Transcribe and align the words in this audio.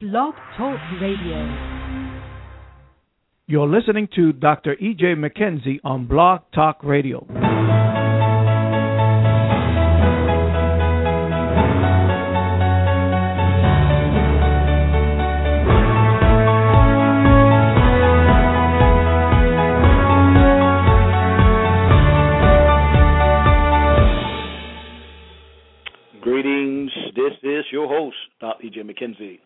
Blog 0.00 0.32
Talk 0.56 0.78
Radio. 0.98 1.44
You're 3.46 3.68
listening 3.68 4.08
to 4.16 4.32
Dr. 4.32 4.72
E.J. 4.80 5.14
McKenzie 5.14 5.78
on 5.84 6.06
Blog 6.06 6.40
Talk 6.54 6.82
Radio. 6.82 7.26
Greetings. 26.22 26.90
This 27.14 27.32
is 27.42 27.66
your 27.70 27.86
host, 27.86 28.16
Dr. 28.40 28.64
E.J. 28.64 28.80
McKenzie, 28.80 29.40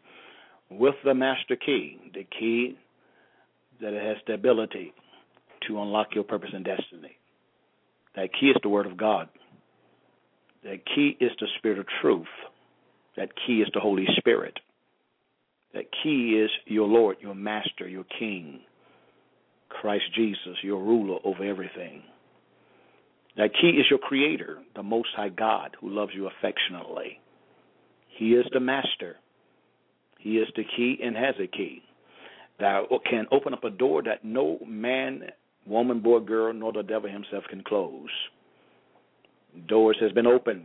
with 0.70 0.94
the 1.04 1.14
master 1.14 1.56
key, 1.56 1.98
the 2.14 2.26
key 2.38 2.76
that 3.80 3.92
has 3.92 4.16
the 4.26 4.34
ability 4.34 4.92
to 5.68 5.80
unlock 5.80 6.08
your 6.14 6.24
purpose 6.24 6.50
and 6.52 6.64
destiny. 6.64 7.16
That 8.16 8.30
key 8.38 8.46
is 8.46 8.56
the 8.62 8.68
Word 8.68 8.86
of 8.86 8.96
God. 8.96 9.28
That 10.62 10.84
key 10.94 11.16
is 11.20 11.32
the 11.40 11.48
Spirit 11.58 11.78
of 11.78 11.86
truth. 12.00 12.26
That 13.16 13.30
key 13.46 13.60
is 13.60 13.68
the 13.74 13.80
Holy 13.80 14.06
Spirit. 14.16 14.58
That 15.74 15.86
key 16.02 16.40
is 16.42 16.50
your 16.66 16.86
Lord, 16.86 17.16
your 17.20 17.34
Master, 17.34 17.88
your 17.88 18.04
King, 18.18 18.60
Christ 19.68 20.04
Jesus, 20.14 20.56
your 20.62 20.80
ruler 20.80 21.18
over 21.24 21.42
everything. 21.44 22.02
That 23.36 23.50
key 23.60 23.70
is 23.70 23.86
your 23.90 23.98
Creator, 23.98 24.58
the 24.76 24.82
Most 24.82 25.08
High 25.16 25.30
God, 25.30 25.76
who 25.80 25.90
loves 25.90 26.12
you 26.14 26.28
affectionately. 26.28 27.18
He 28.16 28.34
is 28.34 28.46
the 28.52 28.60
Master. 28.60 29.16
He 30.24 30.38
is 30.38 30.48
the 30.56 30.64
key 30.64 30.98
and 31.04 31.14
has 31.14 31.34
a 31.38 31.46
key 31.46 31.82
that 32.58 32.84
can 33.08 33.26
open 33.30 33.52
up 33.52 33.62
a 33.62 33.68
door 33.68 34.02
that 34.04 34.24
no 34.24 34.58
man, 34.66 35.24
woman, 35.66 36.00
boy, 36.00 36.20
girl, 36.20 36.50
nor 36.54 36.72
the 36.72 36.82
devil 36.82 37.10
himself 37.10 37.44
can 37.50 37.62
close. 37.62 38.08
Doors 39.68 39.98
has 40.00 40.12
been 40.12 40.26
opened. 40.26 40.64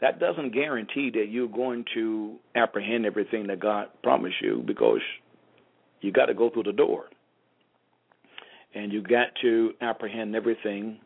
That 0.00 0.18
doesn't 0.18 0.54
guarantee 0.54 1.10
that 1.10 1.26
you're 1.28 1.48
going 1.48 1.84
to 1.92 2.36
apprehend 2.54 3.04
everything 3.04 3.46
that 3.48 3.60
God 3.60 3.88
promised 4.02 4.36
you 4.40 4.64
because 4.66 5.00
you 6.00 6.12
got 6.12 6.26
to 6.26 6.34
go 6.34 6.48
through 6.48 6.64
the 6.64 6.72
door. 6.72 7.04
And 8.74 8.90
you 8.90 9.02
got 9.02 9.28
to 9.42 9.72
apprehend 9.82 10.34
everything 10.34 10.98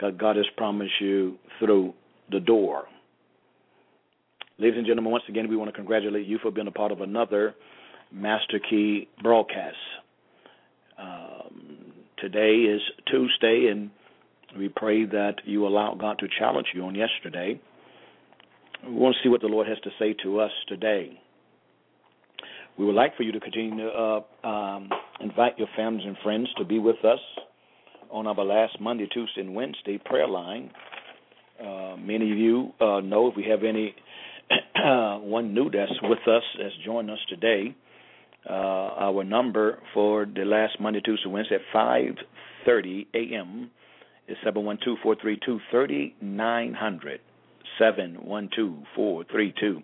that 0.00 0.18
God 0.18 0.34
has 0.34 0.46
promised 0.56 1.00
you 1.00 1.36
through 1.60 1.94
the 2.32 2.40
door. 2.40 2.86
Ladies 4.60 4.76
and 4.76 4.86
gentlemen, 4.86 5.10
once 5.10 5.24
again, 5.26 5.48
we 5.48 5.56
want 5.56 5.70
to 5.70 5.74
congratulate 5.74 6.26
you 6.26 6.38
for 6.42 6.50
being 6.50 6.66
a 6.66 6.70
part 6.70 6.92
of 6.92 7.00
another 7.00 7.54
Master 8.12 8.58
Key 8.58 9.08
broadcast. 9.22 9.74
Um, 10.98 11.94
today 12.18 12.56
is 12.56 12.82
Tuesday, 13.10 13.68
and 13.70 13.90
we 14.58 14.68
pray 14.68 15.06
that 15.06 15.36
you 15.46 15.66
allow 15.66 15.94
God 15.94 16.18
to 16.18 16.26
challenge 16.38 16.66
you 16.74 16.84
on 16.84 16.94
yesterday. 16.94 17.58
We 18.86 18.92
want 18.92 19.16
to 19.16 19.22
see 19.26 19.30
what 19.30 19.40
the 19.40 19.46
Lord 19.46 19.66
has 19.66 19.78
to 19.78 19.90
say 19.98 20.14
to 20.24 20.40
us 20.40 20.52
today. 20.68 21.18
We 22.76 22.84
would 22.84 22.94
like 22.94 23.16
for 23.16 23.22
you 23.22 23.32
to 23.32 23.40
continue 23.40 23.78
to 23.78 23.88
uh, 24.44 24.46
um, 24.46 24.90
invite 25.20 25.58
your 25.58 25.68
families 25.74 26.04
and 26.06 26.18
friends 26.22 26.48
to 26.58 26.66
be 26.66 26.78
with 26.78 27.02
us 27.02 27.20
on 28.10 28.26
our 28.26 28.44
last 28.44 28.78
Monday, 28.78 29.06
Tuesday, 29.06 29.40
and 29.40 29.54
Wednesday 29.54 29.96
prayer 30.04 30.28
line. 30.28 30.70
Uh, 31.58 31.96
many 31.98 32.30
of 32.30 32.36
you 32.36 32.72
uh, 32.78 33.00
know 33.00 33.26
if 33.26 33.36
we 33.36 33.44
have 33.44 33.64
any 33.64 33.94
one 35.22 35.54
new 35.54 35.70
that's 35.70 35.92
with 36.02 36.26
us 36.26 36.42
that's 36.58 36.74
joined 36.84 37.10
us 37.10 37.18
today. 37.28 37.74
Uh, 38.48 38.52
our 38.52 39.22
number 39.24 39.78
for 39.92 40.24
the 40.26 40.44
last 40.44 40.80
Monday, 40.80 41.00
Tuesday, 41.00 41.28
Wednesday 41.28 41.56
at 41.56 41.60
5:30 41.74 43.06
a.m. 43.14 43.70
is 44.28 44.36
seven 44.44 44.64
one 44.64 44.78
two 44.82 44.96
four 45.02 45.16
three 45.20 45.38
two 45.44 45.60
thirty 45.70 46.14
nine 46.20 46.74
hundred. 46.74 47.20
Seven 47.78 48.24
one 48.24 48.48
two 48.54 48.82
four 48.96 49.24
three 49.30 49.52
two 49.60 49.82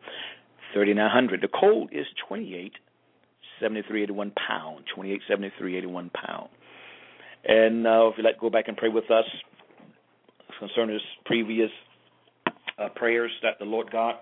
thirty 0.74 0.94
nine 0.94 1.10
hundred. 1.10 1.42
The 1.42 1.48
code 1.48 1.90
is 1.92 2.06
twenty 2.26 2.54
eight 2.54 2.72
seventy 3.60 3.82
three 3.86 4.02
eighty 4.02 4.12
one 4.12 4.32
pound. 4.48 4.84
Twenty 4.94 5.12
eight 5.12 5.20
seventy 5.28 5.52
three 5.58 5.76
eighty 5.76 5.86
one 5.86 6.10
pound. 6.10 6.48
And 7.46 7.86
uh, 7.86 8.08
if 8.08 8.14
you'd 8.16 8.24
like 8.24 8.34
to 8.36 8.40
go 8.40 8.50
back 8.50 8.68
and 8.68 8.76
pray 8.76 8.88
with 8.88 9.10
us 9.10 9.24
concerning 10.58 10.98
previous 11.24 11.70
uh, 12.78 12.88
prayers 12.94 13.30
that 13.42 13.58
the 13.58 13.64
Lord 13.64 13.90
God, 13.90 14.16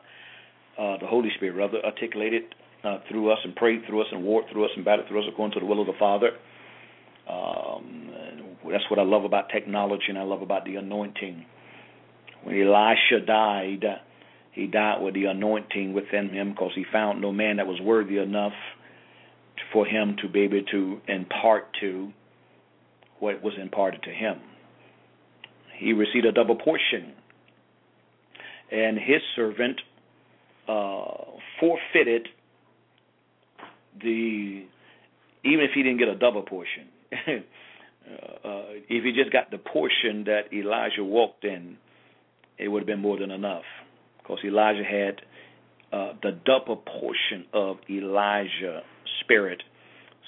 uh, 0.79 0.97
the 0.99 1.07
Holy 1.07 1.31
Spirit, 1.37 1.55
rather 1.55 1.85
articulated 1.85 2.43
uh, 2.85 2.99
through 3.09 3.33
us 3.33 3.39
and 3.45 3.55
prayed 3.57 3.83
through 3.87 4.03
us 4.03 4.09
and 4.13 4.23
warred 4.23 4.47
through 4.53 4.65
us 4.65 4.71
and 4.77 4.85
battled 4.85 5.09
through 5.09 5.23
us 5.23 5.29
according 5.31 5.55
to 5.55 5.61
the 5.61 5.67
will 5.67 5.81
of 5.81 5.87
the 5.87 5.99
Father. 5.99 6.31
Um, 7.29 8.11
that's 8.71 8.85
what 8.91 8.99
I 8.99 9.03
love 9.03 9.25
about 9.25 9.49
technology 9.51 10.05
and 10.09 10.19
I 10.19 10.23
love 10.23 10.43
about 10.43 10.65
the 10.65 10.77
anointing. 10.77 11.47
When 12.43 12.61
Elisha 12.61 13.25
died, 13.27 13.85
he 14.53 14.67
died 14.67 15.03
with 15.03 15.15
the 15.15 15.25
anointing 15.25 15.95
within 15.95 16.29
him 16.29 16.51
because 16.51 16.73
he 16.75 16.85
found 16.93 17.21
no 17.21 17.33
man 17.33 17.57
that 17.57 17.67
was 17.67 17.81
worthy 17.81 18.19
enough 18.19 18.53
for 19.73 19.87
him 19.87 20.17
to 20.23 20.29
be 20.29 20.41
able 20.41 20.63
to 20.71 21.01
impart 21.09 21.69
to 21.81 22.13
what 23.21 23.43
was 23.43 23.55
imparted 23.61 24.03
to 24.03 24.11
him. 24.11 24.41
He 25.79 25.93
received 25.93 26.27
a 26.27 26.33
double 26.33 26.57
portion, 26.57 27.13
and 28.71 28.99
his 28.99 29.23
servant 29.35 29.81
uh, 30.69 31.05
forfeited 31.61 32.29
the 34.01 34.65
even 35.45 35.65
if 35.65 35.71
he 35.75 35.83
didn't 35.83 35.99
get 35.99 36.09
a 36.09 36.17
double 36.17 36.43
portion. 36.43 36.89
uh, 37.13 37.43
if 38.89 39.05
he 39.05 39.13
just 39.13 39.33
got 39.33 39.51
the 39.51 39.59
portion 39.59 40.25
that 40.25 40.53
Elijah 40.53 41.05
walked 41.05 41.45
in, 41.45 41.77
it 42.59 42.69
would 42.69 42.81
have 42.81 42.87
been 42.87 43.01
more 43.01 43.19
than 43.19 43.31
enough, 43.31 43.65
because 44.23 44.39
Elijah 44.45 44.85
had 44.85 45.21
uh, 45.93 46.13
the 46.23 46.33
double 46.45 46.77
portion 46.77 47.45
of 47.53 47.77
Elijah's 47.91 48.83
spirit. 49.21 49.63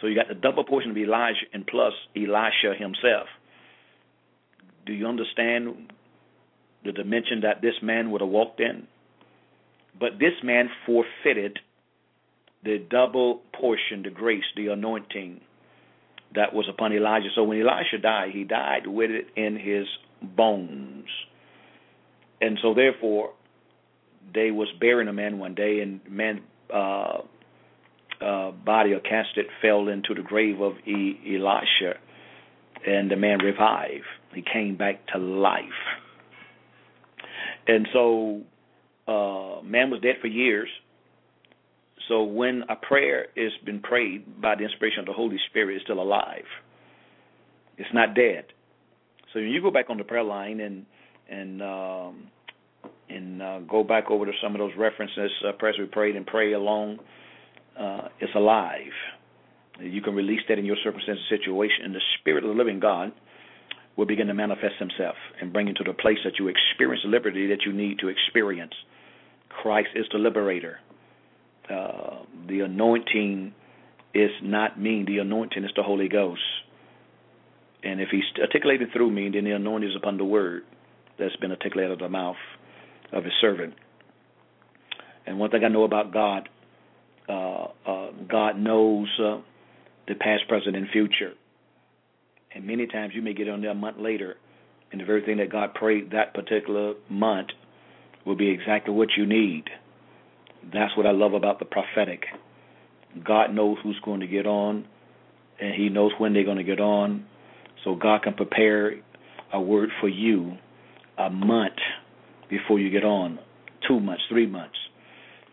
So 0.01 0.07
you 0.07 0.15
got 0.15 0.29
the 0.29 0.35
double 0.35 0.65
portion 0.65 0.91
of 0.91 0.97
Elijah 0.97 1.47
and 1.53 1.67
plus 1.67 1.93
Elisha 2.15 2.75
himself. 2.79 3.29
Do 4.85 4.93
you 4.93 5.07
understand 5.07 5.93
the 6.85 6.93
dimension 6.93 7.41
that 7.43 7.63
this 7.63 7.75
man 7.83 8.11
would 8.11 8.21
have 8.21 8.31
walked 8.31 8.61
in? 8.61 8.87
But 9.99 10.19
this 10.19 10.35
man 10.43 10.69
forfeited 10.85 11.59
the 12.65 12.79
double 12.79 13.43
portion, 13.59 14.03
the 14.03 14.11
grace, 14.11 14.45
the 14.57 14.69
anointing 14.69 15.41
that 16.35 16.53
was 16.53 16.67
upon 16.69 16.93
Elijah. 16.93 17.29
So 17.35 17.45
when 17.45 17.61
Elisha 17.61 17.99
died, 17.99 18.31
he 18.33 18.45
died 18.45 18.87
with 18.87 19.11
it 19.11 19.27
in 19.37 19.57
his 19.57 19.87
bones. 20.23 21.07
And 22.41 22.59
so 22.63 22.75
therefore, 22.75 23.33
they 24.35 24.51
was 24.51 24.69
burying 24.81 25.09
a 25.09 25.13
man 25.13 25.39
one 25.39 25.55
day, 25.55 25.81
and 25.81 26.01
man's 26.11 26.41
uh, 26.75 27.19
uh, 28.21 28.51
body 28.51 28.93
or 28.93 29.01
casket 29.01 29.47
fell 29.63 29.89
into 29.89 30.15
the 30.15 30.23
grave 30.23 30.61
of 30.61 30.75
e- 30.87 31.19
Elisha, 31.37 31.99
and 32.87 33.11
the 33.11 33.17
man 33.17 33.39
revived. 33.39 34.05
He 34.35 34.43
came 34.43 34.77
back 34.77 35.07
to 35.15 35.19
life. 35.19 35.63
And 37.67 37.89
so, 37.93 38.43
uh, 39.07 39.63
man 39.63 39.91
was 39.91 40.01
dead 40.03 40.17
for 40.21 40.29
years. 40.29 40.69
So 42.09 42.23
when 42.23 42.65
a 42.69 42.77
prayer 42.77 43.27
is 43.37 43.53
been 43.65 43.81
prayed 43.81 44.41
by 44.41 44.55
the 44.55 44.65
inspiration 44.65 45.01
of 45.01 45.07
the 45.07 45.13
Holy 45.13 45.39
Spirit, 45.51 45.77
it's 45.77 45.85
still 45.85 46.01
alive. 46.01 46.45
It's 47.79 47.93
not 47.93 48.15
dead. 48.15 48.47
So 49.33 49.41
when 49.41 49.49
you 49.49 49.61
go 49.61 49.71
back 49.71 49.91
on 49.91 49.99
the 49.99 50.05
prayer 50.05 50.23
line 50.23 50.61
and 50.61 50.87
and 51.29 51.63
um, 51.63 52.31
and 53.09 53.43
uh, 53.43 53.61
go 53.61 53.85
back 53.85 54.11
over 54.11 54.27
to 54.27 54.33
some 54.43 54.55
of 54.55 54.59
those 54.59 54.73
references, 54.79 55.31
uh, 55.47 55.53
prayers 55.53 55.77
we 55.79 55.87
prayed 55.87 56.17
and 56.17 56.27
pray 56.27 56.53
along 56.53 56.99
uh, 57.79 58.09
is 58.21 58.31
alive. 58.35 58.93
You 59.81 60.01
can 60.01 60.15
release 60.15 60.41
that 60.49 60.59
in 60.59 60.65
your 60.65 60.77
circumstance 60.83 61.19
situation, 61.29 61.85
and 61.85 61.95
the 61.95 62.01
Spirit 62.21 62.45
of 62.45 62.51
the 62.51 62.57
living 62.57 62.81
God 62.81 63.13
will 63.97 64.07
begin 64.07 64.27
to 64.29 64.35
manifest 64.35 64.75
Himself 64.79 65.17
and 65.41 65.53
bring 65.53 65.69
you 65.69 65.75
to 65.75 65.85
the 65.85 65.93
place 65.93 66.19
that 66.25 66.35
you 66.39 66.49
experience 66.49 67.03
the 67.05 67.11
liberty 67.11 67.49
that 67.49 67.65
you 67.67 67.73
need 67.73 67.99
to 67.99 68.09
experience. 68.09 68.73
Christ 69.63 69.89
is 69.95 70.07
the 70.13 70.19
liberator. 70.19 70.79
Uh, 71.71 72.23
the 72.49 72.61
anointing 72.61 73.53
is 74.15 74.31
not 74.43 74.81
me. 74.81 75.05
The 75.07 75.19
anointing 75.19 75.65
is 75.65 75.71
the 75.77 75.83
Holy 75.83 76.09
Ghost. 76.09 76.41
And 77.83 78.01
if 78.01 78.09
He's 78.11 78.25
articulated 78.41 78.89
through 78.93 79.11
me, 79.11 79.31
then 79.33 79.45
the 79.45 79.53
anointing 79.53 79.91
is 79.91 79.97
upon 79.97 80.19
the 80.19 80.25
word 80.25 80.63
that's 81.19 81.37
been 81.37 81.51
articulated 81.51 81.91
out 81.91 81.95
of 81.95 81.99
the 82.01 82.09
mouth 82.09 82.37
of 83.13 83.25
His 83.25 83.33
servant. 83.41 83.75
And 85.27 85.39
one 85.39 85.51
thing 85.51 85.65
I 85.65 85.69
know 85.69 85.85
about 85.85 86.13
God 86.13 86.49
uh, 87.29 87.67
uh, 87.87 88.11
God 88.29 88.59
knows 88.59 89.09
uh, 89.19 89.39
the 90.07 90.15
past, 90.15 90.47
present, 90.49 90.77
and 90.77 90.89
future. 90.91 91.33
And 92.55 92.67
many 92.67 92.87
times 92.87 93.13
you 93.15 93.23
may 93.23 93.35
get 93.35 93.49
on 93.49 93.61
there 93.61 93.71
a 93.71 93.75
month 93.75 93.99
later, 93.99 94.37
and 94.93 95.01
the 95.01 95.05
very 95.05 95.25
thing 95.25 95.39
that 95.39 95.51
God 95.51 95.75
prayed 95.75 96.13
that 96.13 96.35
particular 96.35 96.95
month 97.11 97.49
will 98.27 98.37
be 98.37 98.49
exactly 98.51 98.93
what 98.93 99.11
you 99.17 99.25
need. 99.25 99.65
That's 100.73 100.95
what 100.97 101.07
I 101.07 101.13
love 101.13 101.33
about 101.33 101.61
the 101.61 101.65
prophetic. 101.65 102.25
God 103.25 103.55
knows 103.55 103.79
who's 103.83 103.99
going 104.05 104.21
to 104.21 104.27
get 104.27 104.47
on, 104.47 104.85
and 105.61 105.75
He 105.75 105.89
knows 105.89 106.13
when 106.19 106.35
they're 106.35 106.45
going 106.45 106.59
to 106.59 106.65
get 106.65 106.81
on. 106.81 107.25
So 107.85 107.95
God 107.95 108.23
can 108.23 108.35
prepare 108.35 108.95
a 109.53 109.61
word 109.61 109.91
for 110.01 110.09
you 110.09 110.57
a 111.17 111.31
month 111.31 111.77
before 112.51 112.79
you 112.81 112.91
get 112.91 113.05
on, 113.05 113.39
two 113.87 114.01
months, 114.01 114.25
three 114.29 114.47
months, 114.47 114.77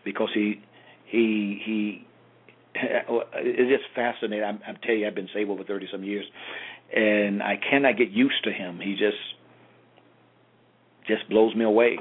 because 0.03 0.29
He 0.33 0.61
He 1.05 1.61
He. 1.63 2.07
It's 3.35 3.69
just 3.69 3.93
fascinating. 3.95 4.43
I'm, 4.43 4.59
I'm 4.67 4.77
telling 4.83 5.01
you, 5.01 5.07
I've 5.07 5.15
been 5.15 5.29
saved 5.33 5.49
over 5.49 5.63
thirty 5.63 5.87
some 5.91 6.03
years, 6.03 6.25
and 6.93 7.43
I 7.43 7.55
cannot 7.69 7.97
get 7.97 8.09
used 8.09 8.43
to 8.45 8.51
Him. 8.51 8.79
He 8.79 8.93
just 8.93 9.17
just 11.07 11.29
blows 11.29 11.55
me 11.55 11.65
away. 11.65 11.99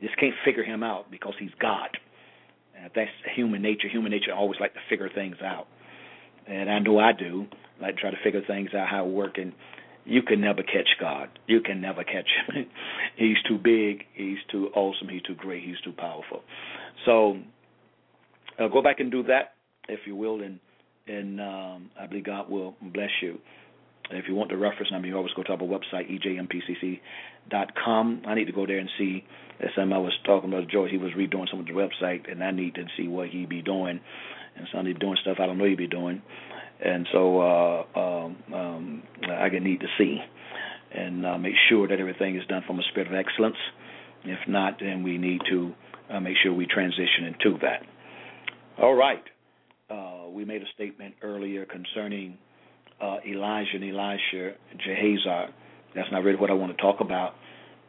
Just 0.00 0.16
can't 0.18 0.34
figure 0.44 0.64
Him 0.64 0.82
out 0.82 1.10
because 1.10 1.34
He's 1.38 1.50
God. 1.60 1.88
And 2.78 2.90
that's 2.94 3.10
human 3.34 3.62
nature. 3.62 3.88
Human 3.88 4.12
nature 4.12 4.34
always 4.34 4.60
like 4.60 4.74
to 4.74 4.80
figure 4.88 5.08
things 5.14 5.36
out, 5.42 5.66
and 6.46 6.70
I 6.70 6.78
know 6.78 6.98
I 6.98 7.12
do. 7.12 7.46
Like 7.80 7.96
to 7.96 8.00
try 8.00 8.10
to 8.10 8.16
figure 8.22 8.42
things 8.46 8.70
out 8.74 8.88
how 8.88 9.06
it 9.06 9.10
work, 9.10 9.38
and 9.38 9.52
you 10.04 10.22
can 10.22 10.40
never 10.40 10.62
catch 10.62 10.88
God. 11.00 11.28
You 11.46 11.60
can 11.60 11.80
never 11.80 12.04
catch 12.04 12.28
him. 12.54 12.66
he's 13.16 13.36
too 13.48 13.58
big. 13.58 14.04
He's 14.14 14.38
too 14.50 14.68
awesome. 14.74 15.08
He's 15.08 15.22
too 15.22 15.34
great. 15.34 15.64
He's 15.64 15.80
too 15.84 15.92
powerful. 15.92 16.42
So 17.04 17.38
uh, 18.58 18.68
go 18.68 18.82
back 18.82 19.00
and 19.00 19.10
do 19.10 19.22
that, 19.24 19.54
if 19.88 20.00
you 20.06 20.16
will, 20.16 20.42
and 20.42 20.60
and 21.06 21.40
um, 21.40 21.90
I 22.00 22.06
believe 22.06 22.24
God 22.24 22.50
will 22.50 22.74
bless 22.80 23.10
you. 23.22 23.38
If 24.10 24.26
you 24.28 24.34
want 24.34 24.50
the 24.50 24.56
reference 24.56 24.90
number, 24.92 25.08
you 25.08 25.16
always 25.16 25.32
go 25.34 25.42
to 25.42 25.50
our 25.52 25.58
website, 25.58 26.10
ejmpcc.com. 26.10 27.00
I 27.52 28.34
need 28.34 28.46
to 28.46 28.52
go 28.52 28.66
there 28.66 28.78
and 28.78 28.88
see. 28.98 29.24
As 29.58 29.70
time 29.74 29.92
I 29.92 29.98
was 29.98 30.12
talking 30.26 30.52
about 30.52 30.68
George, 30.68 30.90
he 30.90 30.98
was 30.98 31.12
redoing 31.12 31.48
some 31.50 31.60
of 31.60 31.66
the 31.66 31.72
website, 31.72 32.30
and 32.30 32.44
I 32.44 32.50
need 32.50 32.74
to 32.74 32.84
see 32.96 33.08
what 33.08 33.28
he 33.28 33.46
be 33.46 33.62
doing. 33.62 34.00
And 34.56 34.86
he 34.86 34.92
doing 34.94 35.16
stuff 35.22 35.38
I 35.40 35.46
don't 35.46 35.58
know 35.58 35.64
he 35.64 35.74
be 35.74 35.86
doing. 35.86 36.22
And 36.84 37.06
so 37.12 37.40
uh, 37.40 37.84
um, 37.98 38.36
um, 38.54 39.02
I 39.22 39.48
can 39.48 39.64
need 39.64 39.80
to 39.80 39.86
see 39.98 40.18
and 40.94 41.26
uh, 41.26 41.38
make 41.38 41.54
sure 41.68 41.88
that 41.88 41.98
everything 42.00 42.36
is 42.36 42.46
done 42.46 42.62
from 42.66 42.78
a 42.78 42.82
spirit 42.90 43.08
of 43.08 43.14
excellence. 43.14 43.56
If 44.24 44.38
not, 44.48 44.78
then 44.80 45.02
we 45.02 45.18
need 45.18 45.40
to 45.50 45.72
uh, 46.10 46.20
make 46.20 46.36
sure 46.42 46.52
we 46.52 46.66
transition 46.66 47.24
into 47.26 47.58
that. 47.62 47.82
All 48.82 48.94
right. 48.94 49.22
Uh, 49.88 50.28
we 50.30 50.44
made 50.44 50.62
a 50.62 50.66
statement 50.74 51.14
earlier 51.22 51.64
concerning 51.64 52.38
uh, 53.00 53.18
Elijah 53.26 53.70
and 53.74 53.84
Elisha, 53.84 54.56
Gehazi. 54.84 55.52
That's 55.96 56.12
not 56.12 56.22
really 56.22 56.38
what 56.38 56.50
I 56.50 56.54
want 56.54 56.76
to 56.76 56.82
talk 56.82 57.00
about 57.00 57.34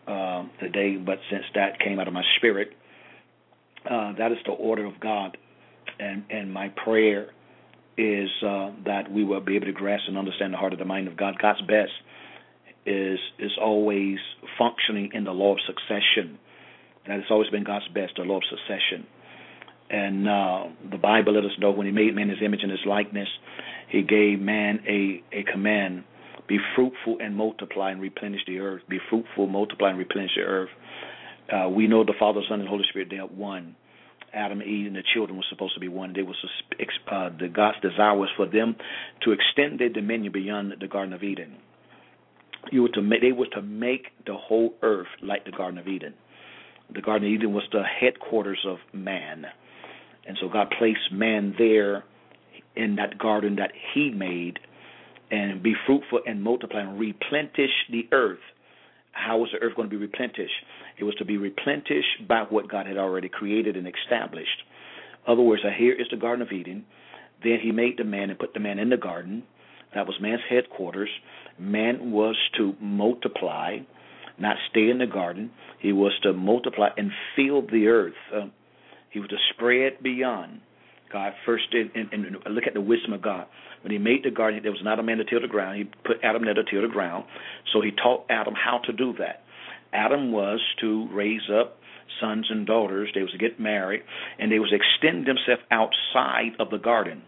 um, 0.07 0.51
today, 0.59 0.95
but 0.95 1.19
since 1.29 1.43
that 1.55 1.79
came 1.79 1.99
out 1.99 2.07
of 2.07 2.13
my 2.13 2.23
spirit, 2.37 2.69
uh, 3.89 4.13
that 4.17 4.31
is 4.31 4.37
the 4.45 4.53
order 4.53 4.85
of 4.85 4.99
God. 4.99 5.37
And, 5.99 6.23
and 6.29 6.51
my 6.51 6.69
prayer 6.69 7.29
is 7.97 8.29
uh, 8.45 8.71
that 8.85 9.11
we 9.11 9.23
will 9.23 9.41
be 9.41 9.55
able 9.55 9.65
to 9.65 9.73
grasp 9.73 10.03
and 10.07 10.17
understand 10.17 10.53
the 10.53 10.57
heart 10.57 10.73
of 10.73 10.79
the 10.79 10.85
mind 10.85 11.07
of 11.07 11.17
God. 11.17 11.35
God's 11.41 11.61
best 11.61 11.91
is 12.85 13.19
is 13.37 13.51
always 13.61 14.17
functioning 14.57 15.11
in 15.13 15.25
the 15.25 15.31
law 15.31 15.53
of 15.53 15.59
succession. 15.67 16.39
That 17.07 17.15
has 17.15 17.23
always 17.29 17.49
been 17.49 17.63
God's 17.63 17.87
best, 17.89 18.13
the 18.17 18.23
law 18.23 18.37
of 18.37 18.43
succession. 18.49 19.07
And 19.89 20.27
uh, 20.27 20.63
the 20.91 20.97
Bible 20.97 21.33
let 21.33 21.43
us 21.43 21.51
know 21.59 21.71
when 21.71 21.85
He 21.85 21.91
made 21.91 22.15
man 22.15 22.29
His 22.29 22.39
image 22.43 22.61
and 22.61 22.71
His 22.71 22.85
likeness, 22.85 23.27
He 23.89 24.03
gave 24.03 24.39
man 24.39 24.79
a 24.87 25.23
a 25.35 25.43
command: 25.51 26.03
be 26.47 26.57
fruitful 26.75 27.17
and 27.19 27.35
multiply 27.35 27.91
and 27.91 28.01
replenish 28.01 28.41
the 28.47 28.59
earth. 28.59 28.81
Be 28.89 28.99
fruitful, 29.09 29.47
multiply 29.47 29.89
and 29.89 29.97
replenish 29.97 30.31
the 30.35 30.43
earth. 30.43 30.69
Uh, 31.51 31.69
we 31.69 31.87
know 31.87 32.03
the 32.03 32.13
Father, 32.19 32.41
Son, 32.49 32.59
and 32.59 32.69
Holy 32.69 32.83
Spirit 32.89 33.09
they 33.09 33.17
are 33.17 33.27
one. 33.27 33.75
Adam, 34.33 34.61
Eve, 34.61 34.87
and 34.87 34.95
the 34.95 35.03
children 35.13 35.37
were 35.37 35.45
supposed 35.49 35.73
to 35.73 35.79
be 35.79 35.87
one. 35.87 36.13
They 36.13 36.21
was 36.21 36.35
uh, 37.11 37.29
the 37.39 37.47
God's 37.47 37.79
desire 37.81 38.15
was 38.15 38.29
for 38.35 38.45
them 38.45 38.75
to 39.23 39.31
extend 39.31 39.79
their 39.79 39.89
dominion 39.89 40.33
beyond 40.33 40.73
the 40.79 40.87
Garden 40.87 41.13
of 41.13 41.23
Eden. 41.23 41.55
You 42.71 42.83
were 42.83 42.89
to 42.89 43.01
make, 43.01 43.21
they 43.21 43.31
were 43.31 43.47
to 43.47 43.61
make 43.61 44.07
the 44.25 44.35
whole 44.35 44.73
earth 44.81 45.07
like 45.23 45.45
the 45.45 45.51
Garden 45.51 45.77
of 45.77 45.87
Eden. 45.87 46.13
The 46.93 47.01
Garden 47.01 47.27
of 47.27 47.33
Eden 47.33 47.53
was 47.53 47.63
the 47.71 47.83
headquarters 47.83 48.63
of 48.67 48.77
man, 48.93 49.45
and 50.27 50.37
so 50.41 50.49
God 50.49 50.73
placed 50.77 51.11
man 51.11 51.55
there 51.57 52.03
in 52.75 52.95
that 52.97 53.17
garden 53.17 53.55
that 53.55 53.71
He 53.93 54.11
made, 54.11 54.59
and 55.31 55.61
be 55.61 55.73
fruitful 55.85 56.21
and 56.25 56.41
multiply 56.41 56.81
and 56.81 56.99
replenish 56.99 57.71
the 57.91 58.07
earth. 58.11 58.39
How 59.11 59.37
was 59.39 59.49
the 59.51 59.59
earth 59.59 59.75
going 59.75 59.89
to 59.89 59.95
be 59.95 60.01
replenished? 60.01 60.53
It 60.99 61.03
was 61.03 61.15
to 61.15 61.25
be 61.25 61.37
replenished 61.37 62.27
by 62.27 62.43
what 62.49 62.69
God 62.69 62.85
had 62.85 62.97
already 62.97 63.29
created 63.29 63.75
and 63.75 63.87
established. 63.87 64.63
In 65.25 65.33
other 65.33 65.41
words, 65.41 65.63
here 65.77 65.93
is 65.93 66.07
the 66.11 66.17
Garden 66.17 66.41
of 66.41 66.51
Eden. 66.51 66.85
Then 67.43 67.59
he 67.61 67.71
made 67.71 67.97
the 67.97 68.03
man 68.03 68.29
and 68.29 68.39
put 68.39 68.53
the 68.53 68.59
man 68.59 68.79
in 68.79 68.89
the 68.89 68.97
garden. 68.97 69.43
That 69.93 70.07
was 70.07 70.15
man's 70.21 70.41
headquarters. 70.49 71.09
Man 71.59 72.11
was 72.11 72.35
to 72.57 72.73
multiply, 72.79 73.77
not 74.39 74.57
stay 74.69 74.89
in 74.89 74.99
the 74.99 75.07
garden. 75.07 75.51
He 75.79 75.91
was 75.91 76.13
to 76.23 76.33
multiply 76.33 76.89
and 76.97 77.11
fill 77.35 77.61
the 77.61 77.87
earth. 77.87 78.13
Uh, 78.33 78.47
he 79.09 79.19
was 79.19 79.29
to 79.29 79.37
spread 79.53 80.03
beyond. 80.03 80.61
God 81.11 81.33
first 81.45 81.71
did, 81.71 81.95
and, 81.95 82.11
and 82.11 82.37
look 82.53 82.65
at 82.67 82.73
the 82.73 82.81
wisdom 82.81 83.13
of 83.13 83.21
God. 83.21 83.45
When 83.81 83.91
He 83.91 83.97
made 83.97 84.23
the 84.23 84.31
garden, 84.31 84.59
there 84.63 84.71
was 84.71 84.81
not 84.83 84.99
a 84.99 85.03
man 85.03 85.17
to 85.17 85.23
till 85.23 85.41
the 85.41 85.47
ground. 85.47 85.77
He 85.77 85.83
put 86.05 86.17
Adam 86.23 86.45
there 86.45 86.53
to 86.53 86.63
till 86.63 86.81
the 86.81 86.87
ground. 86.87 87.25
So 87.73 87.81
He 87.81 87.91
taught 87.91 88.25
Adam 88.29 88.53
how 88.53 88.79
to 88.85 88.93
do 88.93 89.13
that. 89.19 89.43
Adam 89.93 90.31
was 90.31 90.59
to 90.81 91.07
raise 91.11 91.49
up 91.53 91.77
sons 92.19 92.47
and 92.49 92.65
daughters. 92.65 93.09
They 93.13 93.21
was 93.21 93.31
to 93.31 93.37
get 93.37 93.59
married, 93.59 94.01
and 94.39 94.51
they 94.51 94.59
was 94.59 94.69
to 94.69 94.75
extend 94.75 95.25
themselves 95.25 95.61
outside 95.71 96.59
of 96.59 96.69
the 96.69 96.77
garden. 96.77 97.23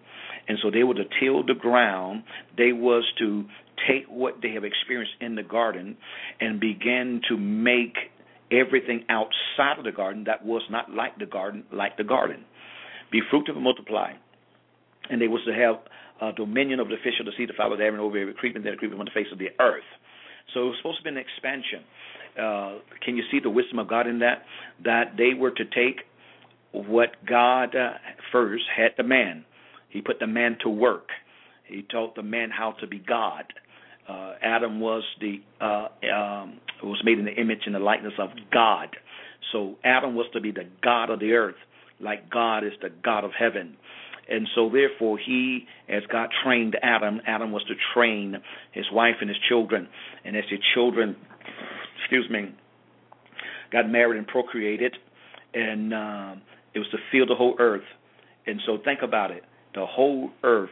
And 0.48 0.58
so 0.64 0.72
they 0.72 0.84
were 0.84 0.96
to 0.96 1.04
till 1.20 1.46
the 1.46 1.54
ground. 1.54 2.24
They 2.58 2.74
was 2.74 3.04
to 3.20 3.46
take 3.88 4.08
what 4.10 4.42
they 4.42 4.52
have 4.54 4.64
experienced 4.64 5.14
in 5.22 5.36
the 5.36 5.44
garden 5.44 5.96
and 6.42 6.60
begin 6.60 7.22
to 7.30 7.38
make 7.38 7.96
everything 8.52 9.06
outside 9.10 9.78
of 9.78 9.84
the 9.84 9.92
garden 9.92 10.24
that 10.26 10.44
was 10.44 10.64
not 10.72 10.92
like 10.92 11.18
the 11.20 11.26
garden, 11.26 11.64
like 11.72 11.98
the 11.98 12.04
garden. 12.04 12.44
Be 13.12 13.22
fruitful 13.30 13.56
and 13.56 13.64
multiply. 13.64 14.14
And 15.10 15.22
they 15.22 15.28
was 15.28 15.42
to 15.46 15.54
have 15.54 15.76
uh, 16.22 16.32
dominion 16.36 16.80
over 16.80 16.90
the 16.90 17.02
fish 17.04 17.20
of 17.20 17.26
the 17.26 17.32
sea, 17.38 17.46
the 17.46 17.54
fowl 17.58 17.72
of 17.72 17.80
the 17.80 17.84
air, 17.84 17.92
and 17.92 18.02
over 18.02 18.18
every 18.18 18.34
creeping 18.34 18.64
that 18.64 18.78
creeping 18.78 19.00
on 19.00 19.06
the 19.06 19.12
face 19.12 19.28
of 19.32 19.40
the 19.40 19.50
earth. 19.60 19.88
So 20.54 20.62
it 20.62 20.66
was 20.66 20.78
supposed 20.78 20.98
to 21.00 21.04
be 21.04 21.10
an 21.10 21.18
expansion 21.18 21.86
uh, 22.38 22.80
can 23.04 23.18
you 23.18 23.24
see 23.32 23.40
the 23.40 23.50
wisdom 23.50 23.80
of 23.80 23.88
God 23.88 24.08
in 24.08 24.20
that? 24.20 24.44
That 24.84 25.14
they 25.18 25.34
were 25.38 25.52
to 25.52 25.66
take 25.66 26.02
what 26.72 27.12
God 27.26 27.76
uh, 27.76 27.94
first 28.32 28.64
had 28.76 28.92
the 28.98 29.04
man. 29.04 29.46
He 29.90 30.02
put 30.02 30.20
the 30.20 30.28
man 30.28 30.58
to 30.64 30.70
work. 30.70 31.08
He 31.66 31.84
taught 31.84 32.16
the 32.16 32.24
man 32.24 32.50
how 32.52 32.74
to 32.80 32.88
be 32.88 33.00
God. 33.00 33.46
Uh, 34.08 34.34
Adam 34.42 34.80
was 34.80 35.04
the 35.20 35.42
uh, 35.62 35.88
um, 36.14 36.60
was 36.84 37.02
made 37.04 37.20
in 37.20 37.26
the 37.26 37.34
image 37.34 37.62
and 37.66 37.76
the 37.76 37.80
likeness 37.80 38.14
of 38.20 38.30
God. 38.52 38.90
So 39.52 39.76
Adam 39.84 40.16
was 40.16 40.28
to 40.34 40.42
be 40.42 40.52
the 40.52 40.68
God 40.84 41.10
of 41.10 41.20
the 41.20 41.34
earth, 41.34 41.56
like 42.00 42.30
God 42.30 42.64
is 42.64 42.74
the 42.82 42.90
God 43.04 43.24
of 43.24 43.32
heaven. 43.38 43.76
And 44.32 44.48
so, 44.54 44.70
therefore, 44.70 45.18
he, 45.18 45.66
as 45.88 46.04
God 46.12 46.30
trained 46.44 46.78
Adam, 46.84 47.20
Adam 47.26 47.52
was 47.52 47.64
to 47.64 47.74
train 47.96 48.36
his 48.72 48.86
wife 48.92 49.16
and 49.22 49.30
his 49.30 49.40
children. 49.50 49.88
And 50.24 50.38
as 50.38 50.44
his 50.50 50.60
children 50.76 51.16
excuse 52.10 52.30
me, 52.30 52.54
got 53.72 53.90
married 53.90 54.18
and 54.18 54.28
procreated, 54.28 54.96
and 55.54 55.94
uh, 55.94 56.36
it 56.74 56.80
was 56.80 56.88
to 56.92 56.98
fill 57.12 57.28
the 57.28 57.36
whole 57.36 57.56
earth. 57.60 57.84
And 58.48 58.60
so 58.66 58.78
think 58.84 59.02
about 59.04 59.32
it: 59.32 59.44
the 59.76 59.86
whole 59.86 60.32
earth 60.44 60.70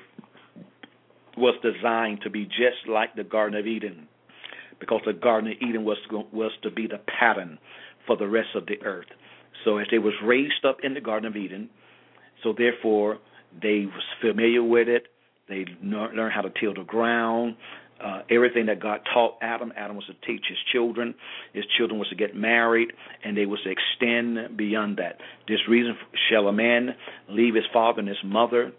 was 1.37 1.55
designed 1.61 2.21
to 2.23 2.29
be 2.29 2.45
just 2.45 2.89
like 2.89 3.15
the 3.15 3.23
Garden 3.23 3.59
of 3.59 3.67
Eden, 3.67 4.07
because 4.79 5.01
the 5.05 5.13
Garden 5.13 5.51
of 5.51 5.57
Eden 5.61 5.83
was 5.83 5.97
was 6.31 6.51
to 6.63 6.71
be 6.71 6.87
the 6.87 6.99
pattern 7.19 7.59
for 8.07 8.17
the 8.17 8.27
rest 8.27 8.49
of 8.55 8.65
the 8.65 8.81
earth. 8.83 9.07
So 9.65 9.77
as 9.77 9.87
they 9.91 9.99
was 9.99 10.13
raised 10.23 10.65
up 10.65 10.77
in 10.83 10.93
the 10.93 11.01
Garden 11.01 11.27
of 11.27 11.35
Eden, 11.35 11.69
so 12.43 12.53
therefore 12.57 13.17
they 13.61 13.85
was 13.85 14.03
familiar 14.21 14.63
with 14.63 14.87
it. 14.87 15.07
They 15.49 15.65
learned 15.81 16.33
how 16.33 16.41
to 16.41 16.51
till 16.59 16.73
the 16.73 16.83
ground 16.83 17.55
uh, 18.03 18.21
everything 18.29 18.67
that 18.67 18.79
God 18.79 18.99
taught 19.13 19.37
Adam. 19.41 19.73
Adam 19.75 19.95
was 19.95 20.05
to 20.05 20.13
teach 20.25 20.43
his 20.47 20.57
children. 20.71 21.15
His 21.53 21.65
children 21.77 21.99
was 21.99 22.09
to 22.09 22.15
get 22.15 22.35
married, 22.35 22.89
and 23.23 23.35
they 23.35 23.45
was 23.45 23.59
to 23.63 23.71
extend 23.71 24.57
beyond 24.57 24.97
that. 24.97 25.17
This 25.47 25.59
reason 25.67 25.95
shall 26.29 26.47
a 26.47 26.53
man 26.53 26.95
leave 27.29 27.55
his 27.55 27.65
father 27.73 27.99
and 27.99 28.07
his 28.07 28.17
mother, 28.23 28.71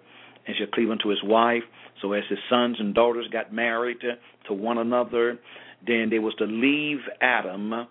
and 0.47 0.56
shall 0.56 0.68
cleave 0.68 0.90
unto 0.90 1.08
his 1.08 1.23
wife. 1.23 1.62
So 2.00 2.12
as 2.12 2.23
his 2.28 2.38
sons 2.49 2.76
and 2.78 2.94
daughters 2.94 3.26
got 3.32 3.52
married 3.52 4.00
to, 4.02 4.14
to 4.47 4.54
one 4.54 4.78
another, 4.78 5.38
then 5.85 6.08
they 6.11 6.18
was 6.18 6.35
to 6.37 6.44
leave 6.44 6.99
Adam 7.20 7.87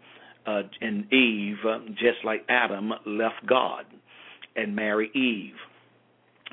uh, 0.47 0.63
and 0.81 1.11
Eve, 1.13 1.57
just 1.95 2.23
like 2.25 2.45
Adam 2.49 2.91
left 3.05 3.45
God, 3.47 3.85
and 4.55 4.75
marry 4.75 5.11
Eve. 5.13 5.55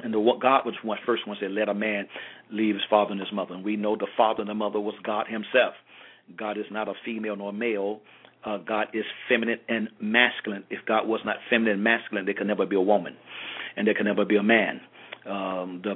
And 0.02 0.12
the 0.12 0.18
God 0.42 0.66
was 0.66 0.74
one 0.82 0.98
first 1.06 1.26
one 1.26 1.36
said, 1.40 1.52
"Let 1.52 1.68
a 1.68 1.74
man 1.74 2.08
leave 2.50 2.74
his 2.74 2.84
father 2.90 3.12
and 3.12 3.20
his 3.20 3.32
mother." 3.32 3.54
And 3.54 3.64
we 3.64 3.76
know 3.76 3.96
the 3.96 4.08
father 4.16 4.40
and 4.40 4.50
the 4.50 4.54
mother 4.54 4.80
was 4.80 4.94
God 5.04 5.26
Himself. 5.28 5.74
God 6.36 6.58
is 6.58 6.66
not 6.70 6.88
a 6.88 6.94
female 7.04 7.36
nor 7.36 7.52
male. 7.52 8.00
uh, 8.44 8.58
God 8.58 8.88
is 8.92 9.04
feminine 9.28 9.58
and 9.68 9.88
masculine. 10.00 10.64
If 10.70 10.80
God 10.86 11.06
was 11.06 11.20
not 11.24 11.36
feminine 11.50 11.74
and 11.74 11.84
masculine, 11.84 12.24
there 12.26 12.34
could 12.34 12.46
never 12.46 12.66
be 12.66 12.76
a 12.76 12.80
woman, 12.80 13.16
and 13.76 13.86
there 13.86 13.94
could 13.94 14.06
never 14.06 14.24
be 14.24 14.36
a 14.36 14.42
man. 14.42 14.80
Um, 15.26 15.80
the, 15.82 15.94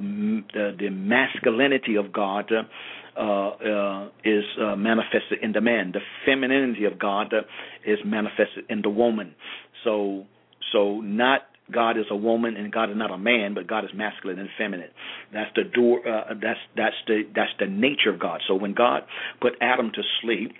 the 0.54 0.76
the 0.78 0.90
masculinity 0.90 1.96
of 1.96 2.12
God 2.12 2.50
is 4.24 4.44
uh, 4.60 4.76
manifested 4.76 5.38
in 5.42 5.52
the 5.52 5.60
man. 5.60 5.92
The 5.92 6.00
femininity 6.24 6.84
of 6.84 6.98
God 6.98 7.32
uh, 7.32 7.42
is 7.84 7.98
manifested 8.04 8.64
in 8.68 8.82
the 8.82 8.90
woman. 8.90 9.34
So 9.84 10.26
so 10.72 11.00
not 11.00 11.42
God 11.72 11.98
is 11.98 12.06
a 12.10 12.16
woman 12.16 12.56
and 12.56 12.72
God 12.72 12.90
is 12.90 12.96
not 12.96 13.10
a 13.10 13.18
man, 13.18 13.54
but 13.54 13.66
God 13.66 13.84
is 13.84 13.90
masculine 13.94 14.38
and 14.38 14.48
feminine. 14.56 14.90
That's 15.32 15.50
the 15.54 15.64
door. 15.64 16.00
Uh, 16.06 16.34
that's 16.40 16.60
that's 16.76 16.96
the 17.06 17.22
that's 17.34 17.52
the 17.58 17.66
nature 17.66 18.10
of 18.10 18.18
God. 18.20 18.40
So 18.48 18.54
when 18.54 18.74
God 18.74 19.02
put 19.40 19.54
Adam 19.60 19.90
to 19.94 20.02
sleep 20.22 20.52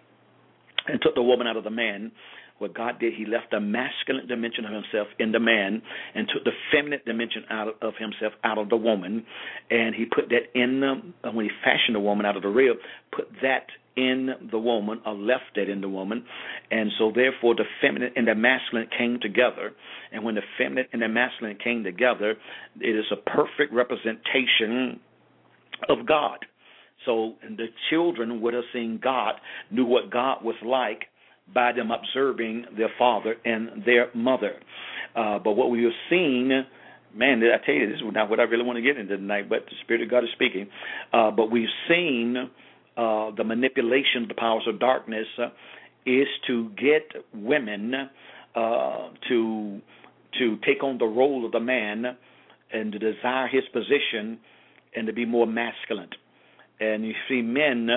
and 0.87 1.01
took 1.01 1.15
the 1.15 1.23
woman 1.23 1.47
out 1.47 1.57
of 1.57 1.65
the 1.65 1.71
man, 1.71 2.13
what 2.59 2.75
God 2.75 2.99
did, 2.99 3.15
He 3.15 3.25
left 3.25 3.51
the 3.51 3.61
masculine 3.61 4.27
dimension 4.27 4.65
of 4.65 4.73
Himself 4.73 5.09
in 5.19 5.33
the 5.33 5.41
man 5.41 5.83
and 6.15 6.29
took 6.33 6.45
the 6.45 6.53
feminine 6.73 7.01
dimension 7.07 7.45
out 7.51 7.69
of 7.83 7.95
Himself 7.99 8.33
out 8.45 8.59
of 8.59 8.69
the 8.69 8.77
woman, 8.77 9.25
and 9.71 9.95
He 9.95 10.05
put 10.05 10.29
that 10.31 10.59
in 10.59 10.81
the 10.81 11.29
uh, 11.29 11.33
when 11.33 11.47
He 11.47 11.51
fashioned 11.65 11.95
the 11.95 12.01
woman 12.01 12.27
out 12.27 12.37
of 12.37 12.43
the 12.43 12.49
rib, 12.49 12.77
put 13.15 13.29
that 13.43 13.67
in 13.97 14.31
the 14.51 14.59
woman 14.59 15.01
or 15.05 15.15
left 15.15 15.57
that 15.57 15.69
in 15.69 15.81
the 15.81 15.89
woman. 15.89 16.25
And 16.71 16.91
so, 16.99 17.13
therefore, 17.15 17.55
the 17.57 17.65
feminine 17.81 18.13
and 18.15 18.29
the 18.29 18.35
masculine 18.35 18.89
came 18.97 19.19
together. 19.21 19.73
And 20.13 20.25
when 20.25 20.37
the 20.37 20.43
feminine 20.57 20.87
and 20.93 21.03
the 21.03 21.09
masculine 21.09 21.59
came 21.63 21.83
together, 21.83 22.37
it 22.81 22.97
is 22.97 23.07
a 23.11 23.17
perfect 23.17 23.73
representation 23.73 25.01
of 25.89 26.07
God. 26.07 26.39
So 27.07 27.35
the 27.43 27.67
children 27.91 28.41
would 28.41 28.55
have 28.55 28.65
seen 28.73 29.01
God, 29.03 29.35
knew 29.71 29.85
what 29.85 30.11
God 30.11 30.45
was 30.45 30.57
like 30.65 31.05
by 31.55 31.73
them 31.73 31.91
observing 31.91 32.67
their 32.77 32.91
father 32.99 33.37
and 33.45 33.85
their 33.85 34.09
mother. 34.15 34.55
Uh, 35.17 35.39
but 35.39 35.53
what 35.53 35.71
we 35.71 35.83
have 35.85 35.93
seen, 36.11 36.51
man, 37.15 37.43
I 37.43 37.65
tell 37.65 37.75
you, 37.75 37.89
this 37.89 37.97
is 37.97 38.03
not 38.13 38.31
what 38.31 38.41
I 38.41 38.45
really 38.45 38.65
want 38.65 38.77
to 38.77 38.83
get 38.83 38.97
into 38.97 39.17
tonight, 39.17 39.49
but 39.49 39.65
the 39.67 39.77
Spirit 39.83 40.03
of 40.03 40.11
God 40.11 40.25
is 40.25 40.31
speaking. 40.35 40.69
Uh, 41.13 41.31
but 41.31 41.51
we've 41.51 41.69
seen 41.89 42.37
uh, 42.97 43.31
the 43.37 43.45
manipulation 43.45 44.23
of 44.23 44.29
the 44.29 44.35
powers 44.35 44.65
of 44.67 44.79
darkness 44.79 45.27
uh, 45.39 45.49
is 46.05 46.27
to 46.47 46.71
get 46.71 47.25
women 47.35 47.95
uh, 48.55 49.09
to 49.29 49.81
to 50.39 50.57
take 50.67 50.83
on 50.83 50.99
the 50.99 51.07
role 51.07 51.47
of 51.47 51.53
the 51.53 51.61
man 51.61 52.05
and 52.73 52.93
to 52.93 52.99
desire 52.99 53.49
his 53.49 53.63
position 53.73 54.39
and 54.95 55.07
to 55.07 55.13
be 55.13 55.25
more 55.25 55.47
masculine. 55.47 56.11
And 56.81 57.05
you 57.05 57.15
see 57.29 57.41
men 57.41 57.89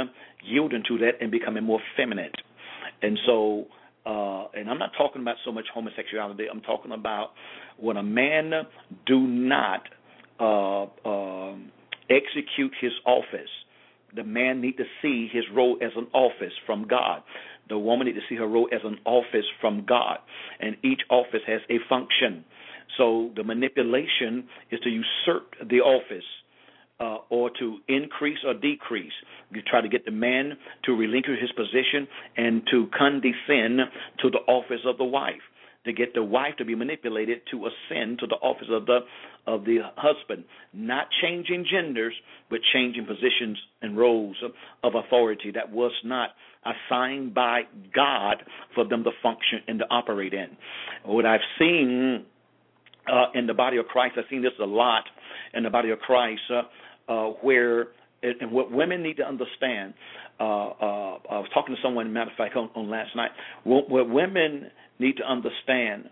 yielding 0.44 0.84
to 0.88 0.98
that 1.00 1.22
and 1.22 1.30
becoming 1.30 1.64
more 1.64 1.82
feminine. 1.98 2.32
And 3.02 3.18
so, 3.26 3.66
uh, 4.06 4.48
and 4.54 4.70
I'm 4.70 4.80
not 4.80 4.92
talking 4.98 5.22
about 5.22 5.36
so 5.46 5.52
much 5.52 5.66
homosexuality. 5.74 6.46
I'm 6.52 6.62
talking 6.62 6.92
about 6.92 7.32
when 7.78 7.98
a 7.98 8.04
man 8.04 8.52
do 9.06 9.20
not 9.20 9.82
uh, 10.40 10.84
uh, 11.08 11.56
execute 12.10 12.74
his 12.80 12.92
office 13.06 13.50
the 14.16 14.24
man 14.24 14.62
need 14.62 14.78
to 14.78 14.84
see 15.02 15.30
his 15.32 15.44
role 15.54 15.78
as 15.82 15.92
an 15.96 16.08
office 16.14 16.54
from 16.66 16.88
God. 16.88 17.22
The 17.70 17.78
woman 17.78 18.08
need 18.08 18.14
to 18.14 18.22
see 18.28 18.36
her 18.36 18.48
role 18.48 18.68
as 18.74 18.82
an 18.84 18.98
office 19.06 19.46
from 19.62 19.86
God, 19.88 20.18
and 20.60 20.76
each 20.84 21.02
office 21.10 21.42
has 21.48 21.62
a 21.70 21.78
function. 21.88 22.44
So 22.98 23.32
the 23.36 23.44
manipulation 23.44 24.48
is 24.70 24.80
to 24.82 24.90
usurp 24.90 25.54
the 25.70 25.80
office. 25.80 26.26
Uh, 27.02 27.18
or 27.32 27.50
to 27.50 27.80
increase 27.88 28.38
or 28.46 28.54
decrease. 28.54 29.12
You 29.50 29.64
try 29.64 29.82
to 29.82 29.90
get 29.90 30.06
the 30.06 30.12
man 30.12 30.52
to 30.86 30.92
relinquish 30.92 31.42
his 31.42 31.52
position 31.54 32.08
and 32.38 32.62
to 32.70 32.90
condescend 32.96 33.80
to 34.22 34.30
the 34.30 34.38
office 34.48 34.82
of 34.86 35.00
the 35.00 35.04
wife 35.04 35.42
to 35.86 35.94
get 35.94 36.14
the 36.14 36.24
wife 36.24 36.56
to 36.58 36.66
be 36.66 36.76
manipulated 36.76 37.42
to 37.50 37.66
ascend 37.66 38.20
to 38.20 38.28
the 38.28 38.36
office 38.36 38.68
of 38.70 38.86
the 38.86 39.00
of 39.48 39.66
the 39.66 39.80
husband, 39.98 40.44
not 40.74 41.08
changing 41.24 41.66
genders, 41.70 42.14
but 42.50 42.60
changing 42.74 43.06
positions 43.08 43.58
and 43.82 43.98
roles 43.98 44.36
of, 44.44 44.52
of 44.84 45.04
authority 45.04 45.50
that 45.52 45.72
was 45.72 45.92
not 46.04 46.30
assigned 46.64 47.34
by 47.34 47.62
God 47.96 48.44
for 48.76 48.88
them 48.88 49.04
to 49.04 49.10
function 49.24 49.62
and 49.68 49.80
to 49.80 49.86
operate 49.90 50.36
in. 50.36 50.56
What 51.04 51.26
I've 51.26 51.42
seen 51.58 52.26
uh, 53.12 53.26
in 53.34 53.48
the 53.48 53.54
body 53.54 53.78
of 53.78 53.86
Christ, 53.86 54.16
I've 54.18 54.26
seen 54.30 54.42
this 54.42 54.52
a 54.62 54.66
lot 54.66 55.04
in 55.54 55.64
the 55.64 55.70
body 55.70 55.90
of 55.92 56.00
Christ, 56.00 56.42
uh, 56.50 57.12
uh, 57.12 57.30
where 57.42 57.88
and 58.24 58.52
what 58.52 58.72
women 58.72 59.02
need 59.02 59.18
to 59.18 59.28
understand. 59.28 59.94
Uh, 60.40 60.44
uh, 60.44 61.18
I 61.30 61.40
was 61.40 61.50
talking 61.54 61.76
to 61.76 61.82
someone, 61.82 62.14
matter 62.14 62.32
of 62.32 62.38
fact, 62.38 62.56
on, 62.56 62.70
on 62.76 62.90
last 62.90 63.16
night. 63.16 63.32
What, 63.64 63.90
what 63.90 64.10
women 64.10 64.68
need 65.00 65.18
to 65.18 65.24
understand 65.24 66.10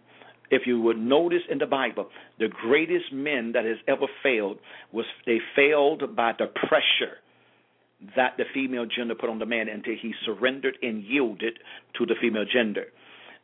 if 0.52 0.64
you 0.66 0.82
would 0.82 0.98
notice 0.98 1.42
in 1.50 1.60
the 1.60 1.66
Bible, 1.68 2.10
the 2.40 2.48
greatest 2.48 3.14
men 3.14 3.52
that 3.54 3.66
has 3.66 3.78
ever 3.88 4.08
failed 4.24 4.58
was 4.92 5.06
they 5.26 5.38
failed 5.56 6.16
by 6.16 6.32
the 6.38 6.48
pressure 6.48 7.18
that 8.16 8.34
the 8.38 8.46
female 8.54 8.86
gender 8.86 9.14
put 9.14 9.30
on 9.30 9.40
the 9.40 9.46
man 9.46 9.68
until 9.68 9.94
he 10.02 10.14
surrendered 10.26 10.78
and 10.82 11.04
yielded 11.04 11.60
to 11.98 12.06
the 12.06 12.16
female 12.22 12.46
gender. 12.52 12.86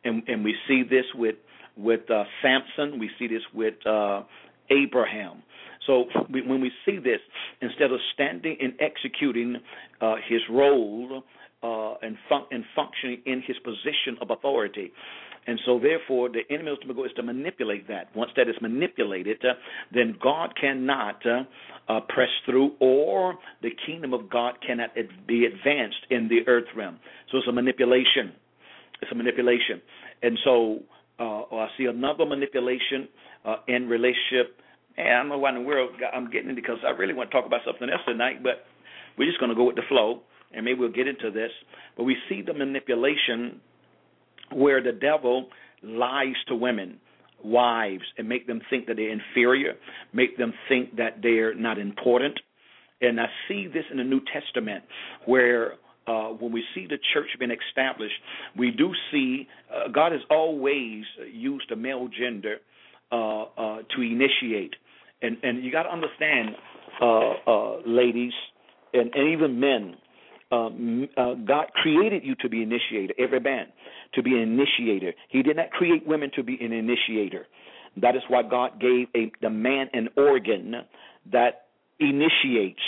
And 0.04 0.22
and 0.28 0.44
we 0.44 0.54
see 0.66 0.82
this 0.82 1.04
with 1.14 1.36
with 1.76 2.10
uh, 2.10 2.24
Samson, 2.42 2.98
we 2.98 3.10
see 3.18 3.26
this 3.26 3.42
with 3.54 3.74
uh, 3.86 4.22
Abraham. 4.70 5.42
So 5.86 6.04
we, 6.32 6.42
when 6.42 6.60
we 6.60 6.70
see 6.84 6.98
this, 6.98 7.20
instead 7.60 7.92
of 7.92 8.00
standing 8.14 8.56
and 8.60 8.72
executing 8.80 9.56
uh, 10.00 10.16
his 10.28 10.40
role 10.50 11.22
uh, 11.62 11.94
and, 12.02 12.16
fun- 12.28 12.46
and 12.50 12.64
functioning 12.74 13.22
in 13.26 13.42
his 13.46 13.56
position 13.58 14.18
of 14.20 14.30
authority, 14.30 14.92
and 15.46 15.60
so, 15.64 15.78
therefore, 15.78 16.28
the 16.28 16.40
enemy 16.52 16.70
ultimate 16.70 16.94
goal 16.96 17.04
is 17.04 17.12
to 17.16 17.22
manipulate 17.22 17.86
that. 17.86 18.14
Once 18.16 18.32
that 18.36 18.48
is 18.48 18.56
manipulated, 18.60 19.44
uh, 19.44 19.54
then 19.94 20.16
God 20.20 20.54
cannot 20.60 21.24
uh, 21.24 21.44
uh, 21.88 22.00
press 22.08 22.30
through, 22.44 22.72
or 22.80 23.34
the 23.62 23.70
kingdom 23.86 24.12
of 24.12 24.28
God 24.28 24.54
cannot 24.66 24.90
ad- 24.98 25.26
be 25.26 25.44
advanced 25.44 26.04
in 26.10 26.28
the 26.28 26.40
earth 26.50 26.66
realm. 26.74 26.98
So 27.30 27.38
it's 27.38 27.46
a 27.46 27.52
manipulation. 27.52 28.32
It's 29.00 29.12
a 29.12 29.14
manipulation. 29.14 29.80
And 30.22 30.36
so 30.44 30.80
uh, 31.18 31.50
or 31.50 31.64
I 31.64 31.68
see 31.78 31.84
another 31.86 32.26
manipulation 32.26 33.08
uh, 33.44 33.56
in 33.68 33.88
relationship. 33.88 34.60
And 34.96 35.08
I 35.08 35.18
don't 35.18 35.28
know 35.28 35.38
why 35.38 35.50
in 35.50 35.56
the 35.56 35.60
world 35.62 35.90
I'm 36.14 36.30
getting 36.30 36.50
it 36.50 36.56
because 36.56 36.78
I 36.86 36.90
really 36.90 37.14
want 37.14 37.30
to 37.30 37.36
talk 37.36 37.46
about 37.46 37.60
something 37.66 37.88
else 37.88 38.02
tonight, 38.06 38.42
but 38.42 38.64
we're 39.18 39.28
just 39.28 39.40
going 39.40 39.50
to 39.50 39.56
go 39.56 39.64
with 39.64 39.76
the 39.76 39.82
flow, 39.88 40.20
and 40.52 40.64
maybe 40.64 40.80
we'll 40.80 40.92
get 40.92 41.06
into 41.06 41.30
this. 41.30 41.50
But 41.96 42.04
we 42.04 42.16
see 42.28 42.42
the 42.42 42.54
manipulation 42.54 43.60
where 44.52 44.82
the 44.82 44.92
devil 44.92 45.48
lies 45.82 46.34
to 46.48 46.54
women, 46.54 46.98
wives, 47.44 48.04
and 48.16 48.28
make 48.28 48.46
them 48.46 48.60
think 48.70 48.86
that 48.86 48.96
they're 48.96 49.12
inferior, 49.12 49.74
make 50.12 50.38
them 50.38 50.52
think 50.68 50.96
that 50.96 51.18
they're 51.22 51.54
not 51.54 51.78
important. 51.78 52.38
And 53.00 53.20
I 53.20 53.26
see 53.48 53.66
this 53.66 53.84
in 53.90 53.98
the 53.98 54.04
New 54.04 54.20
Testament 54.32 54.84
where 55.26 55.74
uh, 56.06 56.28
when 56.28 56.52
we 56.52 56.62
see 56.74 56.86
the 56.86 56.98
church 57.12 57.28
being 57.38 57.50
established, 57.50 58.14
we 58.56 58.70
do 58.70 58.92
see 59.10 59.48
uh, 59.70 59.88
God 59.88 60.12
has 60.12 60.20
always 60.30 61.04
used 61.32 61.66
the 61.68 61.76
male 61.76 62.08
gender 62.08 62.56
uh, 63.12 63.42
uh 63.42 63.78
to 63.94 64.02
initiate. 64.02 64.74
And, 65.22 65.38
and 65.42 65.64
you 65.64 65.72
got 65.72 65.84
to 65.84 65.90
understand, 65.90 66.50
uh, 67.00 67.32
uh, 67.46 67.76
ladies, 67.86 68.32
and, 68.92 69.14
and 69.14 69.32
even 69.32 69.60
men, 69.60 69.96
um, 70.52 71.08
uh, 71.16 71.34
God 71.34 71.66
created 71.74 72.24
you 72.24 72.34
to 72.36 72.48
be 72.48 72.62
initiator, 72.62 73.14
every 73.18 73.40
man, 73.40 73.66
to 74.14 74.22
be 74.22 74.32
an 74.32 74.42
initiator. 74.42 75.12
He 75.28 75.42
did 75.42 75.56
not 75.56 75.70
create 75.70 76.06
women 76.06 76.30
to 76.36 76.42
be 76.42 76.58
an 76.60 76.72
initiator. 76.72 77.46
That 78.00 78.14
is 78.14 78.22
why 78.28 78.42
God 78.42 78.80
gave 78.80 79.08
a, 79.16 79.32
the 79.40 79.50
man 79.50 79.88
an 79.92 80.08
organ 80.16 80.74
that 81.32 81.66
initiates 81.98 82.82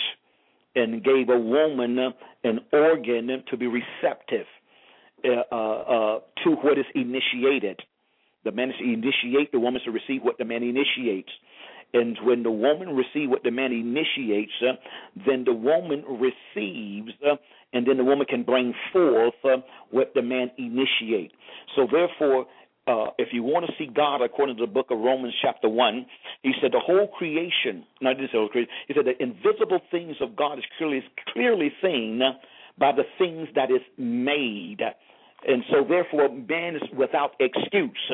and 0.79 1.03
gave 1.03 1.29
a 1.29 1.39
woman 1.39 1.99
an 2.45 2.61
organ 2.73 3.43
to 3.51 3.57
be 3.57 3.67
receptive 3.67 4.47
uh, 5.25 5.43
uh, 5.51 5.55
uh 5.57 6.21
to 6.45 6.51
what 6.63 6.79
is 6.79 6.87
initiated. 6.95 7.81
The 8.45 8.53
man 8.53 8.71
is 8.71 8.77
to 8.79 8.85
initiate, 8.85 9.51
the 9.53 9.59
woman 9.59 9.81
is 9.81 9.85
to 9.85 9.91
receive 9.91 10.23
what 10.23 10.39
the 10.39 10.45
man 10.45 10.63
initiates. 10.63 11.31
And 11.93 12.19
when 12.23 12.43
the 12.43 12.51
woman 12.51 12.95
receives 12.95 13.31
what 13.31 13.43
the 13.43 13.51
man 13.51 13.73
initiates, 13.73 14.53
uh, 14.63 14.75
then 15.27 15.45
the 15.45 15.55
woman 15.55 16.05
receives, 16.07 17.13
uh, 17.27 17.37
and 17.73 17.87
then 17.87 17.97
the 17.97 18.05
woman 18.05 18.27
can 18.29 18.43
bring 18.43 18.75
forth 18.93 19.35
uh, 19.45 19.57
what 19.91 20.13
the 20.15 20.23
man 20.23 20.51
initiates. 20.59 21.35
So 21.75 21.87
therefore, 21.91 22.47
uh, 22.89 23.11
if 23.19 23.29
you 23.33 23.43
want 23.43 23.67
to 23.67 23.73
see 23.79 23.87
God 23.87 24.23
according 24.23 24.57
to 24.57 24.67
the 24.67 24.73
book 24.73 24.87
of 24.91 24.99
Romans 24.99 25.35
chapter 25.43 25.69
1, 25.69 26.07
he 26.43 26.53
said 26.61 26.73
the 26.73 26.81
whole 26.81 27.09
creation, 27.09 27.85
not 28.01 28.17
the 28.17 28.27
whole 28.33 28.49
creation, 28.49 28.71
he 28.89 28.95
said 28.95 29.05
the 29.05 29.23
invisible 29.23 29.81
things 29.91 30.17
of 30.21 30.35
God 30.35 30.59
is 30.59 30.65
clearly, 30.79 31.05
clearly 31.33 31.73
seen 31.83 32.21
by 32.79 32.93
the 32.93 33.05
things 33.19 33.49
that 33.55 33.71
is 33.71 33.83
made. 33.99 34.81
And 35.47 35.63
so, 35.71 35.85
therefore, 35.89 36.29
man 36.31 36.77
is 36.77 36.83
without 36.97 37.33
excuse. 37.39 38.13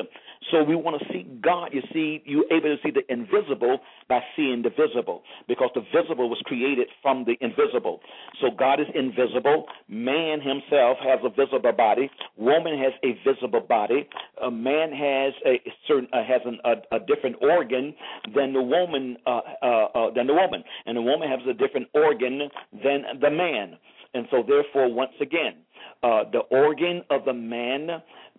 So 0.50 0.62
we 0.62 0.76
want 0.76 1.00
to 1.00 1.08
see 1.12 1.26
God. 1.42 1.70
You 1.72 1.82
see, 1.92 2.22
you're 2.24 2.44
able 2.52 2.76
to 2.76 2.82
see 2.82 2.90
the 2.90 3.02
invisible 3.12 3.78
by 4.08 4.20
seeing 4.36 4.62
the 4.62 4.70
visible 4.70 5.22
because 5.48 5.70
the 5.74 5.82
visible 5.94 6.28
was 6.28 6.40
created 6.44 6.88
from 7.02 7.24
the 7.24 7.36
invisible. 7.40 8.00
So 8.40 8.48
God 8.56 8.80
is 8.80 8.86
invisible. 8.94 9.66
Man 9.88 10.40
himself 10.40 10.98
has 11.02 11.20
a 11.24 11.30
visible 11.30 11.72
body. 11.72 12.10
Woman 12.36 12.78
has 12.78 12.92
a 13.02 13.18
visible 13.28 13.60
body. 13.60 14.08
A 14.42 14.50
man 14.50 14.92
has 14.92 15.32
a 15.46 15.60
certain 15.88 16.08
uh, 16.12 16.24
has 16.24 16.40
an, 16.44 16.58
a, 16.64 16.96
a 16.96 17.00
different 17.00 17.36
organ 17.40 17.94
than 18.34 18.52
the 18.52 18.62
woman 18.62 19.16
uh, 19.26 19.40
uh, 19.62 19.66
uh, 19.66 20.10
than 20.14 20.26
the 20.26 20.34
woman, 20.34 20.62
and 20.86 20.96
the 20.96 21.02
woman 21.02 21.28
has 21.28 21.40
a 21.48 21.54
different 21.54 21.88
organ 21.94 22.48
than 22.72 23.04
the 23.20 23.30
man. 23.30 23.78
And 24.14 24.26
so, 24.30 24.44
therefore, 24.46 24.92
once 24.92 25.12
again, 25.20 25.54
uh, 26.02 26.22
the 26.30 26.40
organ 26.50 27.02
of 27.10 27.24
the 27.24 27.32
man 27.32 27.88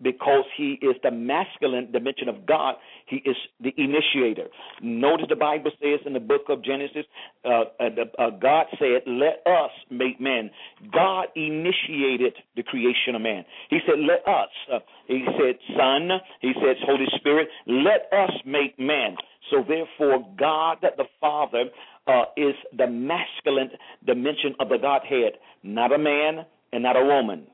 because 0.01 0.43
he 0.57 0.77
is 0.81 0.95
the 1.03 1.11
masculine 1.11 1.91
dimension 1.91 2.27
of 2.27 2.45
God. 2.45 2.75
He 3.07 3.17
is 3.17 3.35
the 3.61 3.73
initiator. 3.77 4.47
Notice 4.81 5.27
the 5.29 5.35
Bible 5.35 5.71
says 5.81 5.99
in 6.05 6.13
the 6.13 6.19
book 6.19 6.43
of 6.49 6.63
Genesis, 6.63 7.05
uh, 7.45 7.63
uh, 7.79 7.89
uh, 8.19 8.29
God 8.31 8.65
said, 8.77 9.03
Let 9.07 9.41
us 9.45 9.71
make 9.89 10.19
man. 10.19 10.51
God 10.91 11.27
initiated 11.35 12.33
the 12.55 12.63
creation 12.63 13.15
of 13.15 13.21
man. 13.21 13.45
He 13.69 13.79
said, 13.85 13.99
Let 13.99 14.27
us. 14.27 14.49
Uh, 14.71 14.79
he 15.07 15.25
said, 15.37 15.55
Son. 15.77 16.09
He 16.41 16.51
said, 16.55 16.75
Holy 16.85 17.07
Spirit, 17.17 17.47
let 17.67 18.11
us 18.11 18.31
make 18.45 18.77
man. 18.79 19.15
So 19.51 19.63
therefore, 19.67 20.25
God, 20.37 20.77
the 20.81 21.05
Father, 21.21 21.65
uh, 22.07 22.25
is 22.37 22.53
the 22.77 22.87
masculine 22.87 23.71
dimension 24.05 24.55
of 24.59 24.69
the 24.69 24.77
Godhead, 24.77 25.33
not 25.63 25.91
a 25.91 25.97
man 25.97 26.45
and 26.71 26.83
not 26.83 26.95
a 26.95 27.03
woman 27.03 27.47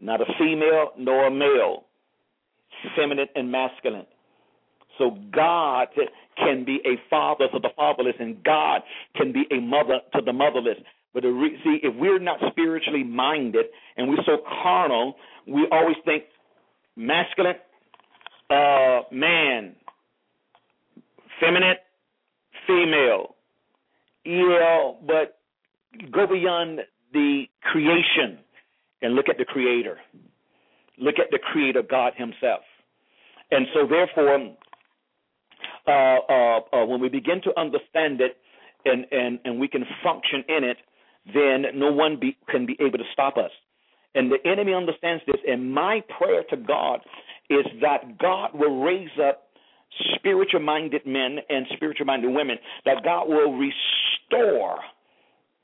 not 0.00 0.20
a 0.20 0.24
female 0.38 0.92
nor 0.98 1.26
a 1.26 1.30
male, 1.30 1.84
feminine 2.96 3.28
and 3.34 3.50
masculine. 3.50 4.06
So 4.98 5.16
God 5.32 5.88
can 6.36 6.64
be 6.64 6.80
a 6.84 6.96
father 7.10 7.46
to 7.52 7.58
the 7.58 7.70
fatherless, 7.76 8.14
and 8.18 8.42
God 8.44 8.82
can 9.16 9.32
be 9.32 9.44
a 9.50 9.60
mother 9.60 10.00
to 10.14 10.20
the 10.24 10.32
motherless. 10.32 10.78
But 11.12 11.22
see, 11.22 11.78
if 11.82 11.94
we're 11.96 12.18
not 12.18 12.38
spiritually 12.50 13.04
minded 13.04 13.66
and 13.96 14.08
we're 14.08 14.24
so 14.26 14.38
carnal, 14.62 15.14
we 15.46 15.66
always 15.70 15.96
think 16.04 16.24
masculine, 16.96 17.54
uh, 18.50 19.02
man, 19.12 19.76
feminine, 21.40 21.76
female. 22.66 23.36
Yeah, 24.24 24.92
but 25.06 25.38
go 26.10 26.26
beyond 26.26 26.80
the 27.12 27.44
creation 27.62 28.38
and 29.04 29.14
look 29.14 29.28
at 29.28 29.38
the 29.38 29.44
Creator. 29.44 29.98
Look 30.98 31.16
at 31.18 31.30
the 31.30 31.38
Creator, 31.38 31.82
God 31.88 32.14
Himself. 32.16 32.62
And 33.50 33.66
so, 33.74 33.86
therefore, 33.86 34.56
uh, 35.86 35.90
uh, 35.90 36.60
uh, 36.72 36.86
when 36.86 37.00
we 37.00 37.10
begin 37.10 37.42
to 37.42 37.60
understand 37.60 38.20
it 38.20 38.38
and, 38.84 39.04
and, 39.12 39.38
and 39.44 39.60
we 39.60 39.68
can 39.68 39.84
function 40.02 40.42
in 40.48 40.64
it, 40.64 40.78
then 41.26 41.78
no 41.78 41.92
one 41.92 42.18
be, 42.18 42.36
can 42.48 42.64
be 42.66 42.76
able 42.80 42.98
to 42.98 43.04
stop 43.12 43.36
us. 43.36 43.50
And 44.14 44.32
the 44.32 44.38
enemy 44.48 44.72
understands 44.72 45.22
this. 45.26 45.40
And 45.46 45.72
my 45.72 46.02
prayer 46.18 46.42
to 46.50 46.56
God 46.56 47.00
is 47.50 47.66
that 47.82 48.18
God 48.18 48.50
will 48.54 48.82
raise 48.82 49.10
up 49.22 49.48
spiritual 50.16 50.60
minded 50.60 51.02
men 51.06 51.38
and 51.48 51.66
spiritual 51.76 52.06
minded 52.06 52.32
women, 52.32 52.56
that 52.84 53.04
God 53.04 53.28
will 53.28 53.52
restore 53.52 54.78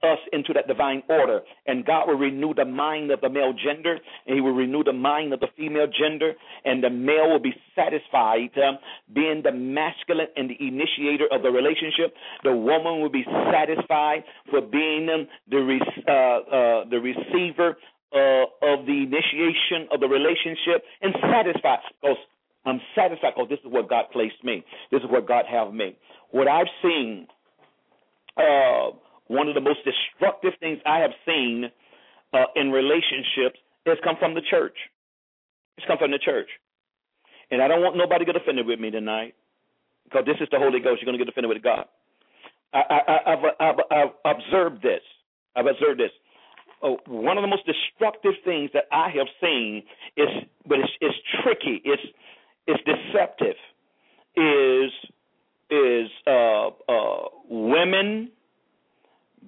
us 0.02 0.18
into 0.32 0.52
that 0.54 0.66
divine 0.66 1.02
order. 1.08 1.40
And 1.66 1.84
God 1.84 2.08
will 2.08 2.16
renew 2.16 2.54
the 2.54 2.64
mind 2.64 3.10
of 3.10 3.20
the 3.20 3.28
male 3.28 3.52
gender, 3.52 3.98
and 4.26 4.34
He 4.34 4.40
will 4.40 4.54
renew 4.54 4.82
the 4.84 4.92
mind 4.92 5.32
of 5.32 5.40
the 5.40 5.48
female 5.56 5.86
gender, 5.86 6.32
and 6.64 6.82
the 6.82 6.90
male 6.90 7.28
will 7.28 7.40
be 7.40 7.54
satisfied 7.74 8.50
uh, 8.56 8.72
being 9.14 9.42
the 9.44 9.52
masculine 9.52 10.28
and 10.36 10.50
the 10.50 10.56
initiator 10.60 11.26
of 11.30 11.42
the 11.42 11.50
relationship. 11.50 12.14
The 12.44 12.52
woman 12.52 13.00
will 13.00 13.10
be 13.10 13.24
satisfied 13.52 14.24
for 14.50 14.60
being 14.60 15.08
um, 15.12 15.26
the 15.50 15.58
re- 15.58 16.04
uh, 16.08 16.10
uh, 16.10 16.84
the 16.88 16.98
receiver 16.98 17.76
uh, 18.12 18.44
of 18.62 18.86
the 18.86 19.06
initiation 19.06 19.88
of 19.92 20.00
the 20.00 20.08
relationship, 20.08 20.84
and 21.02 21.14
satisfied 21.30 21.78
because 22.00 22.16
I'm 22.66 22.80
satisfied 22.94 23.32
because 23.36 23.48
this 23.48 23.60
is 23.60 23.72
what 23.72 23.88
God 23.88 24.06
placed 24.12 24.42
me. 24.44 24.64
This 24.90 25.00
is 25.00 25.10
what 25.10 25.26
God 25.26 25.44
have 25.50 25.72
me. 25.72 25.96
What 26.30 26.48
I've 26.48 26.66
seen. 26.82 27.26
Uh, 28.36 28.90
one 29.30 29.46
of 29.46 29.54
the 29.54 29.60
most 29.60 29.78
destructive 29.86 30.54
things 30.58 30.80
I 30.84 30.98
have 30.98 31.12
seen 31.24 31.70
uh, 32.34 32.50
in 32.56 32.72
relationships 32.72 33.62
has 33.86 33.96
come 34.02 34.16
from 34.18 34.34
the 34.34 34.42
church. 34.50 34.74
It's 35.78 35.86
come 35.86 35.98
from 35.98 36.10
the 36.10 36.18
church. 36.18 36.48
And 37.52 37.62
I 37.62 37.68
don't 37.68 37.80
want 37.80 37.96
nobody 37.96 38.24
to 38.24 38.32
get 38.32 38.42
offended 38.42 38.66
with 38.66 38.80
me 38.80 38.90
tonight 38.90 39.34
because 40.02 40.24
this 40.26 40.34
is 40.40 40.48
the 40.50 40.58
Holy 40.58 40.80
Ghost. 40.80 41.00
You're 41.00 41.06
going 41.06 41.16
to 41.16 41.24
get 41.24 41.30
offended 41.30 41.48
with 41.48 41.62
God. 41.62 41.86
I, 42.74 43.36
have 43.90 44.10
observed 44.24 44.82
this. 44.82 45.02
I've 45.54 45.66
observed 45.66 46.00
this. 46.00 46.10
Oh, 46.82 46.98
one 47.06 47.38
of 47.38 47.42
the 47.42 47.48
most 47.48 47.62
destructive 47.66 48.34
things 48.44 48.70
that 48.74 48.84
I 48.90 49.10
have 49.10 49.26
seen 49.40 49.82
is, 50.16 50.28
but 50.66 50.78
it's, 50.80 50.92
it's 51.00 51.16
tricky. 51.42 51.82
It's 51.84 52.02
it's 52.66 52.82
deceptive. 52.82 53.56
Is 54.36 54.90
is 55.70 56.10
uh, 56.26 56.68
uh, 56.88 57.28
women 57.48 58.30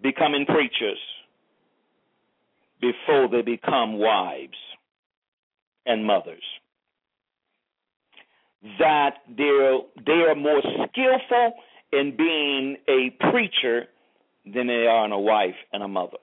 becoming 0.00 0.46
preachers 0.46 0.98
before 2.80 3.28
they 3.28 3.42
become 3.42 3.98
wives 3.98 4.58
and 5.86 6.04
mothers. 6.04 6.42
That 8.78 9.14
they're, 9.36 9.78
they 10.06 10.24
are 10.28 10.34
more 10.34 10.62
skillful 10.62 11.54
in 11.92 12.16
being 12.16 12.76
a 12.88 13.10
preacher 13.30 13.86
than 14.44 14.66
they 14.66 14.86
are 14.86 15.04
in 15.04 15.12
a 15.12 15.18
wife 15.18 15.54
and 15.72 15.82
a 15.82 15.88
mother. 15.88 16.18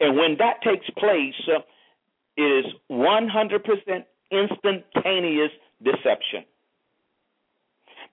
And 0.00 0.16
when 0.16 0.36
that 0.38 0.62
takes 0.62 0.88
place, 0.98 1.34
uh, 1.48 1.60
it 2.36 2.66
is 2.66 2.72
100% 2.90 4.04
instantaneous 4.30 5.50
deception. 5.82 6.44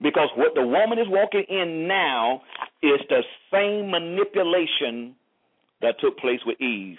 Because 0.00 0.28
what 0.36 0.54
the 0.54 0.66
woman 0.66 0.98
is 0.98 1.06
walking 1.08 1.44
in 1.48 1.86
now 1.86 2.42
is 2.82 3.00
the 3.08 3.22
same 3.52 3.90
manipulation 3.90 5.14
that 5.80 6.00
took 6.00 6.18
place 6.18 6.40
with 6.44 6.60
Eve 6.60 6.98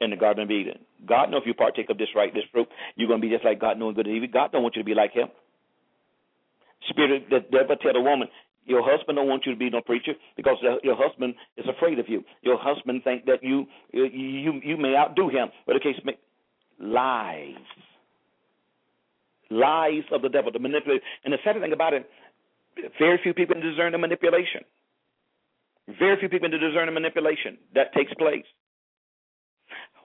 in 0.00 0.10
the 0.10 0.16
Garden 0.16 0.44
of 0.44 0.50
Eden. 0.50 0.78
God 1.06 1.30
knows 1.30 1.42
if 1.42 1.46
you 1.46 1.54
partake 1.54 1.90
of 1.90 1.98
this 1.98 2.08
right, 2.14 2.32
this 2.32 2.44
fruit, 2.52 2.68
you're 2.96 3.08
going 3.08 3.20
to 3.20 3.26
be 3.26 3.32
just 3.32 3.44
like 3.44 3.60
God 3.60 3.78
knowing 3.78 3.94
good 3.94 4.06
and 4.06 4.16
evil. 4.16 4.28
God 4.32 4.52
don't 4.52 4.62
want 4.62 4.76
you 4.76 4.82
to 4.82 4.86
be 4.86 4.94
like 4.94 5.12
Him. 5.12 5.28
Spirit, 6.88 7.30
the 7.30 7.40
devil 7.52 7.76
tell 7.76 7.92
the 7.92 8.00
woman, 8.00 8.28
your 8.64 8.82
husband 8.84 9.16
don't 9.16 9.28
want 9.28 9.44
you 9.46 9.52
to 9.52 9.58
be 9.58 9.70
no 9.70 9.80
preacher 9.80 10.12
because 10.36 10.56
your 10.82 10.96
husband 10.96 11.34
is 11.56 11.66
afraid 11.68 11.98
of 11.98 12.08
you. 12.08 12.24
Your 12.42 12.58
husband 12.60 13.02
think 13.02 13.24
that 13.26 13.42
you 13.42 13.66
you 13.92 14.60
you 14.62 14.76
may 14.76 14.94
outdo 14.96 15.28
him. 15.28 15.48
But 15.66 15.74
the 15.74 15.80
case 15.80 15.96
may 16.04 16.16
lies 16.78 17.56
lies 19.52 20.02
of 20.10 20.22
the 20.22 20.28
devil 20.28 20.50
to 20.50 20.58
manipulate. 20.58 21.02
And 21.24 21.32
the 21.32 21.38
sad 21.44 21.60
thing 21.60 21.72
about 21.72 21.92
it, 21.92 22.08
very 22.98 23.18
few 23.22 23.34
people 23.34 23.54
can 23.54 23.62
discern 23.62 23.92
the 23.92 23.98
manipulation. 23.98 24.62
Very 25.98 26.18
few 26.18 26.28
people 26.28 26.48
can 26.48 26.60
discern 26.60 26.86
the 26.86 26.92
manipulation 26.92 27.58
that 27.74 27.92
takes 27.94 28.12
place. 28.14 28.44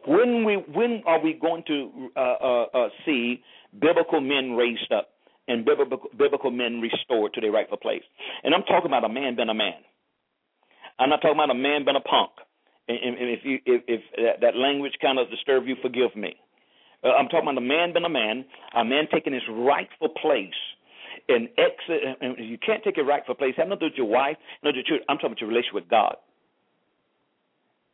When 0.06 0.46
we 0.46 0.56
when 0.56 1.04
are 1.06 1.20
we 1.22 1.34
going 1.34 1.64
to 1.68 2.10
uh, 2.16 2.20
uh, 2.20 2.66
uh, 2.74 2.90
see 3.06 3.44
biblical 3.80 4.22
men 4.22 4.54
raised 4.54 4.92
up 4.92 5.10
and 5.48 5.66
biblical, 5.66 6.00
biblical 6.18 6.52
men 6.52 6.82
restored 6.82 7.34
to 7.34 7.42
their 7.42 7.52
rightful 7.52 7.78
place? 7.78 8.04
And 8.44 8.56
I'm 8.56 8.64
talking 8.64 8.88
about 8.88 9.04
a 9.04 9.10
man 9.10 9.36
being 9.36 9.50
a 9.50 9.54
man. 9.54 9.84
I'm 10.98 11.10
not 11.10 11.22
talking 11.22 11.38
about 11.38 11.52
a 11.52 11.60
man 11.60 11.84
being 11.86 11.98
a 11.98 12.02
punk. 12.02 12.32
And, 12.88 12.98
and 12.98 13.30
if 13.30 13.40
you 13.44 13.60
if, 13.66 13.84
if 13.88 14.02
that, 14.16 14.42
that 14.42 14.56
language 14.56 14.94
kind 15.02 15.20
of 15.20 15.30
disturbs 15.30 15.68
you, 15.68 15.76
forgive 15.82 16.16
me. 16.16 16.36
Uh, 17.04 17.10
I'm 17.10 17.28
talking 17.28 17.50
about 17.50 17.58
a 17.58 17.62
man 17.62 17.94
being 17.94 18.06
a 18.06 18.10
man, 18.10 18.46
a 18.76 18.86
man 18.86 19.08
taking 19.12 19.34
his 19.34 19.44
rightful 19.52 20.10
place. 20.10 20.56
And 21.30 21.50
exit, 21.58 22.18
and 22.22 22.36
you 22.40 22.58
can't 22.58 22.84
take 22.84 22.98
your 22.98 23.06
rightful 23.06 23.36
place. 23.36 23.56
To 23.58 23.66
do 23.66 23.86
with 23.86 23.94
your 23.98 24.08
wife, 24.08 24.38
your 24.64 24.74
I'm 25.10 25.18
talking 25.18 25.32
about 25.32 25.42
your 25.42 25.50
relationship 25.50 25.76
with 25.76 25.90
God. 25.90 26.16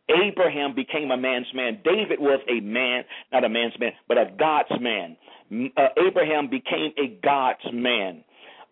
Abraham 0.09 0.75
became 0.75 1.11
a 1.11 1.17
man's 1.17 1.47
man. 1.53 1.79
David 1.83 2.19
was 2.19 2.41
a 2.49 2.59
man, 2.61 3.03
not 3.31 3.43
a 3.43 3.49
man's 3.49 3.73
man, 3.79 3.91
but 4.07 4.17
a 4.17 4.25
God's 4.37 4.81
man. 4.81 5.17
Uh, 5.77 5.87
Abraham 6.05 6.49
became 6.49 6.91
a 6.97 7.19
God's 7.23 7.73
man. 7.73 8.23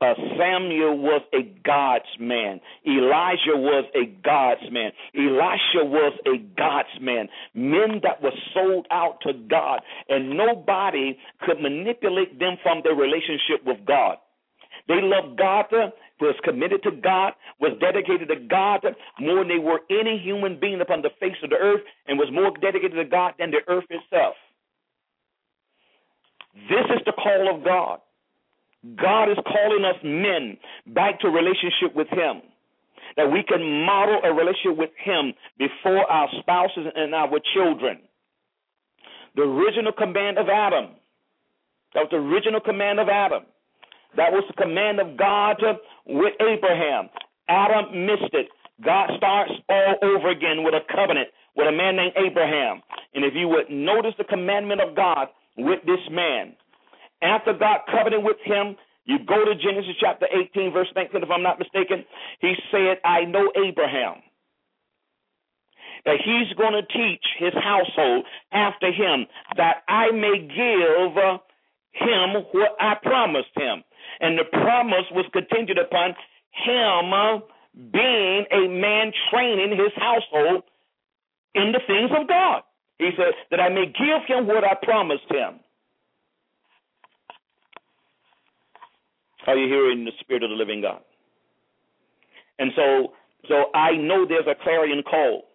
Uh, 0.01 0.15
Samuel 0.37 0.97
was 0.97 1.21
a 1.31 1.43
God's 1.63 2.09
man. 2.19 2.59
Elijah 2.87 3.55
was 3.55 3.85
a 3.93 4.07
God's 4.23 4.71
man. 4.71 4.91
Elisha 5.15 5.85
was 5.85 6.13
a 6.25 6.39
God's 6.57 6.99
man. 6.99 7.29
Men 7.53 8.01
that 8.01 8.21
were 8.21 8.33
sold 8.53 8.87
out 8.89 9.19
to 9.21 9.33
God, 9.33 9.81
and 10.09 10.31
nobody 10.31 11.17
could 11.41 11.61
manipulate 11.61 12.39
them 12.39 12.57
from 12.63 12.81
their 12.83 12.95
relationship 12.95 13.63
with 13.63 13.85
God. 13.85 14.17
They 14.87 15.01
loved 15.01 15.37
God 15.37 15.65
uh, 15.73 15.89
was 16.19 16.35
committed 16.43 16.83
to 16.83 16.91
God, 16.91 17.33
was 17.59 17.77
dedicated 17.79 18.29
to 18.29 18.35
God 18.47 18.85
uh, 18.85 18.91
more 19.19 19.39
than 19.39 19.47
they 19.47 19.59
were 19.59 19.81
any 19.89 20.17
human 20.17 20.59
being 20.59 20.81
upon 20.81 21.01
the 21.01 21.09
face 21.19 21.37
of 21.43 21.49
the 21.49 21.57
earth, 21.57 21.81
and 22.07 22.17
was 22.17 22.29
more 22.31 22.51
dedicated 22.61 22.93
to 22.93 23.05
God 23.05 23.33
than 23.39 23.51
the 23.51 23.61
earth 23.67 23.85
itself. 23.89 24.35
This 26.69 26.85
is 26.95 27.01
the 27.05 27.13
call 27.13 27.55
of 27.55 27.63
God. 27.63 27.99
God 28.97 29.29
is 29.29 29.37
calling 29.45 29.85
us 29.85 29.95
men 30.03 30.57
back 30.93 31.19
to 31.21 31.29
relationship 31.29 31.95
with 31.95 32.07
Him. 32.09 32.41
That 33.17 33.31
we 33.31 33.43
can 33.43 33.85
model 33.85 34.21
a 34.23 34.33
relationship 34.33 34.77
with 34.77 34.89
Him 35.03 35.33
before 35.57 36.09
our 36.09 36.27
spouses 36.39 36.87
and 36.95 37.13
our 37.13 37.39
children. 37.53 37.99
The 39.35 39.43
original 39.43 39.91
command 39.91 40.37
of 40.37 40.47
Adam. 40.49 40.95
That 41.93 42.01
was 42.01 42.09
the 42.11 42.17
original 42.17 42.59
command 42.59 42.99
of 42.99 43.09
Adam. 43.09 43.43
That 44.17 44.31
was 44.31 44.43
the 44.47 44.61
command 44.61 44.99
of 44.99 45.17
God 45.17 45.61
with 46.05 46.33
Abraham. 46.41 47.09
Adam 47.47 48.05
missed 48.05 48.33
it. 48.33 48.47
God 48.83 49.09
starts 49.17 49.51
all 49.69 49.95
over 50.01 50.29
again 50.29 50.63
with 50.63 50.73
a 50.73 50.81
covenant 50.93 51.29
with 51.55 51.67
a 51.67 51.71
man 51.71 51.95
named 51.95 52.13
Abraham. 52.15 52.81
And 53.13 53.25
if 53.25 53.33
you 53.35 53.47
would 53.47 53.69
notice 53.69 54.13
the 54.17 54.23
commandment 54.23 54.81
of 54.81 54.95
God 54.95 55.27
with 55.57 55.79
this 55.85 56.01
man, 56.09 56.55
after 57.21 57.53
God 57.53 57.81
covenanted 57.91 58.23
with 58.23 58.37
him, 58.43 58.75
you 59.05 59.17
go 59.27 59.43
to 59.43 59.55
Genesis 59.55 59.95
chapter 59.99 60.27
18, 60.31 60.71
verse 60.71 60.87
19, 60.95 61.23
if 61.23 61.29
I'm 61.29 61.43
not 61.43 61.59
mistaken. 61.59 62.05
He 62.39 62.53
said, 62.71 62.97
I 63.03 63.25
know 63.25 63.51
Abraham. 63.55 64.21
That 66.05 66.17
he's 66.23 66.55
going 66.57 66.73
to 66.73 66.81
teach 66.81 67.23
his 67.37 67.53
household 67.53 68.25
after 68.51 68.91
him, 68.91 69.27
that 69.57 69.83
I 69.87 70.11
may 70.11 70.39
give 70.39 71.17
uh, 71.17 71.37
him 71.93 72.43
what 72.53 72.71
I 72.79 72.95
promised 73.03 73.53
him. 73.55 73.83
And 74.21 74.37
the 74.37 74.45
promise 74.45 75.09
was 75.11 75.25
contingent 75.33 75.79
upon 75.79 76.15
him 76.65 77.41
being 77.91 78.45
a 78.51 78.67
man 78.69 79.11
training 79.31 79.71
his 79.71 79.91
household 79.95 80.63
in 81.55 81.71
the 81.71 81.81
things 81.87 82.11
of 82.17 82.27
God. 82.27 82.61
He 82.99 83.09
said, 83.17 83.33
that 83.49 83.59
I 83.59 83.69
may 83.69 83.85
give 83.85 84.21
him 84.27 84.45
what 84.45 84.63
I 84.63 84.75
promised 84.81 85.25
him. 85.29 85.59
Are 89.47 89.57
you 89.57 89.67
hearing 89.67 90.05
the 90.05 90.11
spirit 90.19 90.43
of 90.43 90.51
the 90.51 90.55
living 90.55 90.81
God? 90.81 91.01
And 92.59 92.71
so, 92.75 93.13
so 93.47 93.55
I 93.73 93.97
know 93.97 94.27
there's 94.27 94.45
a 94.45 94.61
clarion 94.63 95.01
call. 95.01 95.45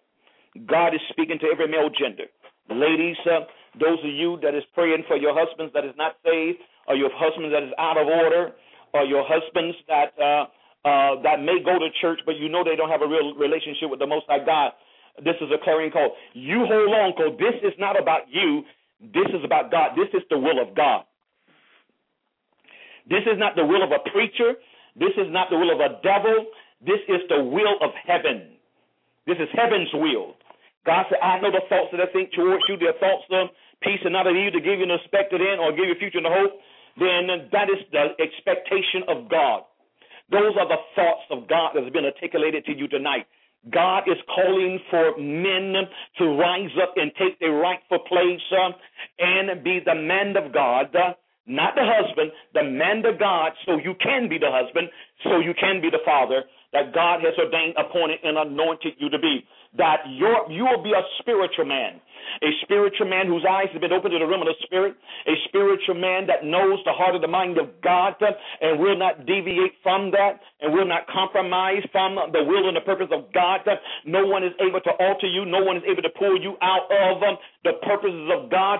God 0.67 0.93
is 0.93 0.99
speaking 1.09 1.39
to 1.39 1.47
every 1.47 1.69
male 1.69 1.89
gender. 1.89 2.25
Ladies, 2.69 3.15
uh, 3.25 3.45
those 3.79 3.99
of 4.03 4.11
you 4.11 4.39
that 4.41 4.53
is 4.55 4.63
praying 4.73 5.03
for 5.07 5.15
your 5.15 5.33
husbands 5.33 5.71
that 5.73 5.85
is 5.85 5.95
not 5.95 6.17
saved, 6.25 6.59
or 6.87 6.95
your 6.95 7.11
husband 7.13 7.53
that 7.53 7.63
is 7.63 7.73
out 7.77 7.97
of 7.97 8.07
order, 8.07 8.51
or 8.93 9.03
your 9.03 9.23
husbands 9.27 9.75
that 9.87 10.15
uh, 10.19 10.47
uh, 10.87 11.21
that 11.23 11.43
may 11.43 11.59
go 11.63 11.77
to 11.79 11.87
church, 11.99 12.19
but 12.25 12.37
you 12.37 12.47
know 12.47 12.63
they 12.63 12.75
don't 12.75 12.89
have 12.89 13.01
a 13.01 13.07
real 13.07 13.35
relationship 13.35 13.89
with 13.89 13.99
the 13.99 14.07
Most 14.07 14.25
High 14.27 14.43
God. 14.43 14.71
This 15.23 15.35
is 15.41 15.49
a 15.51 15.57
clarion 15.63 15.91
call. 15.91 16.15
You 16.33 16.65
hold 16.69 16.93
on, 16.93 17.13
because 17.17 17.33
this 17.39 17.57
is 17.65 17.73
not 17.77 17.99
about 17.99 18.29
you. 18.29 18.63
This 19.01 19.27
is 19.33 19.43
about 19.43 19.71
God. 19.71 19.97
This 19.97 20.09
is 20.13 20.23
the 20.29 20.37
will 20.37 20.61
of 20.61 20.75
God. 20.75 21.03
This 23.09 23.23
is 23.25 23.37
not 23.37 23.55
the 23.55 23.65
will 23.65 23.83
of 23.83 23.91
a 23.91 24.01
preacher. 24.11 24.55
This 24.95 25.13
is 25.17 25.27
not 25.29 25.49
the 25.49 25.57
will 25.57 25.71
of 25.71 25.79
a 25.79 25.99
devil. 26.03 26.47
This 26.81 27.01
is 27.07 27.21
the 27.29 27.41
will 27.41 27.77
of 27.81 27.91
heaven. 28.05 28.57
This 29.25 29.37
is 29.37 29.49
heaven's 29.53 29.89
will. 29.93 30.35
God 30.85 31.05
said, 31.09 31.19
I 31.19 31.39
know 31.43 31.51
the 31.51 31.67
thoughts 31.67 31.91
that 31.91 31.99
I 31.99 32.07
think 32.15 32.31
towards 32.31 32.63
you, 32.69 32.77
they're 32.79 32.95
thoughts 32.95 33.27
of 33.31 33.51
peace 33.83 33.99
and 34.03 34.13
not 34.13 34.25
of 34.25 34.35
evil 34.35 34.55
to 34.55 34.63
give 34.63 34.79
you 34.79 34.87
an 34.87 34.95
expected 34.95 35.41
end 35.41 35.59
or 35.59 35.75
give 35.75 35.85
you 35.85 35.95
future 35.99 36.23
and 36.23 36.27
hope. 36.29 36.57
Then 36.99 37.49
that 37.51 37.69
is 37.69 37.83
the 37.91 38.17
expectation 38.19 39.03
of 39.07 39.29
God. 39.29 39.63
Those 40.31 40.55
are 40.59 40.67
the 40.67 40.81
thoughts 40.95 41.23
of 41.31 41.47
God 41.47 41.71
that 41.75 41.83
has 41.83 41.93
been 41.93 42.05
articulated 42.05 42.65
to 42.65 42.75
you 42.75 42.87
tonight. 42.87 43.27
God 43.71 44.03
is 44.07 44.17
calling 44.33 44.79
for 44.89 45.17
men 45.17 45.73
to 46.17 46.25
rise 46.25 46.71
up 46.81 46.93
and 46.95 47.11
take 47.17 47.39
their 47.39 47.53
rightful 47.53 47.99
place 47.99 48.41
uh, 48.51 48.71
and 49.19 49.63
be 49.63 49.79
the 49.83 49.95
man 49.95 50.35
of 50.37 50.53
God. 50.53 50.95
Uh, 50.95 51.13
not 51.45 51.75
the 51.75 51.83
husband, 51.83 52.31
the 52.53 52.63
man 52.63 53.05
of 53.05 53.19
God, 53.19 53.53
so 53.65 53.77
you 53.77 53.95
can 54.03 54.27
be 54.27 54.37
the 54.37 54.51
husband, 54.51 54.89
so 55.23 55.39
you 55.39 55.53
can 55.53 55.81
be 55.81 55.89
the 55.89 56.03
father 56.03 56.43
that 56.73 56.93
God 56.93 57.21
has 57.21 57.33
ordained, 57.37 57.75
appointed, 57.77 58.19
and 58.23 58.37
anointed 58.37 58.93
you 58.97 59.09
to 59.09 59.19
be. 59.19 59.45
That 59.77 60.07
you 60.07 60.63
will 60.63 60.81
be 60.81 60.93
a 60.93 61.03
spiritual 61.19 61.65
man, 61.65 62.01
a 62.41 62.49
spiritual 62.63 63.05
man 63.05 63.27
whose 63.27 63.45
eyes 63.47 63.67
have 63.73 63.81
been 63.81 63.91
opened 63.91 64.13
to 64.13 64.19
the 64.19 64.25
realm 64.25 64.41
of 64.41 64.47
the 64.47 64.57
spirit, 64.63 64.95
a 65.27 65.35
spiritual 65.47 65.93
man 65.93 66.25
that 66.27 66.43
knows 66.43 66.79
the 66.85 66.93
heart 66.93 67.13
of 67.15 67.21
the 67.21 67.27
mind 67.27 67.59
of 67.59 67.69
God 67.83 68.15
and 68.61 68.79
will 68.79 68.97
not 68.97 69.27
deviate 69.27 69.75
from 69.83 70.09
that 70.11 70.39
and 70.61 70.73
will 70.73 70.87
not 70.87 71.05
compromise 71.07 71.83
from 71.91 72.15
the 72.31 72.43
will 72.43 72.67
and 72.67 72.77
the 72.77 72.81
purpose 72.81 73.11
of 73.11 73.31
God. 73.33 73.61
No 74.05 74.25
one 74.25 74.43
is 74.43 74.55
able 74.59 74.81
to 74.81 74.91
alter 74.99 75.27
you, 75.27 75.45
no 75.45 75.61
one 75.61 75.77
is 75.77 75.83
able 75.85 76.01
to 76.01 76.13
pull 76.17 76.41
you 76.41 76.55
out 76.61 76.87
of 76.89 77.21
the 77.63 77.73
purposes 77.83 78.31
of 78.33 78.49
God. 78.49 78.79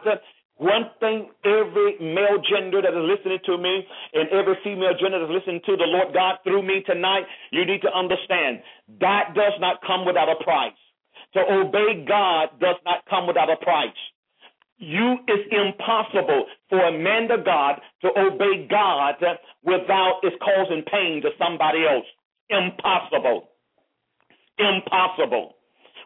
One 0.58 0.90
thing 1.00 1.30
every 1.46 2.02
male 2.02 2.42
gender 2.42 2.82
that 2.82 2.90
is 2.90 3.06
listening 3.06 3.38
to 3.46 3.58
me 3.58 3.86
and 4.14 4.28
every 4.30 4.58
female 4.64 4.94
gender 5.00 5.20
that 5.20 5.30
is 5.30 5.38
listening 5.38 5.62
to 5.66 5.78
the 5.78 5.86
Lord 5.86 6.14
God 6.14 6.38
through 6.44 6.64
me 6.64 6.82
tonight, 6.86 7.26
you 7.52 7.64
need 7.64 7.82
to 7.82 7.94
understand 7.94 8.62
that 9.00 9.36
does 9.36 9.54
not 9.60 9.82
come 9.86 10.06
without 10.06 10.30
a 10.30 10.44
price. 10.44 10.74
To 11.34 11.42
obey 11.42 12.06
God 12.08 12.50
does 12.60 12.78
not 12.86 13.06
come 13.08 13.28
without 13.28 13.52
a 13.52 13.58
price. 13.58 13.98
You 14.78 15.18
it's 15.28 15.46
impossible 15.54 16.46
for 16.70 16.80
a 16.80 16.98
man 16.98 17.30
of 17.30 17.46
God 17.46 17.82
to 18.02 18.10
obey 18.18 18.68
God 18.70 19.16
without 19.64 20.22
it 20.24 20.34
causing 20.40 20.84
pain 20.90 21.22
to 21.22 21.30
somebody 21.38 21.86
else. 21.86 22.06
Impossible. 22.50 23.50
Impossible 24.58 25.57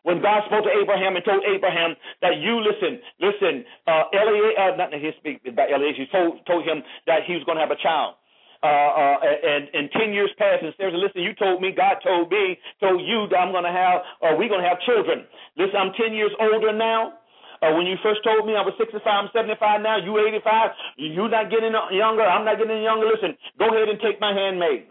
when 0.04 0.22
God 0.22 0.42
spoke 0.50 0.66
to 0.66 0.74
Abraham 0.74 1.16
and 1.16 1.24
told 1.24 1.44
Abraham 1.46 1.94
that 2.22 2.42
you 2.42 2.58
listen, 2.58 2.98
listen, 3.22 3.66
uh, 3.86 4.10
Eliezer, 4.14 4.58
uh, 4.58 4.76
not 4.76 4.94
he 4.94 5.12
speak 5.20 5.42
about 5.46 5.70
Eliezer, 5.70 6.06
he 6.06 6.08
told, 6.12 6.42
told 6.46 6.66
him 6.66 6.82
that 7.06 7.24
he 7.28 7.38
was 7.38 7.44
going 7.46 7.58
to 7.58 7.64
have 7.64 7.72
a 7.74 7.82
child. 7.82 8.16
Uh, 8.62 8.70
uh, 8.70 9.18
and, 9.26 9.70
and 9.74 9.90
10 9.90 10.14
years 10.14 10.30
passed, 10.38 10.62
and 10.62 10.70
says, 10.78 10.94
listen, 10.94 11.22
you 11.26 11.34
told 11.34 11.62
me, 11.62 11.74
God 11.74 11.98
told 12.06 12.30
me, 12.30 12.58
told 12.80 13.02
you 13.02 13.26
that 13.30 13.38
I'm 13.42 13.50
going 13.50 13.66
to 13.66 13.74
have, 13.74 14.06
or 14.22 14.38
we're 14.38 14.50
going 14.50 14.62
to 14.62 14.70
have 14.70 14.78
children. 14.86 15.26
Listen, 15.58 15.78
I'm 15.78 15.94
10 15.98 16.14
years 16.14 16.30
older 16.38 16.70
now. 16.70 17.18
Uh, 17.62 17.74
when 17.74 17.86
you 17.86 17.98
first 18.02 18.22
told 18.26 18.46
me 18.46 18.54
I 18.54 18.62
was 18.62 18.74
65, 18.78 19.02
I'm 19.06 19.30
75 19.34 19.82
now. 19.82 19.98
You 19.98 20.18
85. 20.18 20.70
You're 20.98 21.30
not 21.30 21.50
getting 21.50 21.74
younger. 21.94 22.26
I'm 22.26 22.46
not 22.46 22.58
getting 22.58 22.82
younger. 22.82 23.06
Listen, 23.06 23.38
go 23.58 23.70
ahead 23.70 23.90
and 23.90 24.02
take 24.02 24.22
my 24.22 24.34
handmaid 24.34 24.90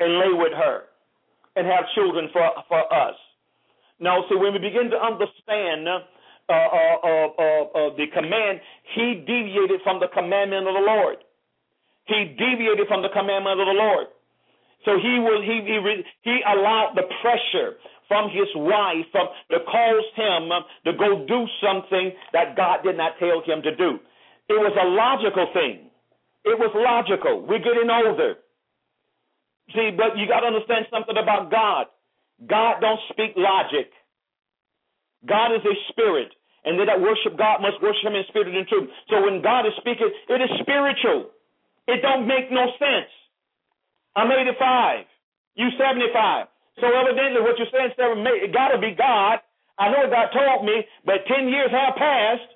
and 0.00 0.16
lay 0.16 0.32
with 0.32 0.52
her 0.52 0.88
and 1.56 1.66
have 1.66 1.84
children 1.94 2.28
for 2.32 2.40
for 2.68 2.80
us. 2.92 3.16
Now, 4.02 4.26
see, 4.28 4.34
when 4.34 4.52
we 4.52 4.58
begin 4.58 4.90
to 4.90 4.98
understand 4.98 5.86
uh, 5.86 6.02
uh, 6.50 6.98
uh, 7.06 7.28
uh, 7.38 7.90
the 7.94 8.10
command, 8.12 8.58
he 8.98 9.22
deviated 9.22 9.80
from 9.86 10.00
the 10.02 10.10
commandment 10.10 10.66
of 10.66 10.74
the 10.74 10.82
Lord. 10.82 11.22
He 12.10 12.34
deviated 12.34 12.88
from 12.88 13.02
the 13.02 13.14
commandment 13.14 13.62
of 13.62 13.66
the 13.70 13.78
Lord. 13.78 14.10
So 14.84 14.98
he 14.98 15.22
was 15.22 15.46
he 15.46 15.62
he 15.62 15.78
he 16.26 16.36
allowed 16.42 16.98
the 16.98 17.06
pressure 17.22 17.78
from 18.08 18.28
his 18.34 18.50
wife 18.58 19.06
um, 19.14 19.30
to 19.54 19.62
cause 19.70 20.08
him 20.18 20.50
to 20.84 20.92
go 20.98 21.24
do 21.24 21.46
something 21.62 22.10
that 22.34 22.56
God 22.56 22.82
did 22.82 22.98
not 22.98 23.14
tell 23.22 23.40
him 23.46 23.62
to 23.62 23.74
do. 23.76 24.02
It 24.50 24.58
was 24.58 24.74
a 24.74 24.88
logical 24.90 25.46
thing. 25.54 25.86
It 26.44 26.58
was 26.58 26.74
logical. 26.74 27.46
We're 27.46 27.62
getting 27.62 27.88
older. 27.88 28.34
See, 29.70 29.94
but 29.96 30.18
you 30.18 30.26
got 30.26 30.40
to 30.40 30.50
understand 30.50 30.86
something 30.90 31.16
about 31.16 31.50
God. 31.50 31.86
God 32.46 32.80
don't 32.80 33.00
speak 33.10 33.32
logic. 33.36 33.90
God 35.26 35.54
is 35.54 35.62
a 35.62 35.76
spirit, 35.92 36.34
and 36.64 36.78
they 36.78 36.86
that 36.86 37.00
worship 37.00 37.38
God 37.38 37.62
must 37.62 37.78
worship 37.82 38.02
him 38.02 38.14
in 38.14 38.24
spirit 38.28 38.50
and 38.50 38.66
truth. 38.66 38.90
So 39.10 39.22
when 39.22 39.42
God 39.42 39.66
is 39.66 39.74
speaking, 39.78 40.10
it 40.10 40.40
is 40.42 40.50
spiritual. 40.60 41.30
It 41.86 42.02
don't 42.02 42.26
make 42.26 42.50
no 42.50 42.66
sense. 42.78 43.10
I'm 44.14 44.30
85. 44.30 45.06
You 45.54 45.68
75. 45.78 46.46
So 46.80 46.86
evidently 46.88 47.40
what 47.42 47.58
you're 47.58 47.70
saying, 47.70 47.92
Sarah, 47.96 48.16
it 48.16 48.52
got 48.52 48.74
to 48.74 48.78
be 48.78 48.94
God. 48.96 49.38
I 49.78 49.90
know 49.90 50.08
God 50.08 50.32
told 50.32 50.64
me, 50.64 50.84
but 51.04 51.26
10 51.28 51.48
years 51.48 51.70
have 51.70 51.94
passed. 51.96 52.50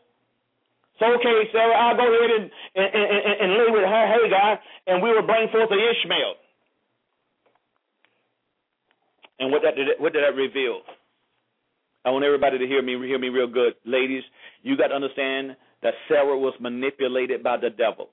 So 0.99 1.13
okay, 1.21 1.45
Sarah, 1.53 1.77
I'll 1.77 1.97
go 1.97 2.09
ahead 2.09 2.31
and, 2.41 2.51
and, 2.75 2.89
and, 2.89 3.35
and 3.37 3.51
lay 3.53 3.69
with 3.69 3.85
her 3.85 4.07
Hagar, 4.09 4.59
and 4.87 5.03
we 5.03 5.13
will 5.13 5.27
bring 5.29 5.49
forth 5.53 5.69
the 5.69 5.77
Ishmael. 5.77 6.35
And 9.39 9.53
what 9.53 9.63
that 9.63 9.77
did, 9.77 9.89
what 9.99 10.13
did 10.13 10.25
that 10.25 10.37
reveal? 10.37 10.81
I 12.05 12.11
want 12.11 12.25
everybody 12.25 12.59
to 12.59 12.67
hear 12.67 12.83
me 12.83 12.93
hear 13.07 13.19
me 13.19 13.29
real 13.29 13.49
good, 13.49 13.75
ladies. 13.85 14.23
You 14.63 14.77
got 14.77 14.89
to 14.89 14.95
understand 14.95 15.57
that 15.83 15.95
Sarah 16.09 16.39
was 16.39 16.55
manipulated 16.61 17.43
by 17.43 17.57
the 17.57 17.71
devil. 17.71 18.11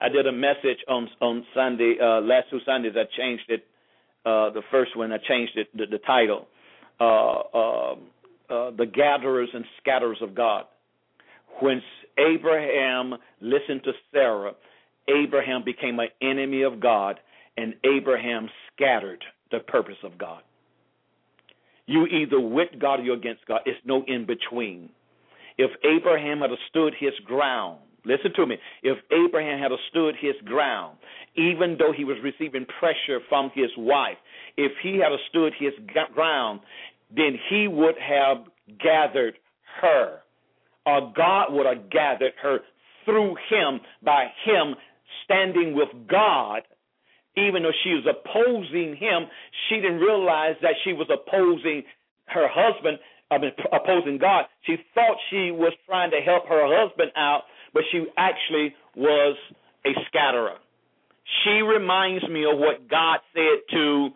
I 0.00 0.08
did 0.08 0.26
a 0.26 0.32
message 0.32 0.78
on 0.88 1.08
on 1.20 1.44
Sunday, 1.54 1.96
uh, 2.02 2.20
last 2.20 2.46
two 2.50 2.60
Sundays. 2.66 2.94
I 2.96 3.04
changed 3.16 3.44
it. 3.48 3.64
Uh, 4.24 4.50
the 4.50 4.62
first 4.70 4.96
one 4.96 5.12
I 5.12 5.18
changed 5.28 5.56
it, 5.56 5.76
the, 5.76 5.84
the 5.86 5.98
title, 5.98 6.46
uh, 7.00 7.04
uh, 7.04 7.92
uh, 7.92 8.70
"The 8.76 8.86
Gatherers 8.86 9.50
and 9.52 9.64
Scatterers 9.80 10.22
of 10.22 10.34
God." 10.34 10.64
When 11.60 11.82
Abraham 12.18 13.14
listened 13.40 13.82
to 13.84 13.92
Sarah, 14.12 14.52
Abraham 15.08 15.62
became 15.64 15.98
an 15.98 16.08
enemy 16.20 16.62
of 16.62 16.80
God 16.80 17.20
and 17.56 17.74
Abraham 17.84 18.48
scattered 18.74 19.22
the 19.52 19.60
purpose 19.60 19.96
of 20.02 20.18
God. 20.18 20.42
You 21.86 22.06
either 22.06 22.40
with 22.40 22.68
God 22.80 23.00
or 23.00 23.02
you're 23.02 23.16
against 23.16 23.46
God. 23.46 23.60
It's 23.66 23.78
no 23.84 24.04
in 24.06 24.26
between. 24.26 24.88
If 25.58 25.70
Abraham 25.84 26.40
had 26.40 26.50
stood 26.70 26.94
his 26.98 27.12
ground, 27.24 27.78
listen 28.04 28.32
to 28.36 28.46
me. 28.46 28.56
If 28.82 28.98
Abraham 29.12 29.58
had 29.58 29.72
stood 29.90 30.14
his 30.20 30.34
ground, 30.44 30.96
even 31.36 31.76
though 31.78 31.92
he 31.92 32.04
was 32.04 32.16
receiving 32.22 32.66
pressure 32.78 33.20
from 33.28 33.50
his 33.54 33.70
wife, 33.76 34.16
if 34.56 34.72
he 34.82 34.96
had 34.98 35.12
stood 35.28 35.52
his 35.58 35.72
ground, 36.14 36.60
then 37.14 37.38
he 37.50 37.68
would 37.68 37.96
have 37.98 38.38
gathered 38.82 39.34
her, 39.80 40.20
or 40.86 41.12
God 41.14 41.52
would 41.52 41.66
have 41.66 41.90
gathered 41.90 42.32
her 42.42 42.60
through 43.04 43.36
him 43.50 43.80
by 44.02 44.26
him 44.44 44.74
standing 45.24 45.74
with 45.74 45.88
God 46.08 46.62
even 47.36 47.62
though 47.62 47.76
she 47.84 47.90
was 47.94 48.04
opposing 48.04 48.96
him, 48.96 49.26
she 49.68 49.76
didn't 49.76 50.00
realize 50.00 50.56
that 50.62 50.74
she 50.84 50.92
was 50.92 51.08
opposing 51.08 51.82
her 52.26 52.48
husband, 52.48 52.98
I 53.30 53.38
mean, 53.38 53.52
opposing 53.72 54.18
God. 54.18 54.44
She 54.66 54.76
thought 54.94 55.16
she 55.30 55.50
was 55.50 55.72
trying 55.86 56.10
to 56.10 56.20
help 56.20 56.46
her 56.48 56.68
husband 56.68 57.12
out, 57.16 57.42
but 57.72 57.82
she 57.90 58.04
actually 58.16 58.74
was 58.96 59.36
a 59.86 59.92
scatterer. 60.08 60.56
She 61.44 61.62
reminds 61.62 62.28
me 62.28 62.44
of 62.44 62.58
what 62.58 62.88
God 62.88 63.20
said 63.32 63.64
to 63.72 64.10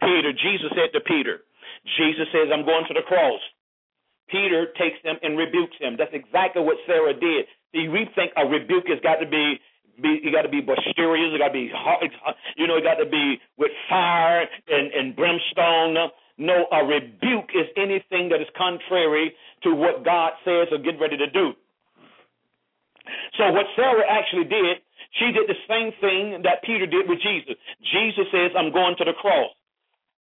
Peter. 0.00 0.32
Jesus 0.32 0.70
said 0.76 0.92
to 0.92 1.00
Peter, 1.00 1.40
Jesus 1.96 2.28
says, 2.32 2.52
I'm 2.52 2.66
going 2.66 2.84
to 2.88 2.94
the 2.94 3.06
cross. 3.06 3.40
Peter 4.28 4.68
takes 4.76 5.00
him 5.02 5.16
and 5.22 5.38
rebukes 5.38 5.76
him. 5.80 5.96
That's 5.96 6.12
exactly 6.12 6.62
what 6.62 6.76
Sarah 6.86 7.14
did. 7.14 7.46
See, 7.72 7.88
we 7.88 8.04
think 8.14 8.32
a 8.36 8.44
rebuke 8.44 8.88
has 8.88 9.00
got 9.00 9.16
to 9.24 9.28
be 9.28 9.56
be 10.02 10.20
you 10.22 10.32
got 10.32 10.42
to 10.42 10.48
be 10.48 10.60
boisterous. 10.60 11.32
You 11.32 11.38
got 11.38 11.48
to 11.48 11.58
be. 11.58 11.70
You 12.56 12.66
know, 12.66 12.76
you 12.76 12.82
got 12.82 13.02
to 13.02 13.08
be 13.08 13.40
with 13.56 13.70
fire 13.88 14.46
and 14.68 14.92
and 14.92 15.16
brimstone. 15.16 15.96
No, 16.38 16.66
a 16.70 16.84
rebuke 16.84 17.50
is 17.54 17.66
anything 17.76 18.30
that 18.30 18.40
is 18.40 18.46
contrary 18.56 19.34
to 19.64 19.74
what 19.74 20.04
God 20.04 20.32
says 20.44 20.68
or 20.70 20.78
get 20.78 21.00
ready 21.00 21.16
to 21.16 21.28
do. 21.30 21.52
So 23.36 23.50
what 23.50 23.66
Sarah 23.74 24.06
actually 24.06 24.44
did, 24.44 24.78
she 25.18 25.32
did 25.32 25.48
the 25.48 25.58
same 25.66 25.90
thing 26.00 26.42
that 26.44 26.62
Peter 26.62 26.86
did 26.86 27.08
with 27.08 27.18
Jesus. 27.20 27.56
Jesus 27.92 28.26
says, 28.30 28.52
"I'm 28.54 28.70
going 28.70 28.94
to 28.98 29.04
the 29.04 29.14
cross." 29.14 29.50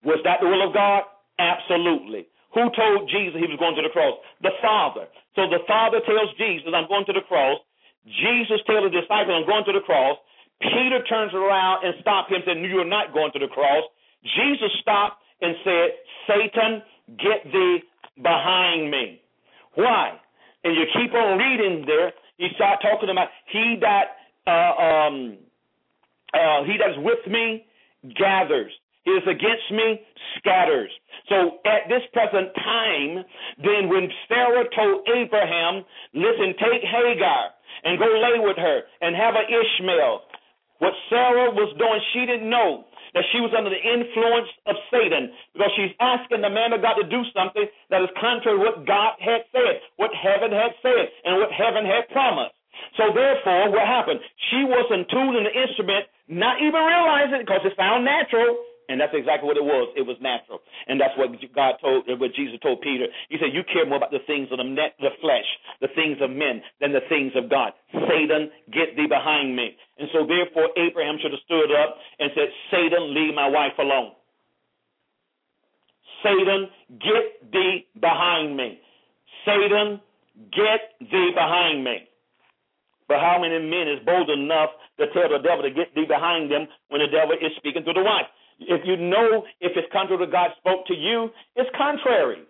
Was 0.04 0.22
that 0.24 0.40
the 0.42 0.48
will 0.48 0.66
of 0.68 0.74
God? 0.74 1.04
Absolutely. 1.40 2.28
Who 2.54 2.70
told 2.74 3.10
Jesus 3.10 3.38
he 3.38 3.46
was 3.46 3.60
going 3.60 3.76
to 3.76 3.86
the 3.86 3.94
cross? 3.94 4.18
The 4.42 4.56
Father. 4.62 5.06
So 5.36 5.50
the 5.50 5.62
Father 5.68 6.00
tells 6.02 6.34
Jesus, 6.38 6.70
I'm 6.74 6.88
going 6.88 7.06
to 7.06 7.14
the 7.14 7.26
cross. 7.28 7.60
Jesus 8.08 8.64
tells 8.66 8.88
the 8.88 8.94
disciples, 8.94 9.44
I'm 9.44 9.48
going 9.48 9.66
to 9.68 9.76
the 9.76 9.84
cross. 9.84 10.18
Peter 10.62 11.04
turns 11.06 11.34
around 11.34 11.86
and 11.86 11.94
stops 12.02 12.32
him 12.32 12.42
and 12.42 12.44
said, 12.48 12.58
You're 12.64 12.88
not 12.88 13.14
going 13.14 13.32
to 13.34 13.40
the 13.40 13.52
cross. 13.52 13.84
Jesus 14.24 14.72
stopped 14.82 15.22
and 15.42 15.56
said, 15.64 15.88
Satan, 16.26 16.82
get 17.20 17.46
thee 17.52 17.84
behind 18.18 18.90
me. 18.90 19.22
Why? 19.76 20.18
And 20.64 20.76
you 20.76 20.86
keep 20.96 21.14
on 21.14 21.38
reading 21.38 21.86
there, 21.86 22.14
you 22.38 22.48
start 22.56 22.80
talking 22.82 23.10
about 23.10 23.28
he 23.52 23.78
that 23.82 24.18
uh, 24.48 24.82
um, 24.82 25.38
uh, 26.34 26.64
he 26.66 26.78
that 26.78 26.92
is 26.92 26.98
with 26.98 27.22
me 27.28 27.66
gathers. 28.18 28.72
Is 29.08 29.24
against 29.24 29.72
me 29.72 30.04
scatters. 30.36 30.92
So 31.32 31.64
at 31.64 31.88
this 31.88 32.04
present 32.12 32.52
time, 32.60 33.24
then 33.64 33.88
when 33.88 34.12
Sarah 34.28 34.68
told 34.76 35.08
Abraham, 35.08 35.88
listen, 36.12 36.52
take 36.60 36.84
Hagar 36.84 37.56
and 37.88 37.96
go 37.96 38.04
lay 38.04 38.44
with 38.44 38.60
her 38.60 38.84
and 39.00 39.16
have 39.16 39.40
an 39.40 39.48
Ishmael. 39.48 40.28
What 40.84 40.92
Sarah 41.08 41.56
was 41.56 41.72
doing, 41.80 42.00
she 42.12 42.28
didn't 42.28 42.52
know 42.52 42.84
that 43.16 43.24
she 43.32 43.40
was 43.40 43.56
under 43.56 43.72
the 43.72 43.80
influence 43.80 44.52
of 44.68 44.76
Satan 44.92 45.32
because 45.56 45.72
she's 45.80 45.96
asking 46.04 46.44
the 46.44 46.52
man 46.52 46.76
of 46.76 46.84
God 46.84 47.00
to 47.00 47.08
do 47.08 47.24
something 47.32 47.64
that 47.90 48.04
is 48.04 48.12
contrary 48.20 48.60
to 48.60 48.64
what 48.64 48.84
God 48.84 49.16
had 49.24 49.48
said, 49.56 49.88
what 49.96 50.12
heaven 50.12 50.52
had 50.52 50.76
said, 50.84 51.08
and 51.24 51.40
what 51.40 51.50
heaven 51.56 51.88
had 51.88 52.12
promised. 52.12 52.54
So 53.00 53.10
therefore, 53.16 53.72
what 53.72 53.88
happened? 53.88 54.20
She 54.52 54.68
was 54.68 54.86
in 54.92 55.08
tune 55.10 55.34
in 55.40 55.48
the 55.48 55.56
instrument, 55.56 56.12
not 56.28 56.60
even 56.60 56.78
realizing 56.78 57.42
because 57.42 57.64
it 57.64 57.74
sounded 57.80 58.06
natural. 58.06 58.60
And 58.88 59.00
that's 59.00 59.12
exactly 59.12 59.48
what 59.48 59.60
it 59.60 59.68
was. 59.68 59.92
It 60.00 60.08
was 60.08 60.16
natural. 60.24 60.64
And 60.88 60.96
that's 60.96 61.12
what 61.20 61.36
God 61.52 61.76
told, 61.84 62.08
what 62.08 62.32
Jesus 62.34 62.56
told 62.64 62.80
Peter. 62.80 63.12
He 63.28 63.36
said, 63.36 63.52
You 63.52 63.68
care 63.68 63.84
more 63.84 64.00
about 64.00 64.16
the 64.16 64.24
things 64.24 64.48
of 64.52 64.64
the, 64.64 64.68
net, 64.68 64.96
the 65.04 65.12
flesh, 65.20 65.48
the 65.84 65.92
things 65.92 66.24
of 66.24 66.32
men, 66.32 66.64
than 66.80 66.96
the 66.96 67.04
things 67.12 67.36
of 67.36 67.52
God. 67.52 67.76
Satan, 67.92 68.48
get 68.72 68.96
thee 68.96 69.12
behind 69.12 69.56
me. 69.56 69.76
And 70.00 70.08
so 70.16 70.24
therefore, 70.24 70.72
Abraham 70.80 71.20
should 71.20 71.36
have 71.36 71.44
stood 71.44 71.68
up 71.76 72.00
and 72.20 72.32
said, 72.32 72.48
Satan, 72.72 73.12
leave 73.12 73.36
my 73.36 73.52
wife 73.52 73.76
alone. 73.76 74.16
Satan, 76.24 76.72
get 77.04 77.52
thee 77.52 77.86
behind 78.00 78.56
me. 78.56 78.80
Satan, 79.44 80.00
get 80.56 80.96
thee 81.00 81.32
behind 81.36 81.84
me. 81.84 82.08
But 83.08 83.20
how 83.20 83.40
many 83.40 83.60
men 83.60 83.88
is 83.88 84.04
bold 84.06 84.30
enough 84.30 84.72
to 85.00 85.08
tell 85.12 85.32
the 85.32 85.40
devil 85.40 85.64
to 85.64 85.72
get 85.72 85.96
thee 85.96 86.08
behind 86.08 86.52
them 86.52 86.68
when 86.90 87.00
the 87.00 87.08
devil 87.08 87.36
is 87.36 87.52
speaking 87.56 87.84
to 87.84 87.94
the 87.94 88.04
wife? 88.04 88.28
If 88.60 88.82
you 88.86 88.98
know 88.98 89.46
if 89.62 89.74
it's 89.76 89.88
contrary 89.92 90.26
to 90.26 90.32
God 90.32 90.52
spoke 90.58 90.86
to 90.88 90.96
you, 90.96 91.30
it's 91.56 91.70
contrary. 91.78 92.44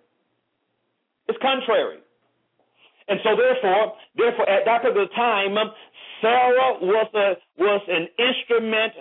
It's 1.27 1.37
contrary. 1.41 1.99
And 3.07 3.19
so 3.23 3.35
therefore, 3.35 3.93
therefore 4.15 4.49
at 4.49 4.65
that 4.65 4.81
particular 4.81 5.07
time, 5.15 5.55
Sarah 6.21 6.79
was 6.81 7.07
a 7.13 7.35
was 7.57 7.81
an 7.87 8.07
instrument 8.19 8.93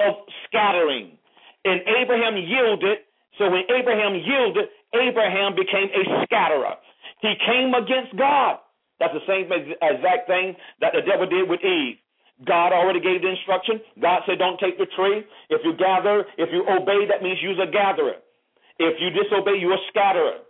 of 0.00 0.14
scattering. 0.46 1.16
And 1.64 1.80
Abraham 2.00 2.36
yielded. 2.36 2.98
So 3.38 3.50
when 3.50 3.64
Abraham 3.72 4.14
yielded, 4.14 4.68
Abraham 4.94 5.54
became 5.54 5.88
a 5.90 6.24
scatterer. 6.24 6.76
He 7.20 7.34
came 7.46 7.72
against 7.74 8.16
God. 8.16 8.58
That's 9.00 9.14
the 9.14 9.26
same 9.26 9.50
exact 9.50 10.28
thing 10.28 10.54
that 10.80 10.92
the 10.94 11.02
devil 11.02 11.26
did 11.26 11.48
with 11.48 11.60
Eve. 11.64 11.98
God 12.42 12.74
already 12.74 12.98
gave 12.98 13.22
the 13.22 13.30
instruction. 13.30 13.78
God 14.02 14.22
said, 14.26 14.42
don't 14.42 14.58
take 14.58 14.76
the 14.76 14.90
tree. 14.98 15.22
If 15.50 15.62
you 15.62 15.78
gather, 15.78 16.26
if 16.36 16.50
you 16.50 16.66
obey, 16.66 17.06
that 17.06 17.22
means 17.22 17.38
you're 17.40 17.60
a 17.62 17.70
gatherer. 17.70 18.18
If 18.78 18.98
you 18.98 19.14
disobey, 19.14 19.62
you're 19.62 19.78
a 19.78 19.86
scatterer. 19.90 20.42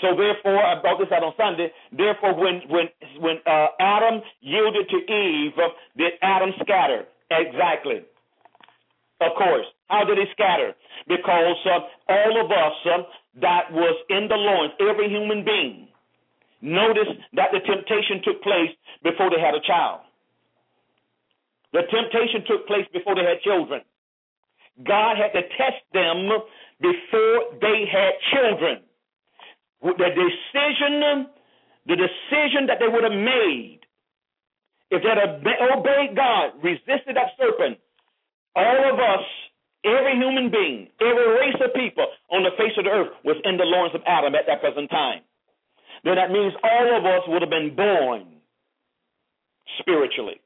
So 0.00 0.14
therefore, 0.14 0.62
I 0.62 0.80
brought 0.80 0.98
this 0.98 1.10
out 1.10 1.24
on 1.26 1.34
Sunday. 1.36 1.72
Therefore, 1.90 2.38
when 2.38 2.62
when 2.70 2.86
when 3.18 3.36
uh, 3.42 3.66
Adam 3.80 4.22
yielded 4.40 4.86
to 4.88 4.98
Eve, 5.12 5.58
did 5.96 6.12
Adam 6.22 6.50
scatter? 6.62 7.02
Exactly. 7.30 8.06
Of 9.20 9.34
course. 9.36 9.66
How 9.88 10.04
did 10.04 10.18
he 10.18 10.24
scatter? 10.32 10.74
Because 11.08 11.56
uh, 11.66 12.12
all 12.12 12.44
of 12.44 12.50
us 12.52 12.76
uh, 12.86 13.02
that 13.40 13.72
was 13.72 13.96
in 14.10 14.28
the 14.28 14.36
loins, 14.36 14.72
every 14.78 15.08
human 15.08 15.44
being, 15.44 15.88
noticed 16.60 17.18
that 17.34 17.50
the 17.50 17.60
temptation 17.60 18.22
took 18.22 18.42
place 18.42 18.70
before 19.02 19.30
they 19.30 19.40
had 19.40 19.54
a 19.54 19.60
child. 19.66 20.00
The 21.72 21.82
temptation 21.90 22.44
took 22.46 22.66
place 22.66 22.86
before 22.92 23.14
they 23.14 23.24
had 23.24 23.40
children. 23.42 23.82
God 24.86 25.16
had 25.16 25.32
to 25.34 25.42
test 25.56 25.82
them 25.92 26.28
before 26.80 27.58
they 27.60 27.84
had 27.90 28.12
children. 28.32 28.82
The 29.82 30.10
decision, 30.10 31.28
the 31.86 31.96
decision 31.96 32.66
that 32.66 32.78
they 32.80 32.88
would 32.88 33.04
have 33.04 33.12
made 33.12 33.80
if 34.90 35.02
they 35.02 35.08
had 35.08 35.20
obeyed 35.20 36.16
God, 36.16 36.64
resisted 36.64 37.16
that 37.16 37.36
serpent, 37.36 37.78
all 38.56 38.92
of 38.92 38.98
us, 38.98 39.24
every 39.84 40.16
human 40.16 40.50
being, 40.50 40.88
every 41.00 41.28
race 41.38 41.60
of 41.60 41.74
people 41.74 42.06
on 42.30 42.42
the 42.42 42.56
face 42.56 42.72
of 42.78 42.84
the 42.84 42.90
earth 42.90 43.12
was 43.24 43.36
in 43.44 43.56
the 43.56 43.64
loins 43.68 43.94
of 43.94 44.00
Adam 44.06 44.34
at 44.34 44.46
that 44.48 44.60
present 44.60 44.90
time. 44.90 45.20
Then 46.04 46.16
that 46.16 46.30
means 46.30 46.54
all 46.64 46.96
of 46.96 47.04
us 47.04 47.22
would 47.28 47.42
have 47.42 47.50
been 47.50 47.76
born 47.76 48.40
spiritually 49.80 50.40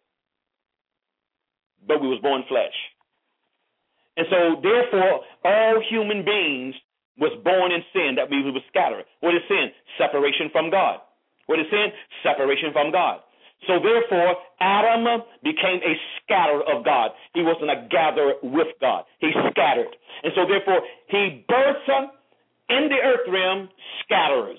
but 1.86 2.00
we 2.00 2.08
was 2.08 2.20
born 2.22 2.42
flesh. 2.48 2.74
And 4.16 4.26
so, 4.28 4.60
therefore, 4.60 5.24
all 5.44 5.82
human 5.88 6.24
beings 6.24 6.74
was 7.18 7.32
born 7.44 7.72
in 7.72 7.82
sin, 7.92 8.16
that 8.16 8.28
we 8.30 8.40
was 8.44 8.62
scattered. 8.68 9.04
What 9.20 9.34
is 9.34 9.42
sin? 9.48 9.68
Separation 9.98 10.48
from 10.52 10.70
God. 10.70 11.00
What 11.46 11.60
is 11.60 11.66
sin? 11.70 11.92
Separation 12.22 12.72
from 12.72 12.92
God. 12.92 13.20
So 13.66 13.78
therefore, 13.78 14.36
Adam 14.60 15.22
became 15.44 15.78
a 15.86 15.94
scatterer 16.18 16.66
of 16.66 16.84
God. 16.84 17.12
He 17.34 17.42
wasn't 17.42 17.70
a 17.70 17.86
gatherer 17.90 18.34
with 18.42 18.74
God. 18.80 19.04
He 19.20 19.30
scattered. 19.50 19.94
And 20.24 20.32
so 20.34 20.46
therefore, 20.50 20.82
he 21.06 21.44
births 21.46 21.86
in 22.68 22.88
the 22.90 22.98
earth 22.98 23.26
realm 23.30 23.68
scatterers. 24.02 24.58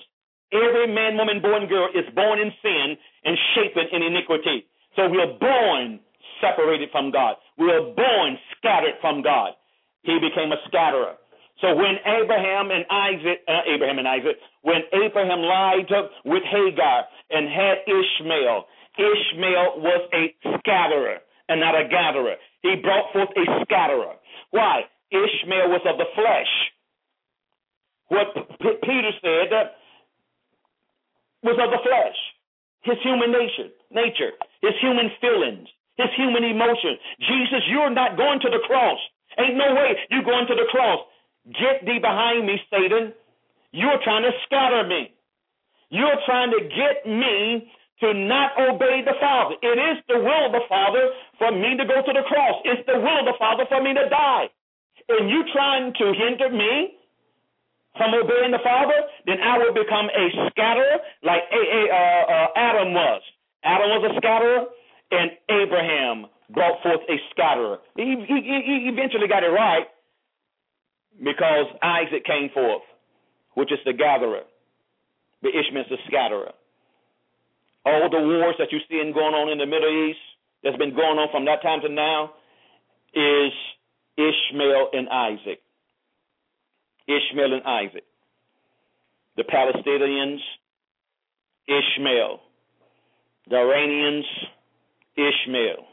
Every 0.52 0.88
man, 0.88 1.18
woman, 1.18 1.42
boy, 1.42 1.56
and 1.56 1.68
girl 1.68 1.88
is 1.92 2.06
born 2.14 2.38
in 2.38 2.50
sin 2.62 2.96
and 3.24 3.36
shapen 3.54 3.92
in 3.92 4.02
iniquity. 4.02 4.64
So 4.96 5.08
we 5.08 5.18
are 5.18 5.36
born 5.36 6.00
separated 6.44 6.90
from 6.92 7.10
God. 7.10 7.36
We 7.56 7.72
are 7.72 7.80
born 7.80 8.36
scattered 8.56 9.00
from 9.00 9.22
God. 9.22 9.52
He 10.02 10.20
became 10.20 10.52
a 10.52 10.60
scatterer. 10.68 11.16
So 11.60 11.74
when 11.74 11.96
Abraham 12.04 12.70
and 12.70 12.84
Isaac, 12.90 13.40
uh, 13.48 13.64
Abraham 13.72 13.98
and 13.98 14.08
Isaac, 14.08 14.36
when 14.62 14.82
Abraham 14.92 15.40
lied 15.40 15.88
with 16.24 16.42
Hagar 16.44 17.04
and 17.30 17.48
had 17.48 17.80
Ishmael, 17.88 18.64
Ishmael 18.98 19.80
was 19.80 20.02
a 20.12 20.34
scatterer 20.58 21.18
and 21.48 21.60
not 21.60 21.74
a 21.74 21.88
gatherer. 21.88 22.36
He 22.62 22.76
brought 22.82 23.12
forth 23.12 23.30
a 23.36 23.64
scatterer. 23.64 24.14
Why? 24.50 24.82
Ishmael 25.10 25.70
was 25.70 25.80
of 25.86 25.96
the 25.98 26.10
flesh. 26.14 26.52
What 28.08 28.34
P- 28.60 28.78
Peter 28.82 29.10
said 29.22 29.50
was 31.42 31.58
of 31.60 31.70
the 31.70 31.82
flesh, 31.84 32.18
his 32.82 32.96
human 33.02 33.32
nature, 33.32 33.70
nature, 33.90 34.32
his 34.60 34.72
human 34.80 35.10
feelings, 35.20 35.68
his 35.96 36.10
human 36.16 36.44
emotion. 36.44 36.98
Jesus, 37.20 37.62
you're 37.68 37.90
not 37.90 38.16
going 38.16 38.40
to 38.40 38.50
the 38.50 38.62
cross. 38.66 38.98
Ain't 39.38 39.56
no 39.56 39.74
way 39.74 39.96
you're 40.10 40.26
going 40.26 40.46
to 40.46 40.54
the 40.54 40.66
cross. 40.70 41.00
Get 41.52 41.84
thee 41.84 41.98
behind 41.98 42.46
me, 42.46 42.58
Satan. 42.70 43.12
You're 43.72 44.00
trying 44.02 44.22
to 44.22 44.32
scatter 44.46 44.86
me. 44.86 45.12
You're 45.90 46.18
trying 46.26 46.50
to 46.50 46.60
get 46.70 47.06
me 47.06 47.70
to 48.00 48.14
not 48.14 48.58
obey 48.58 49.02
the 49.04 49.14
Father. 49.20 49.54
It 49.62 49.78
is 49.78 50.02
the 50.08 50.18
will 50.18 50.46
of 50.46 50.52
the 50.52 50.66
Father 50.68 51.10
for 51.38 51.52
me 51.52 51.76
to 51.76 51.84
go 51.86 52.02
to 52.02 52.12
the 52.12 52.26
cross. 52.26 52.56
It's 52.64 52.82
the 52.86 52.98
will 52.98 53.18
of 53.22 53.26
the 53.26 53.38
Father 53.38 53.64
for 53.68 53.82
me 53.82 53.94
to 53.94 54.08
die. 54.08 54.50
And 55.08 55.30
you 55.30 55.44
trying 55.52 55.92
to 55.94 56.06
hinder 56.16 56.50
me 56.50 56.98
from 57.96 58.14
obeying 58.14 58.50
the 58.50 58.62
Father, 58.64 58.98
then 59.26 59.38
I 59.38 59.58
will 59.58 59.74
become 59.74 60.10
a 60.10 60.24
scatterer 60.50 60.98
like 61.22 61.46
a, 61.52 61.62
a, 61.62 61.82
uh, 61.86 62.22
uh, 62.26 62.48
Adam 62.56 62.94
was. 62.94 63.22
Adam 63.62 63.88
was 63.94 64.02
a 64.10 64.14
scatterer, 64.18 64.66
and 65.10 65.30
Abraham 65.48 66.26
brought 66.50 66.82
forth 66.82 67.00
a 67.08 67.16
scatterer. 67.30 67.78
He, 67.96 68.16
he, 68.26 68.34
he 68.66 68.90
eventually 68.92 69.28
got 69.28 69.42
it 69.42 69.48
right 69.48 69.86
because 71.22 71.66
Isaac 71.82 72.24
came 72.24 72.50
forth, 72.52 72.82
which 73.54 73.72
is 73.72 73.78
the 73.84 73.92
gatherer. 73.92 74.42
But 75.42 75.52
Ishmael's 75.54 75.86
the 75.90 75.98
scatterer. 76.06 76.52
All 77.86 78.08
the 78.10 78.20
wars 78.20 78.56
that 78.58 78.72
you 78.72 78.78
see 78.88 78.98
going 79.12 79.34
on 79.34 79.52
in 79.52 79.58
the 79.58 79.66
Middle 79.66 80.08
East 80.08 80.18
that's 80.62 80.76
been 80.76 80.96
going 80.96 81.18
on 81.18 81.28
from 81.30 81.44
that 81.44 81.62
time 81.62 81.80
to 81.82 81.88
now 81.88 82.32
is 83.12 83.52
Ishmael 84.16 84.88
and 84.92 85.08
Isaac. 85.08 85.60
Ishmael 87.06 87.52
and 87.52 87.62
Isaac. 87.64 88.04
The 89.36 89.44
Palestinians, 89.44 90.38
Ishmael. 91.68 92.40
The 93.50 93.56
Iranians, 93.56 94.24
Ishmael. 95.16 95.86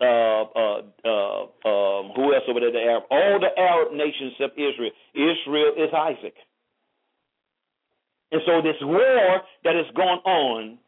Uh, 0.00 0.04
uh, 0.04 0.82
uh, 1.04 1.42
um, 1.68 2.10
who 2.16 2.34
else 2.34 2.42
over 2.48 2.60
there? 2.60 2.72
The 2.72 2.80
Arab. 2.80 3.04
All 3.10 3.38
the 3.38 3.60
Arab 3.60 3.92
nations 3.92 4.32
except 4.38 4.58
Israel. 4.58 4.90
Israel 5.14 5.72
is 5.76 5.90
Isaac. 5.94 6.34
And 8.32 8.42
so 8.46 8.60
this 8.62 8.74
war 8.82 9.42
that 9.62 9.76
is 9.76 9.86
going 9.94 10.18
on, 10.26 10.78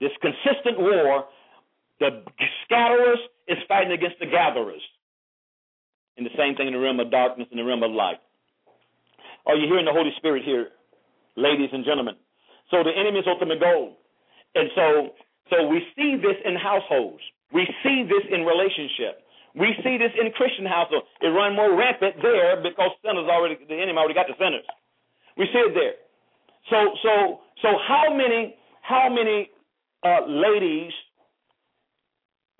this 0.00 0.10
consistent 0.20 0.78
war, 0.78 1.24
the 2.00 2.22
scatterers 2.64 3.18
is 3.48 3.56
fighting 3.66 3.92
against 3.92 4.18
the 4.20 4.26
gatherers. 4.26 4.82
And 6.16 6.26
the 6.26 6.36
same 6.36 6.54
thing 6.54 6.68
in 6.68 6.74
the 6.74 6.78
realm 6.78 7.00
of 7.00 7.10
darkness 7.10 7.48
and 7.50 7.58
the 7.58 7.64
realm 7.64 7.82
of 7.82 7.90
light. 7.90 8.20
Are 9.46 9.56
you 9.56 9.66
hearing 9.66 9.86
the 9.86 9.92
Holy 9.92 10.12
Spirit 10.18 10.42
here, 10.44 10.68
ladies 11.36 11.70
and 11.72 11.84
gentlemen? 11.84 12.14
So 12.70 12.82
the 12.82 12.92
enemy's 12.92 13.24
ultimate 13.26 13.60
goal. 13.60 13.96
And 14.54 14.68
so 14.74 15.10
so 15.50 15.68
we 15.68 15.84
see 15.96 16.16
this 16.16 16.36
in 16.44 16.56
households. 16.56 17.20
We 17.52 17.68
see 17.82 18.04
this 18.08 18.24
in 18.32 18.44
relationship. 18.44 19.20
We 19.54 19.76
see 19.84 19.98
this 19.98 20.10
in 20.18 20.32
Christian 20.32 20.66
households. 20.66 21.06
It 21.20 21.28
run 21.28 21.54
more 21.54 21.76
rampant 21.76 22.16
there 22.22 22.56
because 22.62 22.90
sinners 23.04 23.28
already 23.30 23.56
the 23.68 23.76
enemy 23.76 23.98
already 23.98 24.14
got 24.14 24.26
the 24.26 24.34
sinners. 24.38 24.66
We 25.36 25.46
see 25.52 25.62
it 25.62 25.74
there. 25.74 25.94
So 26.70 26.96
so 27.02 27.40
so 27.62 27.68
how 27.86 28.10
many 28.10 28.56
how 28.82 29.08
many 29.08 29.50
uh, 30.02 30.26
ladies 30.26 30.92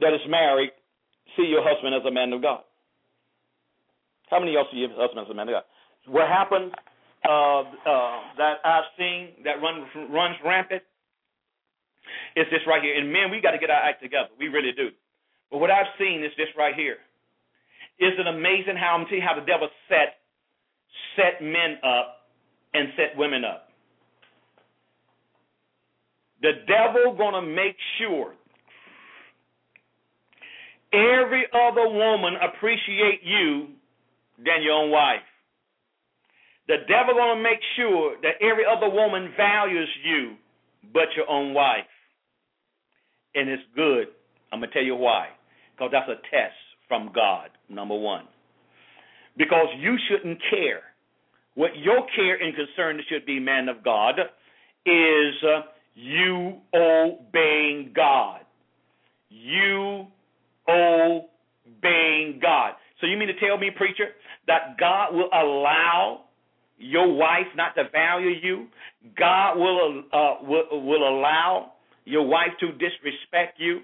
that 0.01 0.15
is 0.15 0.21
married 0.29 0.71
see 1.37 1.45
your 1.45 1.63
husband 1.65 1.95
as 1.95 2.05
a 2.07 2.13
man 2.13 2.33
of 2.33 2.43
God? 2.43 2.63
How 4.31 4.39
many 4.39 4.53
of 4.53 4.55
y'all 4.55 4.69
see 4.71 4.79
your 4.79 4.91
husband 4.91 5.27
as 5.27 5.31
a 5.31 5.35
man 5.35 5.49
of 5.49 5.55
God? 5.55 5.65
What 6.07 6.29
happens 6.29 6.73
uh, 7.27 7.61
uh, 7.61 8.21
that 8.39 8.61
I've 8.65 8.89
seen 8.99 9.43
that 9.45 9.61
run, 9.61 9.85
runs 10.13 10.37
rampant 10.45 10.83
is 12.37 12.47
this 12.51 12.61
right 12.67 12.83
here. 12.83 12.97
And 12.97 13.13
men, 13.13 13.31
we 13.31 13.41
got 13.41 13.53
to 13.53 13.59
get 13.59 13.71
our 13.71 13.83
act 13.83 14.03
together. 14.03 14.29
We 14.39 14.49
really 14.49 14.73
do. 14.73 14.91
But 15.51 15.59
what 15.59 15.71
I've 15.71 15.91
seen 15.99 16.25
is 16.25 16.33
this 16.37 16.49
right 16.57 16.75
here. 16.75 16.99
Isn't 17.99 18.27
amazing 18.27 18.77
how 18.77 18.97
I'm 18.99 19.07
telling 19.07 19.23
you 19.23 19.27
how 19.27 19.39
the 19.39 19.47
devil 19.47 19.69
set 19.89 20.19
set 21.15 21.41
men 21.41 21.79
up 21.85 22.27
and 22.75 22.89
set 22.97 23.17
women 23.17 23.45
up? 23.45 23.69
The 26.43 26.53
devil 26.67 27.15
gonna 27.17 27.47
make 27.47 27.77
sure 27.99 28.35
every 30.93 31.47
other 31.55 31.89
woman 31.89 32.35
appreciate 32.43 33.23
you 33.23 33.69
than 34.39 34.63
your 34.63 34.75
own 34.75 34.91
wife. 34.91 35.23
The 36.67 36.79
devil 36.89 37.15
gonna 37.15 37.41
make 37.41 37.61
sure 37.77 38.17
that 38.23 38.43
every 38.43 38.65
other 38.67 38.91
woman 38.91 39.33
values 39.37 39.89
you 40.05 40.35
but 40.93 41.09
your 41.17 41.31
own 41.31 41.55
wife. 41.55 41.87
And 43.35 43.49
it's 43.49 43.63
good. 43.75 44.09
I'm 44.53 44.61
gonna 44.61 44.73
tell 44.73 44.83
you 44.83 44.97
why. 44.97 45.29
Because 45.75 45.91
that's 45.93 46.09
a 46.09 46.21
test 46.31 46.55
from 46.89 47.11
God, 47.15 47.51
number 47.69 47.97
one. 47.97 48.25
Because 49.37 49.67
you 49.79 49.97
shouldn't 50.09 50.39
care. 50.51 50.83
What 51.55 51.77
your 51.77 52.07
care 52.15 52.37
and 52.37 52.55
concern 52.55 53.01
should 53.09 53.27
be, 53.27 53.41
man 53.41 53.69
of 53.69 53.83
God, 53.85 54.19
is 54.87 55.35
uh, 55.43 55.63
you 55.95 56.59
obeying 56.75 57.93
God. 57.95 58.41
You 59.31 60.07
obeying 60.69 62.39
God. 62.41 62.75
So 63.01 63.07
you 63.07 63.17
mean 63.17 63.29
to 63.29 63.47
tell 63.47 63.59
me, 63.59 63.71
preacher, 63.77 64.11
that 64.47 64.77
God 64.79 65.15
will 65.15 65.29
allow 65.33 66.25
your 66.79 67.13
wife 67.13 67.47
not 67.57 67.75
to 67.77 67.85
value 67.91 68.31
you? 68.43 68.67
God 69.19 69.57
will 69.57 70.03
uh, 70.13 70.35
will, 70.43 70.83
will 70.85 71.09
allow 71.09 71.73
your 72.05 72.27
wife 72.27 72.53
to 72.61 72.73
disrespect 72.73 73.59
you? 73.59 73.81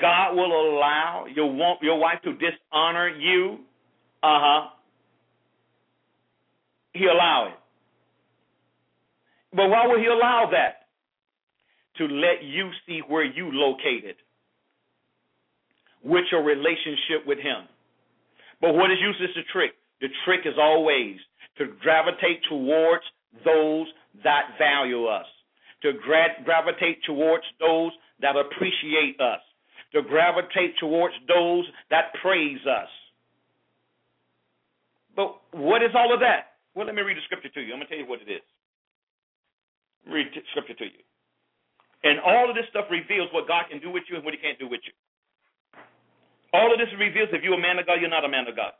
God 0.00 0.34
will 0.34 0.52
allow 0.52 1.26
your 1.34 1.76
your 1.82 1.98
wife 1.98 2.18
to 2.24 2.32
dishonor 2.32 3.08
you? 3.08 3.58
Uh 4.22 4.40
huh. 4.40 4.68
He 6.92 7.06
allow 7.06 7.48
it. 7.48 7.58
But 9.56 9.68
why 9.68 9.86
would 9.86 10.00
he 10.00 10.06
allow 10.06 10.48
that? 10.52 10.84
to 11.98 12.04
let 12.06 12.42
you 12.42 12.70
see 12.86 13.00
where 13.08 13.24
you 13.24 13.50
located 13.52 14.16
with 16.02 16.24
your 16.30 16.42
relationship 16.42 17.26
with 17.26 17.38
him. 17.38 17.68
But 18.60 18.74
what 18.74 18.90
is 18.90 18.98
useless 19.00 19.30
the 19.34 19.42
trick? 19.52 19.72
The 20.00 20.08
trick 20.24 20.40
is 20.44 20.54
always 20.58 21.16
to 21.58 21.66
gravitate 21.80 22.42
towards 22.48 23.04
those 23.44 23.86
that 24.22 24.56
value 24.58 25.06
us, 25.06 25.26
to 25.84 25.92
gra- 26.00 26.40
gravitate 26.44 27.04
towards 27.04 27.44
those 27.60 27.92
that 28.20 28.34
appreciate 28.36 29.20
us, 29.20 29.40
to 29.92 30.02
gravitate 30.02 30.74
towards 30.80 31.14
those 31.28 31.64
that 31.90 32.12
praise 32.20 32.64
us. 32.64 32.88
But 35.14 35.36
what 35.52 35.82
is 35.84 35.92
all 35.94 36.12
of 36.12 36.20
that? 36.20 36.56
Well, 36.74 36.86
let 36.86 36.96
me 36.96 37.02
read 37.02 37.16
the 37.16 37.26
scripture 37.28 37.52
to 37.54 37.60
you. 37.60 37.76
I'm 37.76 37.78
going 37.78 37.86
to 37.86 37.94
tell 37.94 38.02
you 38.02 38.08
what 38.08 38.24
it 38.24 38.32
is. 38.32 38.42
Read 40.10 40.26
the 40.34 40.40
scripture 40.50 40.74
to 40.74 40.84
you. 40.88 41.04
And 42.02 42.18
all 42.20 42.48
of 42.48 42.56
this 42.56 42.64
stuff 42.68 42.88
reveals 42.90 43.28
what 43.32 43.46
God 43.46 43.70
can 43.70 43.78
do 43.78 43.92
with 43.92 44.02
you 44.10 44.16
and 44.16 44.24
what 44.24 44.34
He 44.34 44.40
can't 44.40 44.58
do 44.58 44.68
with 44.68 44.80
you. 44.84 44.92
All 46.52 46.72
of 46.72 46.78
this 46.78 46.88
reveals 46.98 47.28
if 47.32 47.42
you're 47.42 47.58
a 47.58 47.60
man 47.60 47.78
of 47.78 47.86
God, 47.86 48.00
you're 48.00 48.10
not 48.10 48.24
a 48.24 48.28
man 48.28 48.48
of 48.48 48.56
God. 48.56 48.72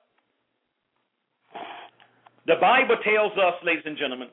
The 2.47 2.57
Bible 2.61 2.97
tells 3.01 3.33
us, 3.39 3.55
ladies 3.65 3.85
and 3.87 3.97
gentlemen, 3.97 4.29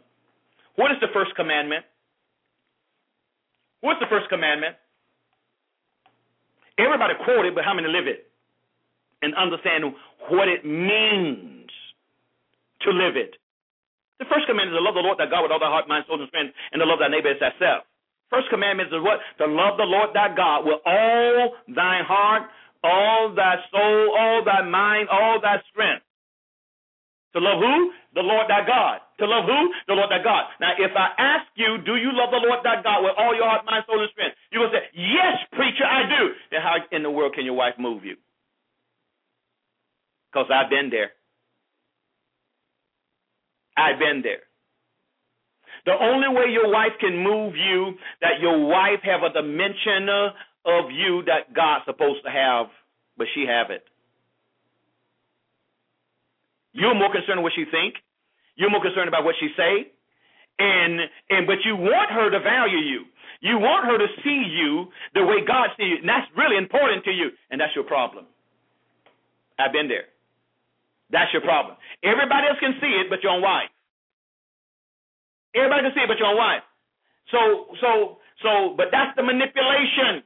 what 0.75 0.91
is 0.91 0.97
the 0.99 1.07
first 1.13 1.35
commandment? 1.35 1.85
What's 3.81 3.99
the 3.99 4.09
first 4.09 4.29
commandment? 4.29 4.75
Everybody 6.77 7.13
quote 7.25 7.45
it, 7.45 7.53
but 7.53 7.65
how 7.65 7.73
many 7.73 7.89
live 7.89 8.07
it? 8.07 8.29
And 9.21 9.35
understand 9.35 9.93
what 10.29 10.47
it 10.47 10.65
means 10.65 11.69
to 12.81 12.89
live 12.89 13.17
it. 13.17 13.37
The 14.17 14.25
first 14.25 14.45
commandment 14.45 14.77
is 14.77 14.79
to 14.79 14.85
love 14.85 14.93
the 14.93 15.05
Lord 15.05 15.17
thy 15.17 15.29
God 15.29 15.43
with 15.43 15.51
all 15.51 15.59
thy 15.59 15.69
heart, 15.69 15.89
mind, 15.89 16.05
soul, 16.07 16.21
and 16.21 16.29
strength, 16.29 16.53
and 16.71 16.79
to 16.79 16.85
love 16.85 17.01
thy 17.01 17.09
neighbor 17.09 17.33
as 17.33 17.41
thyself. 17.41 17.85
First 18.29 18.49
commandment 18.49 18.93
is 18.93 19.01
what? 19.01 19.19
To 19.41 19.45
love 19.45 19.77
the 19.77 19.85
Lord 19.89 20.13
thy 20.13 20.33
God 20.33 20.65
with 20.65 20.79
all 20.85 21.57
thy 21.67 22.01
heart, 22.05 22.49
all 22.83 23.33
thy 23.35 23.57
soul, 23.69 24.15
all 24.17 24.41
thy 24.45 24.61
mind, 24.61 25.09
all 25.09 25.41
thy 25.41 25.57
strength. 25.69 26.05
To 27.33 27.39
love 27.39 27.59
who? 27.59 27.91
The 28.15 28.21
Lord 28.21 28.47
thy 28.49 28.65
God. 28.65 29.01
To 29.21 29.29
love 29.29 29.45
who? 29.45 29.61
The 29.85 29.93
Lord 29.93 30.09
thy 30.09 30.17
God. 30.25 30.49
Now, 30.57 30.73
if 30.81 30.89
I 30.97 31.13
ask 31.13 31.45
you, 31.53 31.77
do 31.85 31.93
you 31.93 32.09
love 32.09 32.33
the 32.33 32.41
Lord 32.41 32.65
thy 32.65 32.81
God 32.81 33.05
with 33.05 33.13
all 33.21 33.37
your 33.37 33.45
heart, 33.45 33.61
mind, 33.69 33.85
soul, 33.85 34.01
and 34.01 34.09
strength? 34.09 34.33
You're 34.49 34.65
going 34.65 34.73
to 34.73 34.81
say, 34.81 34.89
yes, 34.97 35.37
preacher, 35.53 35.85
I 35.85 36.09
do. 36.09 36.33
Then 36.49 36.61
how 36.65 36.81
in 36.89 37.03
the 37.05 37.11
world 37.11 37.37
can 37.37 37.45
your 37.45 37.53
wife 37.53 37.77
move 37.77 38.03
you? 38.03 38.17
Because 40.33 40.49
I've 40.49 40.71
been 40.73 40.89
there. 40.89 41.13
I've 43.77 43.99
been 43.99 44.25
there. 44.25 44.41
The 45.85 45.93
only 45.93 46.27
way 46.29 46.49
your 46.49 46.73
wife 46.73 46.97
can 46.99 47.21
move 47.21 47.53
you, 47.53 47.93
that 48.21 48.41
your 48.41 48.65
wife 48.65 49.05
have 49.05 49.21
a 49.21 49.31
dimension 49.31 50.09
of 50.65 50.89
you 50.89 51.21
that 51.29 51.53
God's 51.53 51.85
supposed 51.85 52.25
to 52.25 52.31
have, 52.31 52.67
but 53.17 53.27
she 53.35 53.45
have 53.45 53.69
it. 53.69 53.85
You're 56.73 56.95
more 56.95 57.11
concerned 57.11 57.43
with 57.43 57.51
what 57.51 57.53
she 57.55 57.65
think. 57.69 58.01
You're 58.55 58.69
more 58.69 58.81
concerned 58.81 59.07
about 59.07 59.23
what 59.23 59.35
she 59.39 59.49
say. 59.57 59.91
And 60.59 60.99
and 61.29 61.47
but 61.47 61.63
you 61.65 61.75
want 61.75 62.11
her 62.11 62.29
to 62.29 62.39
value 62.39 62.77
you. 62.77 63.05
You 63.41 63.57
want 63.57 63.85
her 63.89 63.97
to 63.97 64.07
see 64.23 64.41
you 64.45 64.93
the 65.15 65.25
way 65.25 65.41
God 65.45 65.73
sees 65.77 65.97
you. 65.97 65.97
And 66.05 66.09
that's 66.09 66.27
really 66.37 66.57
important 66.57 67.03
to 67.05 67.11
you. 67.11 67.31
And 67.49 67.59
that's 67.59 67.73
your 67.73 67.85
problem. 67.85 68.25
I've 69.57 69.73
been 69.73 69.87
there. 69.87 70.05
That's 71.09 71.33
your 71.33 71.41
problem. 71.41 71.77
Everybody 72.03 72.47
else 72.47 72.59
can 72.59 72.77
see 72.79 72.93
it 73.01 73.09
but 73.09 73.23
your 73.23 73.33
own 73.33 73.41
wife. 73.41 73.73
Everybody 75.55 75.89
can 75.89 75.93
see 75.95 76.03
it 76.05 76.09
but 76.09 76.19
your 76.19 76.29
own 76.29 76.37
wife. 76.37 76.63
So 77.31 77.73
so 77.81 77.89
so 78.43 78.75
but 78.77 78.93
that's 78.93 79.15
the 79.17 79.23
manipulation. 79.23 80.23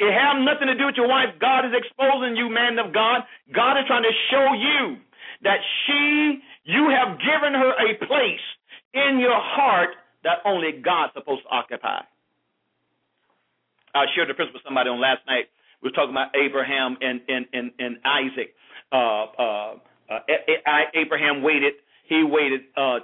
It 0.00 0.14
have 0.16 0.40
nothing 0.40 0.68
to 0.72 0.76
do 0.80 0.86
with 0.88 0.96
your 0.96 1.08
wife. 1.08 1.36
God 1.40 1.68
is 1.68 1.76
exposing 1.76 2.34
you, 2.34 2.48
man 2.48 2.80
of 2.80 2.94
God. 2.94 3.20
God 3.52 3.76
is 3.76 3.84
trying 3.84 4.08
to 4.08 4.14
show 4.32 4.46
you 4.56 4.96
that 5.42 5.58
she, 5.86 6.40
you 6.64 6.88
have 6.90 7.18
given 7.18 7.54
her 7.54 7.72
a 7.72 7.96
place 8.06 8.46
in 8.94 9.18
your 9.18 9.38
heart 9.38 9.90
that 10.24 10.38
only 10.44 10.72
God's 10.84 11.12
supposed 11.14 11.42
to 11.42 11.48
occupy. 11.48 12.00
I 13.94 14.04
shared 14.14 14.28
the 14.28 14.34
principle 14.34 14.58
with 14.58 14.64
somebody 14.64 14.90
on 14.90 15.00
last 15.00 15.22
night. 15.26 15.46
We 15.82 15.88
were 15.88 15.92
talking 15.92 16.10
about 16.10 16.36
Abraham 16.36 16.96
and 17.00 17.20
and 17.28 17.46
and, 17.52 17.70
and 17.78 17.96
Isaac. 18.04 18.54
Uh, 18.92 19.24
uh, 19.38 19.74
uh, 20.10 20.20
Abraham 20.94 21.42
waited. 21.42 21.74
He 22.08 22.22
waited 22.22 22.60
uh, 22.76 22.98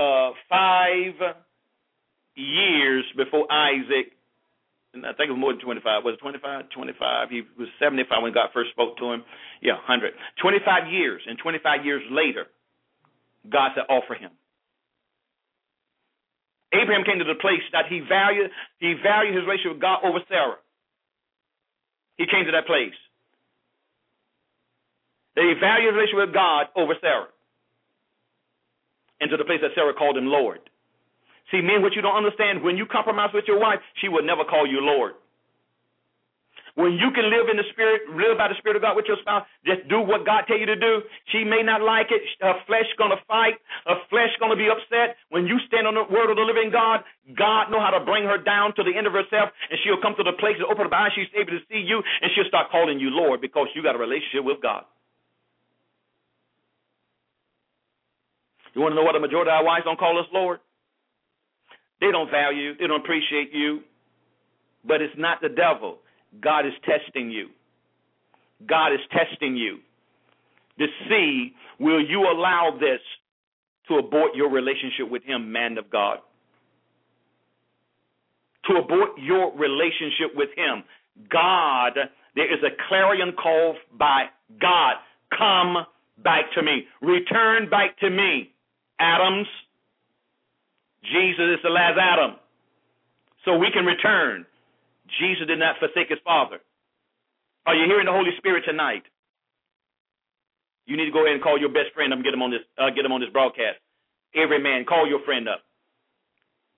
uh, 0.00 0.32
years 2.34 3.04
before 3.16 3.50
Isaac. 3.52 4.12
I 5.02 5.12
think 5.18 5.28
it 5.28 5.34
was 5.34 5.40
more 5.40 5.52
than 5.52 5.60
25. 5.60 6.04
Was 6.04 6.14
it 6.14 6.22
25? 6.22 6.70
25. 6.70 7.30
He 7.30 7.42
was 7.58 7.68
75 7.82 8.22
when 8.22 8.32
God 8.32 8.54
first 8.54 8.70
spoke 8.70 8.96
to 8.98 9.10
him. 9.10 9.24
Yeah, 9.60 9.74
100. 9.82 10.14
25 10.40 10.92
years. 10.92 11.22
And 11.26 11.38
25 11.38 11.84
years 11.84 12.02
later, 12.10 12.46
God 13.50 13.72
said, 13.74 13.84
offer 13.90 14.14
him. 14.14 14.30
Abraham 16.74 17.04
came 17.04 17.18
to 17.18 17.24
the 17.24 17.38
place 17.38 17.62
that 17.72 17.86
he 17.86 18.00
valued 18.02 18.50
he 18.78 18.94
valued 18.98 19.34
his 19.34 19.46
relationship 19.46 19.78
with 19.78 19.82
God 19.82 20.02
over 20.02 20.18
Sarah. 20.26 20.58
He 22.18 22.26
came 22.26 22.44
to 22.46 22.52
that 22.52 22.66
place. 22.66 22.98
That 25.36 25.46
he 25.46 25.54
valued 25.58 25.94
his 25.94 25.98
relationship 25.98 26.26
with 26.26 26.34
God 26.34 26.66
over 26.74 26.94
Sarah. 27.00 27.30
And 29.20 29.30
to 29.30 29.36
the 29.36 29.46
place 29.46 29.62
that 29.62 29.70
Sarah 29.74 29.94
called 29.94 30.18
him 30.18 30.26
Lord. 30.26 30.58
See, 31.50 31.60
men, 31.60 31.82
what 31.82 31.92
you 31.94 32.02
don't 32.02 32.16
understand, 32.16 32.62
when 32.62 32.76
you 32.76 32.86
compromise 32.86 33.30
with 33.34 33.44
your 33.46 33.60
wife, 33.60 33.80
she 34.00 34.08
will 34.08 34.24
never 34.24 34.44
call 34.44 34.66
you 34.66 34.80
Lord. 34.80 35.12
When 36.74 36.98
you 36.98 37.14
can 37.14 37.30
live 37.30 37.46
in 37.46 37.54
the 37.54 37.62
spirit, 37.70 38.02
live 38.18 38.34
by 38.34 38.50
the 38.50 38.58
spirit 38.58 38.74
of 38.74 38.82
God 38.82 38.98
with 38.98 39.06
your 39.06 39.18
spouse, 39.22 39.46
just 39.62 39.86
do 39.86 40.02
what 40.02 40.26
God 40.26 40.42
tell 40.50 40.58
you 40.58 40.66
to 40.66 40.74
do. 40.74 41.06
She 41.30 41.46
may 41.46 41.62
not 41.62 41.86
like 41.86 42.10
it. 42.10 42.18
Her 42.42 42.58
flesh 42.66 42.90
gonna 42.98 43.22
fight. 43.30 43.62
Her 43.86 43.94
flesh 44.10 44.34
gonna 44.42 44.58
be 44.58 44.66
upset. 44.66 45.14
When 45.30 45.46
you 45.46 45.62
stand 45.70 45.86
on 45.86 45.94
the 45.94 46.02
word 46.10 46.34
of 46.34 46.36
the 46.36 46.42
living 46.42 46.74
God, 46.74 47.06
God 47.38 47.70
know 47.70 47.78
how 47.78 47.94
to 47.94 48.02
bring 48.02 48.26
her 48.26 48.42
down 48.42 48.74
to 48.74 48.82
the 48.82 48.90
end 48.90 49.06
of 49.06 49.14
herself, 49.14 49.54
and 49.70 49.78
she'll 49.86 50.02
come 50.02 50.18
to 50.18 50.26
the 50.26 50.34
place 50.42 50.58
and 50.58 50.66
open 50.66 50.90
her 50.90 50.94
eyes. 50.94 51.14
She's 51.14 51.30
able 51.38 51.54
to 51.54 51.62
see 51.70 51.78
you, 51.78 52.02
and 52.02 52.26
she'll 52.34 52.50
start 52.50 52.74
calling 52.74 52.98
you 52.98 53.14
Lord 53.14 53.38
because 53.38 53.70
you 53.78 53.82
got 53.82 53.94
a 53.94 54.02
relationship 54.02 54.42
with 54.42 54.58
God. 54.58 54.82
You 58.74 58.82
want 58.82 58.92
to 58.92 58.96
know 58.98 59.06
what 59.06 59.14
the 59.14 59.22
majority 59.22 59.54
of 59.54 59.62
our 59.62 59.64
wives 59.64 59.86
don't 59.86 59.98
call 59.98 60.18
us 60.18 60.26
Lord? 60.34 60.58
They 62.04 62.12
don't 62.12 62.30
value, 62.30 62.76
they 62.76 62.86
don't 62.86 63.00
appreciate 63.00 63.54
you. 63.54 63.80
But 64.86 65.00
it's 65.00 65.14
not 65.16 65.40
the 65.40 65.48
devil. 65.48 65.98
God 66.38 66.66
is 66.66 66.74
testing 66.84 67.30
you. 67.30 67.48
God 68.66 68.92
is 68.92 69.00
testing 69.10 69.56
you 69.56 69.78
to 70.78 70.86
see 71.08 71.54
will 71.78 72.04
you 72.04 72.20
allow 72.30 72.76
this 72.78 73.00
to 73.88 73.94
abort 73.94 74.34
your 74.34 74.50
relationship 74.50 75.10
with 75.10 75.22
Him, 75.24 75.50
man 75.50 75.78
of 75.78 75.88
God? 75.90 76.18
To 78.68 78.76
abort 78.76 79.10
your 79.18 79.56
relationship 79.56 80.34
with 80.34 80.50
Him. 80.56 80.84
God, 81.30 81.92
there 82.36 82.52
is 82.52 82.62
a 82.62 82.76
clarion 82.88 83.32
call 83.32 83.76
by 83.98 84.24
God. 84.60 84.94
Come 85.36 85.86
back 86.22 86.52
to 86.54 86.62
me. 86.62 86.84
Return 87.00 87.70
back 87.70 87.98
to 88.00 88.10
me. 88.10 88.52
Adams. 89.00 89.46
Jesus 91.04 91.58
is 91.58 91.62
the 91.62 91.70
last 91.70 91.98
Adam. 92.00 92.36
So 93.44 93.56
we 93.58 93.68
can 93.72 93.84
return. 93.84 94.46
Jesus 95.20 95.46
did 95.46 95.58
not 95.58 95.76
forsake 95.78 96.08
his 96.08 96.18
Father. 96.24 96.60
Are 97.66 97.74
you 97.74 97.84
hearing 97.84 98.06
the 98.06 98.12
Holy 98.12 98.32
Spirit 98.38 98.64
tonight? 98.66 99.04
You 100.86 100.96
need 100.96 101.06
to 101.06 101.12
go 101.12 101.24
ahead 101.24 101.36
and 101.36 101.42
call 101.42 101.58
your 101.58 101.72
best 101.72 101.92
friend 101.94 102.12
up 102.12 102.20
and 102.20 102.24
get 102.24 102.34
him 102.34 102.42
on 102.42 102.50
this 102.52 102.60
uh, 102.76 102.92
get 102.92 103.04
him 103.04 103.12
on 103.12 103.20
this 103.20 103.32
broadcast. 103.32 103.80
Every 104.36 104.60
man, 104.60 104.84
call 104.84 105.08
your 105.08 105.24
friend 105.24 105.48
up. 105.48 105.64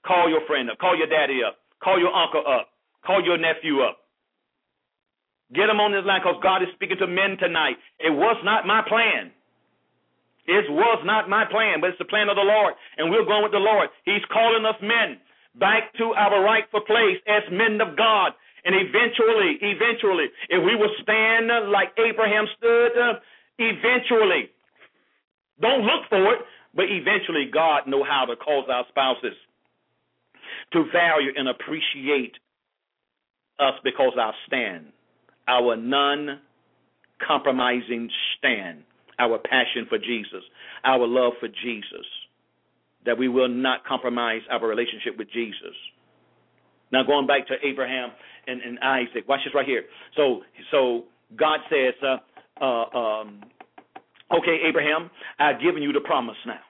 Call 0.07 0.31
your 0.31 0.47
friend 0.47 0.71
up. 0.71 0.79
Call 0.79 0.97
your 0.97 1.11
daddy 1.11 1.43
up. 1.43 1.59
Call 1.83 1.99
your 1.99 2.15
uncle 2.15 2.43
up. 2.47 2.71
Call 3.05 3.25
your 3.25 3.39
nephew 3.39 3.83
up. 3.83 3.99
Get 5.55 5.71
him 5.71 5.79
on 5.79 5.91
this 5.91 6.07
line 6.07 6.21
because 6.23 6.39
God 6.43 6.63
is 6.63 6.69
speaking 6.75 6.99
to 6.99 7.07
men 7.07 7.39
tonight. 7.39 7.79
It 7.99 8.11
was 8.11 8.37
not 8.43 8.67
my 8.67 8.83
plan. 8.87 9.31
It 10.47 10.71
was 10.71 11.03
not 11.05 11.29
my 11.29 11.45
plan, 11.51 11.81
but 11.81 11.91
it's 11.91 11.99
the 11.99 12.07
plan 12.07 12.29
of 12.29 12.37
the 12.37 12.47
Lord. 12.47 12.75
And 12.97 13.11
we're 13.11 13.27
going 13.27 13.43
with 13.43 13.53
the 13.53 13.59
Lord. 13.59 13.89
He's 14.05 14.23
calling 14.31 14.65
us 14.65 14.77
men 14.81 15.19
back 15.59 15.93
to 15.99 16.15
our 16.15 16.41
rightful 16.43 16.83
place 16.87 17.19
as 17.27 17.43
men 17.51 17.81
of 17.81 17.97
God. 17.97 18.33
And 18.65 18.75
eventually, 18.75 19.59
eventually, 19.63 20.27
if 20.51 20.63
we 20.63 20.75
will 20.75 20.91
stand 21.03 21.51
like 21.71 21.95
Abraham 21.99 22.47
stood, 22.59 22.93
eventually, 23.59 24.51
don't 25.61 25.83
look 25.83 26.09
for 26.09 26.35
it, 26.35 26.41
but 26.75 26.87
eventually 26.91 27.47
God 27.53 27.87
know 27.87 28.03
how 28.05 28.25
to 28.27 28.37
cause 28.37 28.69
our 28.71 28.85
spouses 28.89 29.35
to 30.73 30.85
value 30.93 31.33
and 31.37 31.49
appreciate 31.49 32.35
us 33.59 33.75
because 33.83 34.13
our 34.21 34.35
stand, 34.47 34.93
our 35.49 35.75
non-compromising 35.77 38.11
stand, 38.37 38.85
our 39.19 39.39
passion 39.39 39.87
for 39.89 39.99
Jesus, 39.99 40.43
our 40.85 41.07
love 41.07 41.35
for 41.41 41.49
Jesus 41.49 42.07
that 43.07 43.17
we 43.17 43.29
will 43.29 43.49
not 43.49 43.85
compromise 43.87 44.43
our 44.51 44.67
relationship 44.67 45.17
with 45.17 45.31
Jesus. 45.33 45.75
Now, 46.93 47.03
going 47.05 47.27
back 47.27 47.47
to 47.49 47.55
Abraham 47.65 48.11
and, 48.47 48.61
and 48.61 48.79
Isaac, 48.81 49.29
watch 49.29 49.41
this 49.45 49.55
right 49.55 49.67
here. 49.67 49.85
So, 50.17 50.43
so 50.71 51.05
God 51.37 51.61
says, 51.71 51.95
uh, 52.03 52.65
uh, 52.65 52.99
um, 52.99 53.41
"Okay, 54.31 54.59
Abraham, 54.69 55.11
I've 55.39 55.61
given 55.61 55.83
you 55.83 55.93
the 55.93 56.01
promise 56.01 56.37
now. 56.47 56.61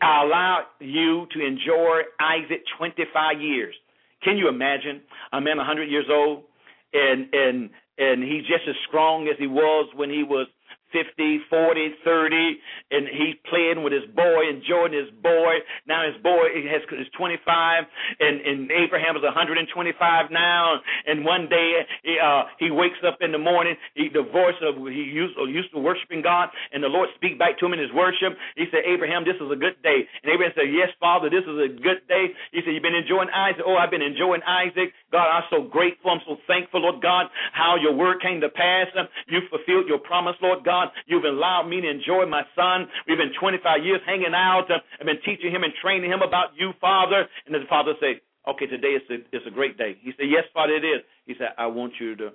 I 0.00 0.24
allow 0.24 0.58
you 0.80 1.26
to 1.32 1.44
enjoy 1.44 2.02
Isaac 2.20 2.62
25 2.78 3.40
years. 3.40 3.74
Can 4.22 4.36
you 4.36 4.48
imagine 4.48 5.02
a 5.32 5.40
man 5.40 5.56
100 5.56 5.84
years 5.84 6.06
old 6.10 6.44
and 6.92 7.26
and 7.32 7.70
and 7.98 8.22
he's 8.22 8.42
just 8.42 8.62
as 8.68 8.74
strong 8.88 9.28
as 9.28 9.36
he 9.38 9.46
was 9.46 9.88
when 9.94 10.08
he 10.08 10.22
was 10.22 10.46
50, 10.92 11.40
40, 11.50 11.94
30, 12.04 12.60
and 12.90 13.08
he's 13.08 13.36
playing 13.48 13.82
with 13.82 13.92
his 13.92 14.06
boy, 14.14 14.48
enjoying 14.48 14.92
his 14.92 15.10
boy. 15.22 15.60
Now 15.86 16.06
his 16.06 16.20
boy 16.22 16.48
has 16.70 16.82
is 16.98 17.06
25, 17.16 17.84
and 18.20 18.40
and 18.40 18.70
Abraham 18.70 19.16
is 19.16 19.22
125 19.22 20.30
now. 20.30 20.80
And 21.06 21.24
one 21.24 21.48
day 21.48 21.84
he, 22.02 22.18
uh, 22.18 22.44
he 22.58 22.70
wakes 22.70 22.98
up 23.06 23.18
in 23.20 23.32
the 23.32 23.38
morning. 23.38 23.76
He, 23.94 24.08
the 24.08 24.22
voice 24.22 24.58
of 24.62 24.76
he 24.88 25.04
used 25.08 25.36
used 25.48 25.72
to 25.72 25.78
worshiping 25.78 26.22
God, 26.22 26.48
and 26.72 26.82
the 26.82 26.88
Lord 26.88 27.08
speak 27.16 27.38
back 27.38 27.58
to 27.58 27.66
him 27.66 27.72
in 27.72 27.80
his 27.80 27.92
worship. 27.92 28.36
He 28.56 28.66
said, 28.70 28.82
Abraham, 28.86 29.24
this 29.24 29.36
is 29.36 29.50
a 29.50 29.56
good 29.56 29.80
day. 29.82 30.06
And 30.22 30.32
Abraham 30.32 30.52
said, 30.54 30.70
Yes, 30.72 30.90
Father, 31.00 31.30
this 31.30 31.44
is 31.44 31.58
a 31.58 31.70
good 31.70 32.06
day. 32.08 32.32
He 32.52 32.60
said, 32.64 32.72
You've 32.74 32.86
been 32.86 32.98
enjoying 32.98 33.28
Isaac. 33.30 33.62
Oh, 33.64 33.76
I've 33.76 33.90
been 33.90 34.04
enjoying 34.04 34.42
Isaac. 34.46 34.92
God, 35.10 35.24
I'm 35.24 35.44
so 35.50 35.62
grateful. 35.62 36.10
I'm 36.10 36.20
so 36.26 36.36
thankful, 36.46 36.82
Lord 36.82 37.00
God, 37.00 37.26
how 37.52 37.76
your 37.80 37.94
word 37.94 38.20
came 38.20 38.40
to 38.40 38.48
pass. 38.48 38.88
You 39.28 39.40
fulfilled 39.48 39.88
your 39.88 39.98
promise, 39.98 40.36
Lord 40.42 40.64
God. 40.64 40.88
You've 41.06 41.24
allowed 41.24 41.68
me 41.68 41.80
to 41.80 41.88
enjoy 41.88 42.26
my 42.26 42.42
son. 42.54 42.88
We've 43.06 43.16
been 43.16 43.32
25 43.40 43.84
years 43.84 44.00
hanging 44.06 44.34
out. 44.34 44.68
I've 44.70 45.06
been 45.06 45.20
teaching 45.24 45.50
him 45.50 45.64
and 45.64 45.72
training 45.80 46.10
him 46.10 46.20
about 46.20 46.48
you, 46.56 46.72
Father. 46.80 47.26
And 47.46 47.54
the 47.54 47.60
father 47.68 47.92
said, 48.00 48.20
okay, 48.48 48.66
today 48.66 48.98
is 49.00 49.02
a, 49.10 49.48
a 49.48 49.50
great 49.50 49.78
day. 49.78 49.96
He 50.02 50.12
said, 50.16 50.26
yes, 50.28 50.44
Father, 50.52 50.74
it 50.74 50.84
is. 50.84 51.02
He 51.26 51.34
said, 51.38 51.48
I 51.56 51.66
want 51.66 51.94
you 51.98 52.14
to 52.16 52.30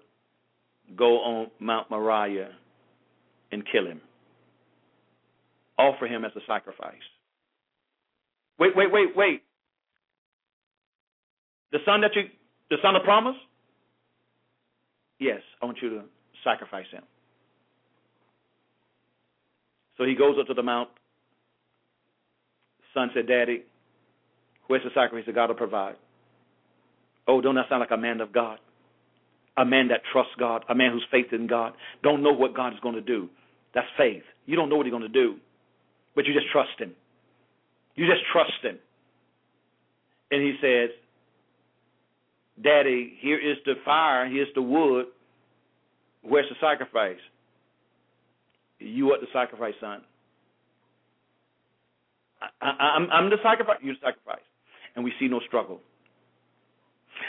go 0.96 1.20
on 1.20 1.52
Mount 1.60 1.90
Moriah 1.92 2.50
and 3.52 3.64
kill 3.72 3.86
him. 3.86 4.02
Offer 5.78 6.08
him 6.08 6.26
as 6.26 6.32
a 6.36 6.42
sacrifice. 6.48 6.96
Wait, 8.60 8.76
wait, 8.76 8.92
wait, 8.92 9.16
wait. 9.16 9.44
The 11.72 11.80
son 11.86 12.02
that 12.02 12.12
you, 12.16 12.24
the 12.74 12.82
son 12.82 12.96
of 12.96 13.04
promise? 13.04 13.36
Yes, 15.20 15.42
I 15.62 15.66
want 15.66 15.78
you 15.82 15.90
to 15.90 16.02
sacrifice 16.44 16.88
him. 16.92 17.04
So 19.98 20.06
he 20.06 20.16
goes 20.16 20.38
up 20.40 20.48
to 20.48 20.54
the 20.56 20.64
mount. 20.64 20.90
Son 22.94 23.10
said, 23.14 23.28
Daddy, 23.28 23.64
where's 24.68 24.84
the 24.84 24.90
sacrifice 24.96 25.26
that 25.28 25.36
God 25.36 25.50
will 25.50 25.56
provide? 25.56 25.96
Oh, 27.28 27.42
don't 27.42 27.56
that 27.56 27.66
sound 27.70 27.82
like 27.82 27.92
a 27.92 27.98
man 27.98 28.22
of 28.22 28.34
God? 28.34 28.60
A 29.56 29.66
man 29.66 29.90
that 29.90 30.02
trusts 30.12 30.34
God, 30.40 30.66
a 30.68 30.74
man 30.74 30.92
who's 30.92 31.06
faith 31.12 31.32
in 31.32 31.46
God, 31.46 31.74
don't 32.02 32.24
know 32.24 32.34
what 32.34 32.56
God 32.56 32.74
is 32.74 32.80
going 32.82 32.96
to 32.96 33.02
do. 33.02 33.30
That's 33.76 33.88
faith. 33.98 34.24
You 34.48 34.56
don't 34.56 34.70
know 34.70 34.78
what 34.78 34.88
he's 34.88 34.92
going 34.92 35.04
to 35.04 35.10
do, 35.10 35.36
but 36.16 36.26
you 36.26 36.34
just 36.34 36.48
trust 36.52 36.80
him. 36.80 36.94
You 37.96 38.08
just 38.08 38.24
trust 38.32 38.52
him. 38.64 38.80
And 40.32 40.42
he 40.42 40.56
says, 40.60 40.90
Daddy, 42.62 43.14
here 43.20 43.38
is 43.38 43.58
the 43.66 43.74
fire, 43.84 44.28
here's 44.30 44.54
the 44.56 44.62
wood. 44.62 45.08
Where's 46.22 46.46
the 46.50 46.56
sacrifice? 46.62 47.20
You 48.80 49.12
are 49.12 49.20
the 49.20 49.28
sacrifice, 49.34 49.74
son. 49.80 50.02
I, 52.62 52.68
I'm, 52.68 53.10
I'm 53.12 53.30
the 53.30 53.38
sacrifice. 53.44 53.78
You're 53.82 53.96
the 53.96 54.08
sacrifice. 54.08 54.44
And 54.96 55.04
we 55.04 55.12
see 55.20 55.28
no 55.28 55.40
struggle. 55.48 55.80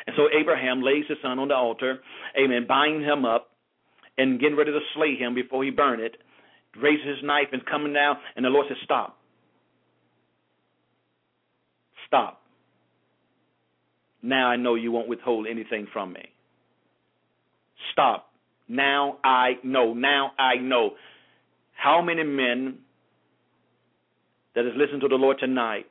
And 0.07 0.15
so 0.17 0.29
Abraham 0.39 0.83
lays 0.83 1.05
his 1.09 1.19
son 1.23 1.39
on 1.39 1.49
the 1.49 1.55
altar, 1.55 1.99
amen, 2.39 2.67
binding 2.69 3.03
him 3.03 3.25
up 3.25 3.51
and 4.19 4.41
getting 4.41 4.57
ready 4.57 4.73
to 4.73 4.81
slay 4.95 5.17
him 5.17 5.35
before 5.35 5.65
he 5.65 5.71
burn 5.71 6.01
it, 6.01 6.17
raises 6.81 7.07
his 7.07 7.19
knife 7.23 7.49
and 7.53 7.65
coming 7.67 7.93
down, 7.93 8.17
and 8.37 8.45
the 8.45 8.49
Lord 8.49 8.67
says, 8.69 8.77
Stop. 8.85 9.19
Stop. 12.07 12.44
Now 14.25 14.49
I 14.49 14.57
know 14.57 14.75
you 14.75 14.91
won't 14.91 15.07
withhold 15.07 15.47
anything 15.47 15.87
from 15.93 16.15
me. 16.15 16.31
Stop. 17.93 18.31
Now 18.69 19.19
I 19.23 19.59
know. 19.63 19.93
Now 19.93 20.33
I 20.39 20.55
know. 20.57 20.93
How 21.75 22.01
many 22.01 22.25
men 22.25 22.79
that 24.55 24.65
has 24.65 24.73
listened 24.77 25.03
to 25.03 25.09
the 25.09 25.17
Lord 25.17 25.37
tonight 25.39 25.85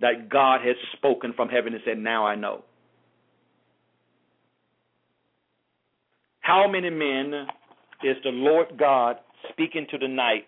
that 0.00 0.28
God 0.28 0.60
has 0.62 0.74
spoken 0.96 1.32
from 1.34 1.48
heaven 1.48 1.72
and 1.72 1.82
said, 1.86 1.98
Now 1.98 2.26
I 2.26 2.34
know? 2.34 2.64
How 6.40 6.66
many 6.68 6.90
men 6.90 7.46
is 8.02 8.16
the 8.24 8.30
Lord 8.30 8.76
God 8.76 9.16
speaking 9.52 9.86
to 9.92 9.98
tonight, 9.98 10.46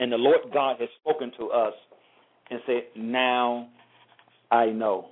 and 0.00 0.10
the 0.10 0.16
Lord 0.16 0.40
God 0.52 0.78
has 0.80 0.88
spoken 1.00 1.30
to 1.38 1.50
us 1.50 1.74
and 2.50 2.60
said, 2.66 2.82
Now 2.96 3.68
I 4.50 4.66
know. 4.66 5.11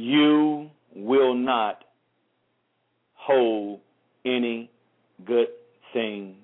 You 0.00 0.70
will 0.96 1.34
not 1.34 1.84
hold 3.12 3.80
any 4.24 4.70
good 5.26 5.48
thing 5.92 6.36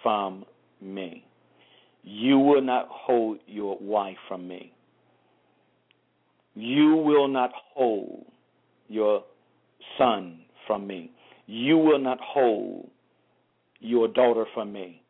from 0.00 0.44
me. 0.80 1.24
You 2.04 2.38
will 2.38 2.62
not 2.62 2.86
hold 2.88 3.38
your 3.48 3.76
wife 3.80 4.16
from 4.28 4.46
me. 4.46 4.72
You 6.54 7.02
will 7.04 7.26
not 7.26 7.50
hold 7.74 8.26
your 8.86 9.24
son 9.98 10.42
from 10.68 10.86
me. 10.86 11.10
You 11.48 11.78
will 11.78 11.98
not 11.98 12.18
hold 12.20 12.88
your 13.80 14.06
daughter 14.06 14.44
from 14.54 14.72
me. 14.72 15.02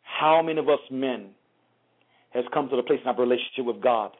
How 0.00 0.40
many 0.40 0.58
of 0.58 0.70
us 0.70 0.80
men 0.90 1.32
has 2.30 2.46
come 2.54 2.70
to 2.70 2.76
the 2.76 2.82
place 2.82 3.00
in 3.02 3.08
our 3.08 3.20
relationship 3.20 3.66
with 3.66 3.82
God 3.82 4.12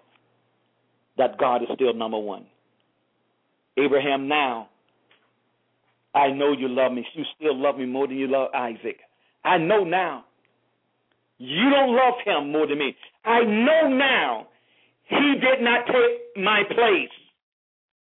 that 1.17 1.39
God 1.39 1.63
is 1.63 1.69
still 1.75 1.95
number 1.95 2.19
one? 2.19 2.45
Abraham, 3.77 4.29
now 4.29 4.69
I 6.15 6.29
know 6.29 6.53
you 6.53 6.69
love 6.69 6.93
me. 6.93 7.05
You 7.15 7.25
still 7.37 7.61
love 7.61 7.77
me 7.77 7.87
more 7.87 8.07
than 8.07 8.17
you 8.17 8.29
love 8.29 8.49
Isaac. 8.55 8.99
I 9.45 9.59
know 9.59 9.85
now. 9.85 10.25
You 11.39 11.69
don't 11.71 11.97
love 11.97 12.15
him 12.25 12.53
more 12.53 12.67
than 12.67 12.79
me. 12.79 12.97
I 13.25 13.43
know 13.43 13.89
now 13.89 14.47
he 15.09 15.35
did 15.35 15.61
not 15.63 15.87
take 15.87 16.43
my 16.43 16.63
place 16.69 17.11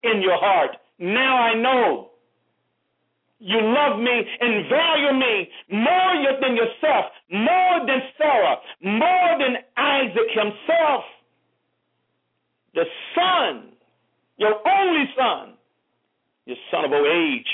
in 0.03 0.22
your 0.22 0.38
heart. 0.38 0.78
Now 0.99 1.38
I 1.38 1.55
know 1.55 2.11
you 3.39 3.59
love 3.61 3.99
me 3.99 4.24
and 4.39 4.70
value 4.70 5.13
me 5.20 5.49
more 5.72 6.39
than 6.41 6.55
yourself, 6.55 7.05
more 7.32 7.86
than 7.86 8.01
Sarah, 8.18 8.57
more 8.82 9.38
than 9.39 9.57
Isaac 9.76 10.30
himself. 10.30 11.03
The 12.76 12.84
son, 13.16 13.72
your 14.38 14.55
only 14.68 15.05
son, 15.18 15.55
your 16.45 16.57
son 16.71 16.85
of 16.85 16.91
old 16.91 17.07
age. 17.07 17.47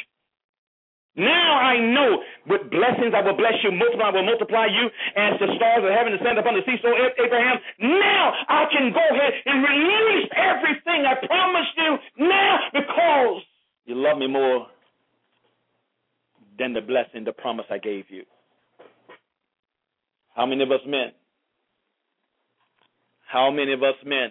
Now 1.15 1.59
I 1.59 1.75
know 1.77 2.23
with 2.47 2.71
blessings 2.71 3.11
I 3.11 3.21
will 3.21 3.35
bless 3.35 3.59
you, 3.63 3.71
multiply 3.71 4.07
I 4.07 4.15
will 4.15 4.23
multiply 4.25 4.67
you 4.67 4.87
as 5.19 5.35
the 5.39 5.51
stars 5.59 5.83
of 5.83 5.91
heaven 5.91 6.15
descend 6.15 6.39
upon 6.39 6.55
the 6.55 6.63
sea. 6.65 6.79
So 6.81 6.87
Abraham, 6.87 7.59
now 7.79 8.31
I 8.47 8.63
can 8.71 8.93
go 8.93 9.03
ahead 9.11 9.33
and 9.45 9.59
release 9.59 10.29
everything 10.31 11.03
I 11.03 11.15
promised 11.25 11.75
you 11.75 12.25
now 12.27 12.59
because 12.71 13.43
you 13.85 13.95
love 13.95 14.17
me 14.17 14.27
more 14.27 14.67
than 16.57 16.73
the 16.73 16.81
blessing, 16.81 17.25
the 17.25 17.33
promise 17.33 17.65
I 17.69 17.77
gave 17.77 18.05
you. 18.09 18.23
How 20.33 20.45
many 20.45 20.63
of 20.63 20.71
us 20.71 20.81
men? 20.87 21.11
How 23.27 23.51
many 23.51 23.73
of 23.73 23.83
us 23.83 23.95
men 24.05 24.29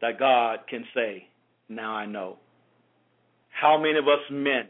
that 0.00 0.18
God 0.18 0.60
can 0.68 0.84
say, 0.94 1.28
Now 1.68 1.94
I 1.94 2.06
know? 2.06 2.36
How 3.50 3.78
many 3.78 3.98
of 3.98 4.06
us 4.06 4.20
men? 4.30 4.68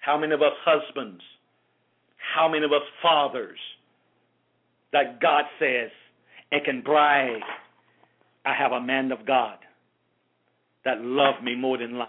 How 0.00 0.18
many 0.18 0.32
of 0.32 0.42
us 0.42 0.52
husbands? 0.64 1.22
How 2.34 2.48
many 2.48 2.64
of 2.64 2.72
us 2.72 2.82
fathers 3.02 3.58
that 4.92 5.20
God 5.20 5.44
says 5.58 5.90
and 6.52 6.64
can 6.64 6.82
brag, 6.82 7.40
I 8.44 8.54
have 8.54 8.72
a 8.72 8.80
man 8.80 9.12
of 9.12 9.26
God 9.26 9.58
that 10.84 11.00
love 11.00 11.42
me 11.42 11.54
more 11.54 11.78
than 11.78 11.98
life? 11.98 12.08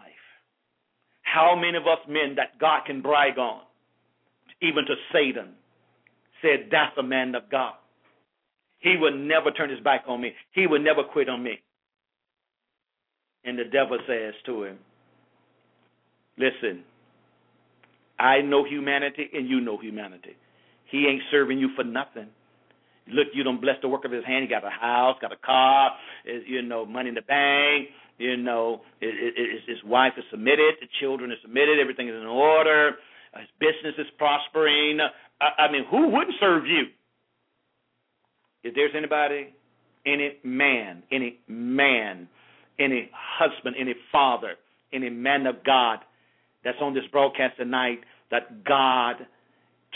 How 1.21 1.55
many 1.55 1.77
of 1.77 1.83
us 1.83 1.99
men 2.07 2.35
that 2.35 2.59
God 2.59 2.81
can 2.85 3.01
brag 3.01 3.37
on, 3.37 3.61
even 4.61 4.85
to 4.85 4.95
Satan, 5.13 5.49
said, 6.41 6.69
That's 6.71 6.97
a 6.97 7.03
man 7.03 7.35
of 7.35 7.43
God. 7.49 7.73
He 8.79 8.95
would 8.97 9.15
never 9.15 9.51
turn 9.51 9.69
his 9.69 9.79
back 9.79 10.03
on 10.07 10.21
me. 10.21 10.33
He 10.53 10.67
would 10.67 10.83
never 10.83 11.03
quit 11.03 11.29
on 11.29 11.43
me. 11.43 11.59
And 13.43 13.57
the 13.57 13.63
devil 13.65 13.97
says 14.07 14.33
to 14.45 14.63
him, 14.63 14.77
Listen, 16.37 16.83
I 18.19 18.41
know 18.41 18.63
humanity 18.63 19.29
and 19.33 19.49
you 19.49 19.61
know 19.61 19.77
humanity. 19.77 20.35
He 20.89 21.07
ain't 21.07 21.23
serving 21.31 21.57
you 21.57 21.69
for 21.75 21.83
nothing. 21.83 22.27
Look, 23.07 23.27
you 23.33 23.43
don't 23.43 23.59
bless 23.59 23.75
the 23.81 23.89
work 23.89 24.05
of 24.05 24.11
his 24.11 24.23
hand. 24.25 24.43
He 24.43 24.49
got 24.49 24.65
a 24.65 24.69
house, 24.69 25.17
got 25.21 25.31
a 25.31 25.37
car, 25.37 25.91
eh, 26.27 26.39
you 26.45 26.61
know, 26.61 26.85
money 26.85 27.09
in 27.09 27.15
the 27.15 27.21
bank. 27.21 27.89
You 28.17 28.37
know, 28.37 28.81
his 28.99 29.83
wife 29.83 30.13
is 30.15 30.23
submitted, 30.29 30.75
the 30.79 30.87
children 30.99 31.31
are 31.31 31.41
submitted, 31.41 31.79
everything 31.79 32.07
is 32.07 32.13
in 32.13 32.27
order, 32.27 32.91
his 33.35 33.47
business 33.59 33.95
is 33.97 34.05
prospering. 34.19 34.99
I 35.41 35.71
mean, 35.71 35.85
who 35.89 36.09
wouldn't 36.09 36.35
serve 36.39 36.67
you? 36.67 36.83
If 38.63 38.75
there's 38.75 38.91
anybody, 38.95 39.55
any 40.05 40.37
man, 40.43 41.01
any 41.11 41.39
man, 41.47 42.27
any 42.79 43.09
husband, 43.13 43.75
any 43.79 43.95
father, 44.11 44.55
any 44.93 45.09
man 45.09 45.45
of 45.45 45.63
God 45.65 45.99
that's 46.63 46.77
on 46.81 46.93
this 46.93 47.03
broadcast 47.11 47.57
tonight 47.57 47.99
that 48.29 48.63
God 48.63 49.15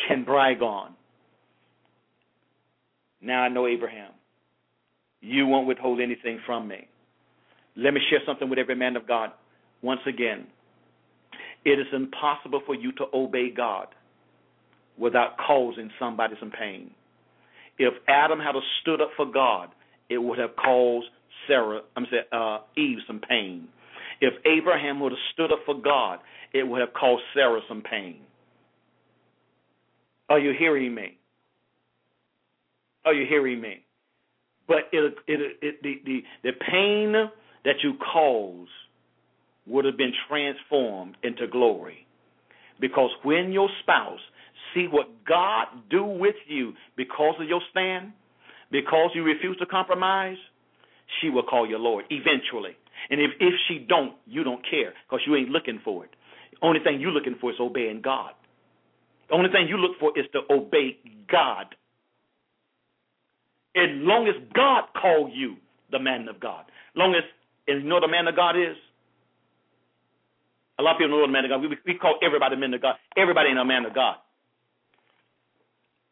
can 0.07 0.23
brag 0.23 0.61
on. 0.61 0.93
Now 3.21 3.41
I 3.41 3.49
know 3.49 3.67
Abraham. 3.67 4.11
You 5.21 5.47
won't 5.47 5.67
withhold 5.67 5.99
anything 6.01 6.39
from 6.45 6.67
me. 6.67 6.87
Let 7.75 7.93
me 7.93 8.01
share 8.09 8.19
something 8.25 8.49
with 8.49 8.59
every 8.59 8.75
man 8.75 8.95
of 8.95 9.07
God. 9.07 9.31
Once 9.81 10.01
again, 10.07 10.47
it 11.65 11.79
is 11.79 11.87
impossible 11.93 12.61
for 12.65 12.75
you 12.75 12.91
to 12.93 13.05
obey 13.13 13.49
God 13.49 13.87
without 14.97 15.37
causing 15.37 15.89
somebody 15.99 16.35
some 16.39 16.51
pain. 16.51 16.91
If 17.77 17.93
Adam 18.07 18.39
had 18.39 18.55
stood 18.81 19.01
up 19.01 19.09
for 19.17 19.25
God, 19.25 19.69
it 20.09 20.17
would 20.17 20.39
have 20.39 20.55
caused 20.55 21.07
Sarah, 21.47 21.81
I'm 21.95 22.05
saying 22.09 22.23
uh, 22.31 22.59
Eve 22.77 22.99
some 23.07 23.21
pain. 23.27 23.67
If 24.21 24.33
Abraham 24.45 24.99
would 25.01 25.11
have 25.11 25.19
stood 25.33 25.51
up 25.51 25.59
for 25.65 25.75
God, 25.75 26.19
it 26.53 26.63
would 26.63 26.79
have 26.79 26.93
caused 26.93 27.23
Sarah 27.33 27.61
some 27.67 27.81
pain. 27.81 28.21
Are 30.29 30.39
you 30.39 30.53
hearing 30.57 30.95
me? 30.95 31.17
Are 33.05 33.13
you 33.13 33.25
hearing 33.27 33.61
me? 33.61 33.85
But 34.67 34.89
it, 34.91 35.15
it, 35.27 35.57
it, 35.61 35.83
the, 35.83 35.93
the, 36.05 36.19
the 36.43 36.51
pain 36.71 37.13
that 37.65 37.75
you 37.83 37.93
cause 38.13 38.67
would 39.67 39.85
have 39.85 39.97
been 39.97 40.13
transformed 40.27 41.17
into 41.23 41.47
glory. 41.47 42.07
Because 42.79 43.11
when 43.23 43.51
your 43.51 43.69
spouse 43.81 44.19
see 44.73 44.87
what 44.91 45.07
God 45.27 45.67
do 45.89 46.03
with 46.03 46.35
you 46.47 46.73
because 46.97 47.35
of 47.39 47.47
your 47.47 47.61
stand, 47.71 48.11
because 48.71 49.11
you 49.13 49.23
refuse 49.23 49.57
to 49.57 49.65
compromise, 49.65 50.37
she 51.21 51.29
will 51.29 51.43
call 51.43 51.67
you 51.67 51.77
Lord 51.77 52.05
eventually. 52.09 52.75
And 53.09 53.21
if, 53.21 53.31
if 53.39 53.53
she 53.67 53.85
don't, 53.87 54.13
you 54.25 54.43
don't 54.43 54.63
care 54.67 54.93
because 55.07 55.21
you 55.27 55.35
ain't 55.35 55.49
looking 55.49 55.79
for 55.83 56.05
it. 56.05 56.11
The 56.51 56.65
only 56.65 56.79
thing 56.79 56.99
you're 56.99 57.11
looking 57.11 57.35
for 57.39 57.51
is 57.51 57.57
obeying 57.59 58.01
God. 58.01 58.31
The 59.29 59.35
only 59.35 59.49
thing 59.49 59.67
you 59.67 59.77
look 59.77 59.99
for 59.99 60.17
is 60.17 60.25
to 60.33 60.41
obey 60.51 60.97
God. 61.31 61.75
As 63.75 63.89
long 63.91 64.27
as 64.27 64.35
God 64.53 64.85
called 64.99 65.31
you 65.33 65.57
the 65.91 65.99
man 65.99 66.27
of 66.29 66.39
God, 66.39 66.65
long 66.95 67.13
as 67.13 67.23
and 67.67 67.83
you 67.83 67.89
know 67.89 67.99
the 67.99 68.07
man 68.07 68.27
of 68.27 68.35
God 68.35 68.55
is? 68.55 68.77
A 70.77 70.81
A 70.81 70.83
lot 70.83 70.93
of 70.93 70.97
people 70.99 71.17
know 71.17 71.25
the 71.25 71.31
man 71.31 71.45
of 71.45 71.49
God. 71.49 71.61
We, 71.61 71.75
we 71.85 71.97
call 71.97 72.19
everybody 72.21 72.55
men 72.55 72.73
of 72.73 72.81
God. 72.81 72.95
Everybody 73.17 73.49
ain't 73.49 73.59
a 73.59 73.65
man 73.65 73.85
of 73.85 73.93
God. 73.95 74.17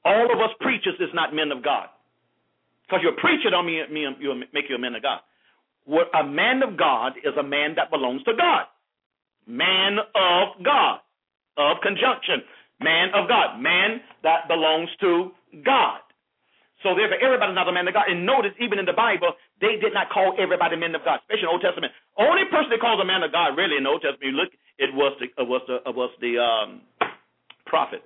All 0.05 0.25
of 0.33 0.39
us 0.39 0.49
preachers 0.59 0.95
is 0.99 1.09
not 1.13 1.33
men 1.33 1.51
of 1.51 1.63
God. 1.63 1.87
Because 2.93 3.09
you're 3.09 3.17
a 3.17 3.25
preacher 3.25 3.49
don't 3.49 3.65
mean, 3.65 3.89
mean 3.89 4.13
you 4.21 4.29
make 4.53 4.69
you 4.69 4.75
a 4.75 4.79
man 4.79 4.93
of 4.93 5.01
God. 5.01 5.25
What 5.89 6.13
a 6.13 6.21
man 6.21 6.61
of 6.61 6.77
God 6.77 7.17
is 7.17 7.33
a 7.33 7.41
man 7.41 7.73
that 7.81 7.89
belongs 7.89 8.21
to 8.29 8.37
God. 8.37 8.69
Man 9.49 9.97
of 9.97 10.61
God. 10.61 11.01
Of 11.57 11.81
conjunction. 11.81 12.45
Man 12.77 13.09
of 13.17 13.25
God. 13.25 13.57
Man 13.57 13.97
that 14.21 14.45
belongs 14.45 14.93
to 15.01 15.33
God. 15.65 16.05
So 16.85 16.93
therefore, 16.93 17.17
everybody's 17.17 17.57
not 17.57 17.65
a 17.65 17.73
man 17.73 17.89
of 17.89 17.97
God. 17.97 18.05
And 18.13 18.29
notice, 18.29 18.53
even 18.61 18.77
in 18.77 18.85
the 18.85 18.93
Bible, 18.93 19.33
they 19.57 19.81
did 19.81 19.97
not 19.97 20.13
call 20.13 20.37
everybody 20.37 20.77
men 20.77 20.93
of 20.93 21.01
God, 21.01 21.17
especially 21.25 21.49
in 21.49 21.49
the 21.49 21.57
Old 21.57 21.65
Testament. 21.65 21.93
Only 22.13 22.45
person 22.45 22.69
that 22.69 22.79
calls 22.79 23.01
a 23.01 23.07
man 23.09 23.23
of 23.25 23.33
God, 23.33 23.57
really, 23.57 23.81
in 23.81 23.89
the 23.89 23.89
Old 23.89 24.05
Testament, 24.05 24.21
you 24.21 24.37
look, 24.37 24.53
it 24.77 24.93
was 24.93 25.17
the, 25.17 25.33
it 25.33 25.47
was 25.49 25.65
the, 25.65 25.81
it 25.81 25.95
was 25.95 26.11
the 26.21 26.37
um, 26.37 26.85
prophet, 27.65 28.05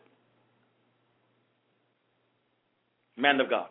man 3.17 3.41
of 3.41 3.49
God. 3.49 3.67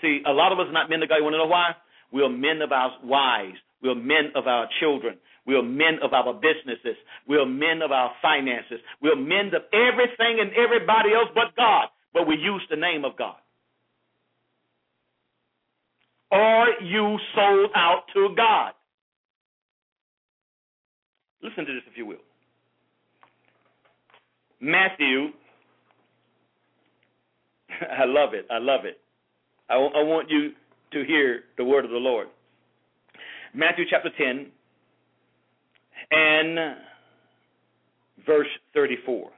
See, 0.00 0.22
a 0.26 0.32
lot 0.32 0.52
of 0.52 0.58
us 0.58 0.66
are 0.68 0.72
not 0.72 0.90
men 0.90 1.02
of 1.02 1.08
God. 1.08 1.16
You 1.16 1.24
want 1.24 1.34
to 1.34 1.38
know 1.38 1.46
why? 1.46 1.72
We 2.12 2.22
are 2.22 2.28
men 2.28 2.62
of 2.62 2.72
our 2.72 2.92
wives. 3.02 3.56
We 3.82 3.90
are 3.90 3.94
men 3.94 4.32
of 4.34 4.46
our 4.46 4.68
children. 4.80 5.18
We 5.46 5.56
are 5.56 5.62
men 5.62 5.98
of 6.02 6.12
our 6.12 6.32
businesses. 6.34 6.96
We 7.28 7.36
are 7.36 7.46
men 7.46 7.82
of 7.82 7.92
our 7.92 8.12
finances. 8.22 8.80
We 9.02 9.10
are 9.10 9.16
men 9.16 9.48
of 9.48 9.62
everything 9.72 10.40
and 10.40 10.52
everybody 10.54 11.12
else 11.14 11.28
but 11.34 11.54
God. 11.56 11.88
But 12.12 12.26
we 12.26 12.36
use 12.36 12.62
the 12.70 12.76
name 12.76 13.04
of 13.04 13.16
God. 13.18 13.36
Are 16.30 16.82
you 16.82 17.18
sold 17.34 17.70
out 17.74 18.04
to 18.14 18.34
God? 18.36 18.72
Listen 21.42 21.66
to 21.66 21.74
this, 21.74 21.82
if 21.90 21.96
you 21.96 22.06
will. 22.06 22.16
Matthew, 24.60 25.28
I 27.70 28.04
love 28.06 28.34
it. 28.34 28.46
I 28.50 28.58
love 28.58 28.84
it. 28.84 28.98
I, 29.68 29.74
I 29.74 30.02
want 30.02 30.30
you 30.30 30.52
to 30.92 31.04
hear 31.04 31.40
the 31.56 31.64
word 31.64 31.84
of 31.84 31.90
the 31.90 31.96
Lord. 31.96 32.28
Matthew 33.54 33.84
chapter 33.88 34.10
10 34.16 34.46
and 36.10 36.76
verse 38.26 38.48
34. 38.74 39.30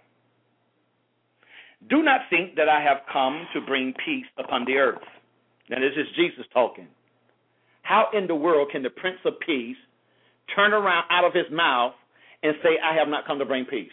Do 1.88 2.02
not 2.02 2.22
think 2.30 2.56
that 2.56 2.68
I 2.68 2.82
have 2.82 2.98
come 3.12 3.46
to 3.54 3.60
bring 3.60 3.94
peace 4.04 4.26
upon 4.38 4.64
the 4.64 4.74
earth. 4.74 5.02
Now, 5.68 5.78
this 5.78 5.92
is 5.96 6.06
Jesus 6.16 6.44
talking. 6.52 6.88
How 7.82 8.08
in 8.12 8.26
the 8.26 8.34
world 8.34 8.70
can 8.72 8.82
the 8.82 8.90
Prince 8.90 9.18
of 9.24 9.34
Peace 9.44 9.76
turn 10.54 10.72
around 10.72 11.04
out 11.10 11.24
of 11.24 11.32
his 11.34 11.46
mouth 11.52 11.92
and 12.42 12.54
say, 12.62 12.70
I 12.82 12.96
have 12.96 13.08
not 13.08 13.26
come 13.26 13.38
to 13.38 13.44
bring 13.44 13.64
peace? 13.64 13.90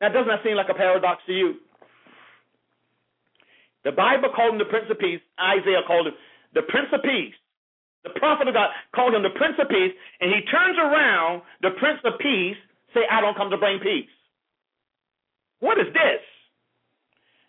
Now, 0.00 0.08
doesn't 0.08 0.28
that 0.28 0.40
seem 0.44 0.56
like 0.56 0.68
a 0.70 0.74
paradox 0.74 1.22
to 1.26 1.32
you? 1.32 1.54
The 3.84 3.92
Bible 3.92 4.30
called 4.34 4.54
him 4.54 4.58
the 4.58 4.72
Prince 4.72 4.86
of 4.90 4.98
Peace. 4.98 5.20
Isaiah 5.38 5.84
called 5.86 6.08
him 6.08 6.14
the 6.54 6.62
Prince 6.68 6.88
of 6.92 7.02
Peace. 7.02 7.34
The 8.04 8.10
prophet 8.16 8.48
of 8.48 8.54
God 8.54 8.70
called 8.94 9.14
him 9.14 9.22
the 9.22 9.36
Prince 9.36 9.56
of 9.60 9.68
Peace, 9.68 9.92
and 10.20 10.32
he 10.32 10.40
turns 10.50 10.76
around, 10.78 11.42
the 11.62 11.70
Prince 11.78 12.00
of 12.04 12.18
Peace, 12.20 12.56
say, 12.92 13.00
I 13.10 13.20
don't 13.20 13.36
come 13.36 13.50
to 13.50 13.58
bring 13.58 13.78
peace. 13.80 14.08
What 15.60 15.78
is 15.78 15.92
this? 15.92 16.20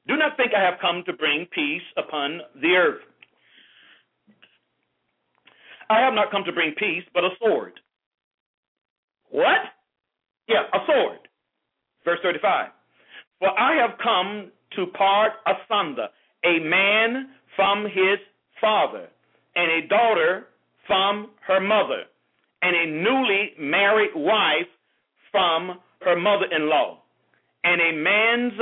Do 0.07 0.15
not 0.15 0.37
think 0.37 0.51
I 0.55 0.63
have 0.63 0.79
come 0.79 1.03
to 1.05 1.13
bring 1.13 1.47
peace 1.51 1.83
upon 1.97 2.39
the 2.61 2.75
earth. 2.75 3.01
I 5.89 5.99
have 5.99 6.13
not 6.13 6.31
come 6.31 6.43
to 6.45 6.53
bring 6.53 6.73
peace, 6.77 7.03
but 7.13 7.23
a 7.23 7.29
sword. 7.39 7.73
What? 9.29 9.59
Yeah, 10.47 10.63
a 10.73 10.79
sword. 10.85 11.19
Verse 12.03 12.19
35. 12.23 12.69
For 13.39 13.49
I 13.59 13.75
have 13.75 13.97
come 14.01 14.51
to 14.75 14.85
part 14.97 15.33
asunder 15.45 16.07
a 16.45 16.59
man 16.59 17.29
from 17.55 17.85
his 17.85 18.19
father, 18.61 19.07
and 19.55 19.83
a 19.83 19.87
daughter 19.87 20.47
from 20.87 21.29
her 21.47 21.59
mother, 21.59 22.03
and 22.61 22.75
a 22.75 23.03
newly 23.03 23.51
married 23.59 24.11
wife 24.15 24.69
from 25.31 25.79
her 26.01 26.15
mother 26.15 26.45
in 26.55 26.69
law. 26.69 26.99
And 27.63 27.81
a 27.81 27.91
man's 27.93 28.53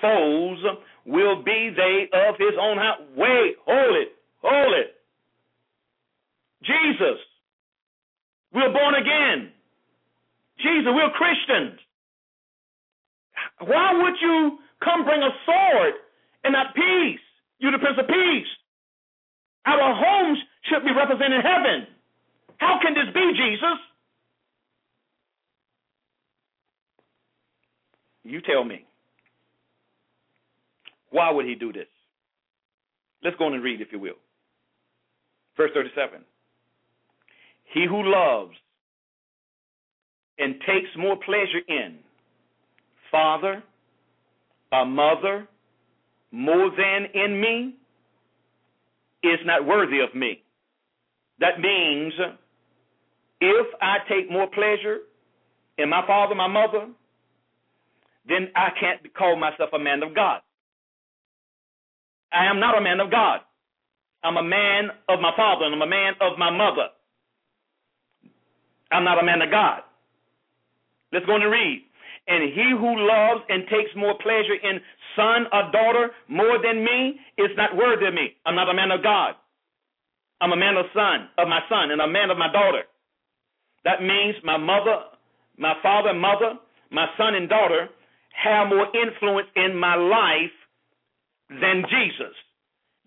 foes 0.00 0.58
will 1.06 1.42
be 1.42 1.70
they 1.74 2.08
of 2.12 2.36
his 2.38 2.54
own 2.60 2.76
house. 2.78 3.00
Wait, 3.16 3.56
hold 3.66 3.96
it, 3.96 4.12
hold 4.42 4.74
it. 4.74 4.94
Jesus, 6.62 7.18
we're 8.52 8.72
born 8.72 8.94
again. 8.94 9.52
Jesus, 10.58 10.86
we're 10.86 11.10
Christians. 11.10 11.80
Why 13.60 13.92
would 13.92 14.14
you 14.20 14.58
come 14.82 15.04
bring 15.04 15.20
a 15.20 15.30
sword 15.44 15.94
and 16.44 16.52
not 16.52 16.74
peace? 16.74 17.23
You 17.58 17.70
the 17.70 17.78
Prince 17.78 17.98
of 17.98 18.06
Peace. 18.06 18.46
Our 19.66 19.94
homes 19.94 20.38
should 20.64 20.84
be 20.84 20.92
representing 20.92 21.40
heaven. 21.40 21.86
How 22.58 22.78
can 22.82 22.94
this 22.94 23.12
be, 23.14 23.32
Jesus? 23.36 23.78
You 28.24 28.40
tell 28.40 28.64
me. 28.64 28.84
Why 31.10 31.30
would 31.30 31.46
he 31.46 31.54
do 31.54 31.72
this? 31.72 31.86
Let's 33.22 33.36
go 33.36 33.46
on 33.46 33.54
and 33.54 33.62
read, 33.62 33.80
if 33.80 33.88
you 33.92 33.98
will. 33.98 34.16
Verse 35.56 35.70
37. 35.72 36.20
He 37.72 37.86
who 37.88 38.02
loves 38.04 38.54
and 40.38 40.56
takes 40.66 40.88
more 40.98 41.16
pleasure 41.16 41.60
in 41.68 41.98
father, 43.10 43.62
a 44.72 44.84
mother, 44.84 45.46
more 46.34 46.68
than 46.76 47.06
in 47.14 47.40
me, 47.40 47.74
is 49.22 49.38
not 49.46 49.64
worthy 49.64 50.00
of 50.00 50.14
me. 50.14 50.42
That 51.38 51.60
means 51.60 52.12
if 53.40 53.66
I 53.80 53.98
take 54.08 54.30
more 54.30 54.48
pleasure 54.48 54.98
in 55.78 55.88
my 55.88 56.04
father, 56.06 56.34
my 56.34 56.48
mother, 56.48 56.88
then 58.28 58.48
I 58.56 58.68
can't 58.78 59.14
call 59.14 59.36
myself 59.36 59.70
a 59.72 59.78
man 59.78 60.02
of 60.02 60.14
God. 60.14 60.40
I 62.32 62.46
am 62.46 62.58
not 62.58 62.76
a 62.76 62.80
man 62.80 62.98
of 62.98 63.12
God. 63.12 63.40
I'm 64.24 64.36
a 64.36 64.42
man 64.42 64.88
of 65.08 65.20
my 65.20 65.30
father 65.36 65.66
and 65.66 65.74
I'm 65.74 65.82
a 65.82 65.86
man 65.86 66.14
of 66.20 66.36
my 66.36 66.50
mother. 66.50 66.88
I'm 68.90 69.04
not 69.04 69.22
a 69.22 69.24
man 69.24 69.40
of 69.40 69.50
God. 69.50 69.82
Let's 71.12 71.26
go 71.26 71.36
and 71.36 71.44
read. 71.50 71.84
And 72.26 72.42
he 72.52 72.72
who 72.72 72.92
loves 72.96 73.44
and 73.48 73.64
takes 73.68 73.90
more 73.96 74.14
pleasure 74.22 74.56
in 74.56 74.80
son 75.16 75.46
or 75.52 75.70
daughter 75.70 76.10
more 76.28 76.58
than 76.62 76.84
me 76.84 77.20
is 77.36 77.50
not 77.56 77.76
worthy 77.76 78.06
of 78.06 78.14
me. 78.14 78.34
I'm 78.46 78.56
not 78.56 78.70
a 78.70 78.74
man 78.74 78.90
of 78.90 79.02
God. 79.02 79.34
I'm 80.40 80.52
a 80.52 80.56
man 80.56 80.76
of 80.76 80.86
son, 80.94 81.28
of 81.38 81.48
my 81.48 81.60
son, 81.68 81.90
and 81.90 82.00
a 82.00 82.08
man 82.08 82.30
of 82.30 82.38
my 82.38 82.50
daughter. 82.52 82.82
That 83.84 84.00
means 84.00 84.36
my 84.42 84.56
mother, 84.56 85.04
my 85.58 85.74
father 85.82 86.10
and 86.10 86.20
mother, 86.20 86.54
my 86.90 87.06
son 87.16 87.34
and 87.34 87.48
daughter 87.48 87.88
have 88.32 88.68
more 88.68 88.88
influence 88.96 89.48
in 89.54 89.76
my 89.76 89.94
life 89.94 90.52
than 91.48 91.84
Jesus. 91.88 92.34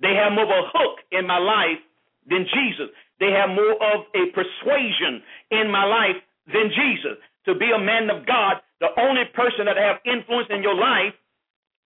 They 0.02 0.14
have 0.14 0.32
more 0.34 0.46
of 0.46 0.50
a 0.50 0.70
hook 0.74 1.00
in 1.12 1.26
my 1.26 1.40
life 1.40 1.82
than 2.30 2.46
Jesus. 2.46 2.94
They 3.20 3.32
have 3.32 3.50
more 3.50 3.74
of 3.74 4.06
a 4.14 4.30
persuasion 4.32 5.22
in 5.52 5.72
my 5.72 5.86
life 5.86 6.22
than 6.48 6.70
Jesus. 6.70 7.18
To 7.48 7.56
be 7.56 7.72
a 7.74 7.80
man 7.80 8.10
of 8.10 8.26
God, 8.26 8.58
the 8.80 8.92
only 9.00 9.24
person 9.34 9.66
that 9.66 9.78
have 9.78 10.04
influence 10.06 10.48
in 10.52 10.62
your 10.62 10.76
life 10.76 11.16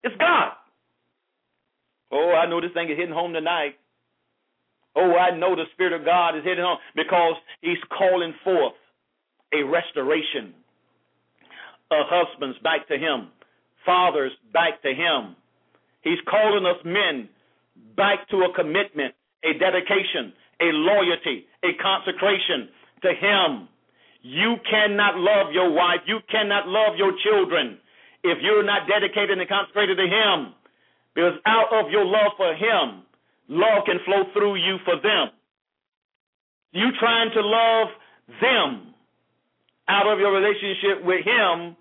is 0.03 0.12
God. 0.18 0.51
Oh, 2.12 2.34
I 2.34 2.49
know 2.49 2.59
this 2.59 2.74
thing 2.74 2.89
is 2.89 2.97
hitting 2.97 3.14
home 3.14 3.34
tonight. 3.34 3.78
Oh, 4.95 5.16
I 5.16 5.38
know 5.38 5.55
the 5.55 5.70
Spirit 5.74 5.93
of 5.93 6.03
God 6.03 6.36
is 6.36 6.43
hitting 6.43 6.64
home 6.64 6.80
because 6.95 7.36
He's 7.62 7.80
calling 7.95 8.34
forth 8.43 8.74
a 9.53 9.64
restoration 9.64 10.53
of 11.91 12.07
husbands 12.09 12.57
back 12.64 12.88
to 12.88 12.97
Him, 12.97 13.30
fathers 13.86 14.32
back 14.51 14.82
to 14.82 14.89
Him. 14.89 15.36
He's 16.01 16.20
calling 16.30 16.66
us 16.66 16.82
men 16.84 17.30
back 17.95 18.28
to 18.30 18.38
a 18.49 18.53
commitment, 18.53 19.14
a 19.45 19.53
dedication, 19.53 20.34
a 20.59 20.74
loyalty, 20.74 21.45
a 21.64 21.72
consecration 21.82 22.68
to 23.03 23.09
Him. 23.09 23.68
You 24.22 24.56
cannot 24.70 25.18
love 25.18 25.54
your 25.54 25.72
wife. 25.72 26.02
You 26.06 26.20
cannot 26.30 26.68
love 26.68 26.96
your 26.98 27.14
children 27.24 27.80
if 28.24 28.38
you're 28.42 28.64
not 28.64 28.88
dedicated 28.88 29.38
and 29.40 29.50
consecrated 29.50 29.98
to 29.98 30.06
Him. 30.06 30.54
Because 31.14 31.34
out 31.46 31.74
of 31.74 31.92
your 31.92 32.06
love 32.06 32.34
for 32.38 32.54
Him, 32.54 33.04
love 33.50 33.84
can 33.86 34.00
flow 34.06 34.24
through 34.34 34.56
you 34.56 34.78
for 34.86 34.96
them. 35.02 35.30
You 36.72 36.90
trying 37.00 37.32
to 37.34 37.42
love 37.42 37.88
them 38.40 38.94
out 39.88 40.08
of 40.08 40.20
your 40.20 40.32
relationship 40.32 41.04
with 41.04 41.26
Him, 41.26 41.76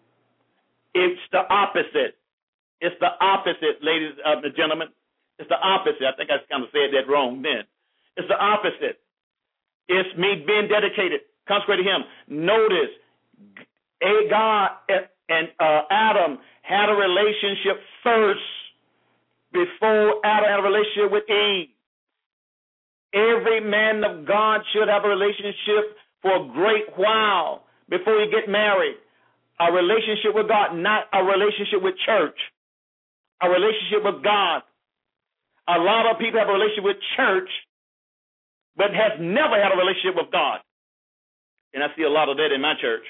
it's 0.95 1.21
the 1.31 1.47
opposite. 1.47 2.19
It's 2.81 2.97
the 2.99 3.13
opposite, 3.21 3.85
ladies 3.85 4.17
and 4.25 4.45
uh, 4.45 4.49
gentlemen. 4.57 4.89
It's 5.39 5.49
the 5.49 5.61
opposite. 5.61 6.03
I 6.03 6.17
think 6.17 6.31
I 6.31 6.41
kind 6.51 6.65
of 6.65 6.71
said 6.73 6.91
that 6.97 7.11
wrong 7.11 7.43
then. 7.43 7.65
It's 8.17 8.29
the 8.29 8.37
opposite. 8.37 8.99
It's 9.89 10.11
me 10.19 10.43
being 10.47 10.69
dedicated, 10.69 11.21
consecrated 11.51 11.85
him. 11.85 12.07
Notice, 12.29 12.95
God 14.31 14.71
and 15.29 15.49
uh, 15.59 15.83
Adam 15.91 16.39
had 16.63 16.89
a 16.89 16.95
relationship 16.95 17.83
first 18.03 18.47
before 19.53 20.23
Adam 20.25 20.47
had 20.47 20.61
a 20.61 20.63
relationship 20.63 21.11
with 21.11 21.27
Eve. 21.29 21.69
Every 23.13 23.61
man 23.61 24.05
of 24.05 24.27
God 24.27 24.61
should 24.73 24.87
have 24.87 25.05
a 25.05 25.09
relationship 25.09 25.99
for 26.23 26.37
a 26.37 26.49
great 26.55 26.87
while 26.97 27.65
before 27.89 28.15
you 28.23 28.31
get 28.31 28.49
married. 28.49 28.95
A 29.59 29.73
relationship 29.73 30.33
with 30.35 30.49
God, 30.49 30.77
not 30.77 31.11
a 31.13 31.25
relationship 31.25 31.83
with 31.83 31.95
church. 32.07 32.39
A 33.43 33.51
relationship 33.51 34.05
with 34.05 34.23
God. 34.23 34.63
A 35.69 35.79
lot 35.79 36.07
of 36.11 36.19
people 36.19 36.39
have 36.39 36.49
a 36.49 36.53
relationship 36.53 36.85
with 36.85 36.97
church, 37.17 37.51
but 38.77 38.95
has 38.95 39.19
never 39.19 39.61
had 39.61 39.73
a 39.75 39.77
relationship 39.77 40.15
with 40.17 40.31
God. 40.33 40.61
And 41.75 41.83
I 41.85 41.89
see 41.97 42.03
a 42.03 42.11
lot 42.11 42.29
of 42.29 42.37
that 42.37 42.53
in 42.55 42.61
my 42.61 42.75
church. 42.81 43.05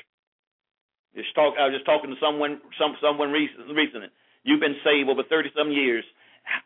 Just 1.14 1.34
talk. 1.34 1.54
I 1.58 1.66
was 1.66 1.74
just 1.74 1.86
talking 1.86 2.11
to 2.11 2.16
someone, 2.22 2.61
some 2.78 2.94
someone 3.02 3.32
recently. 3.32 4.08
You've 4.44 4.61
been 4.61 4.76
saved 4.84 5.08
over 5.08 5.22
thirty 5.28 5.50
some 5.56 5.70
years, 5.72 6.04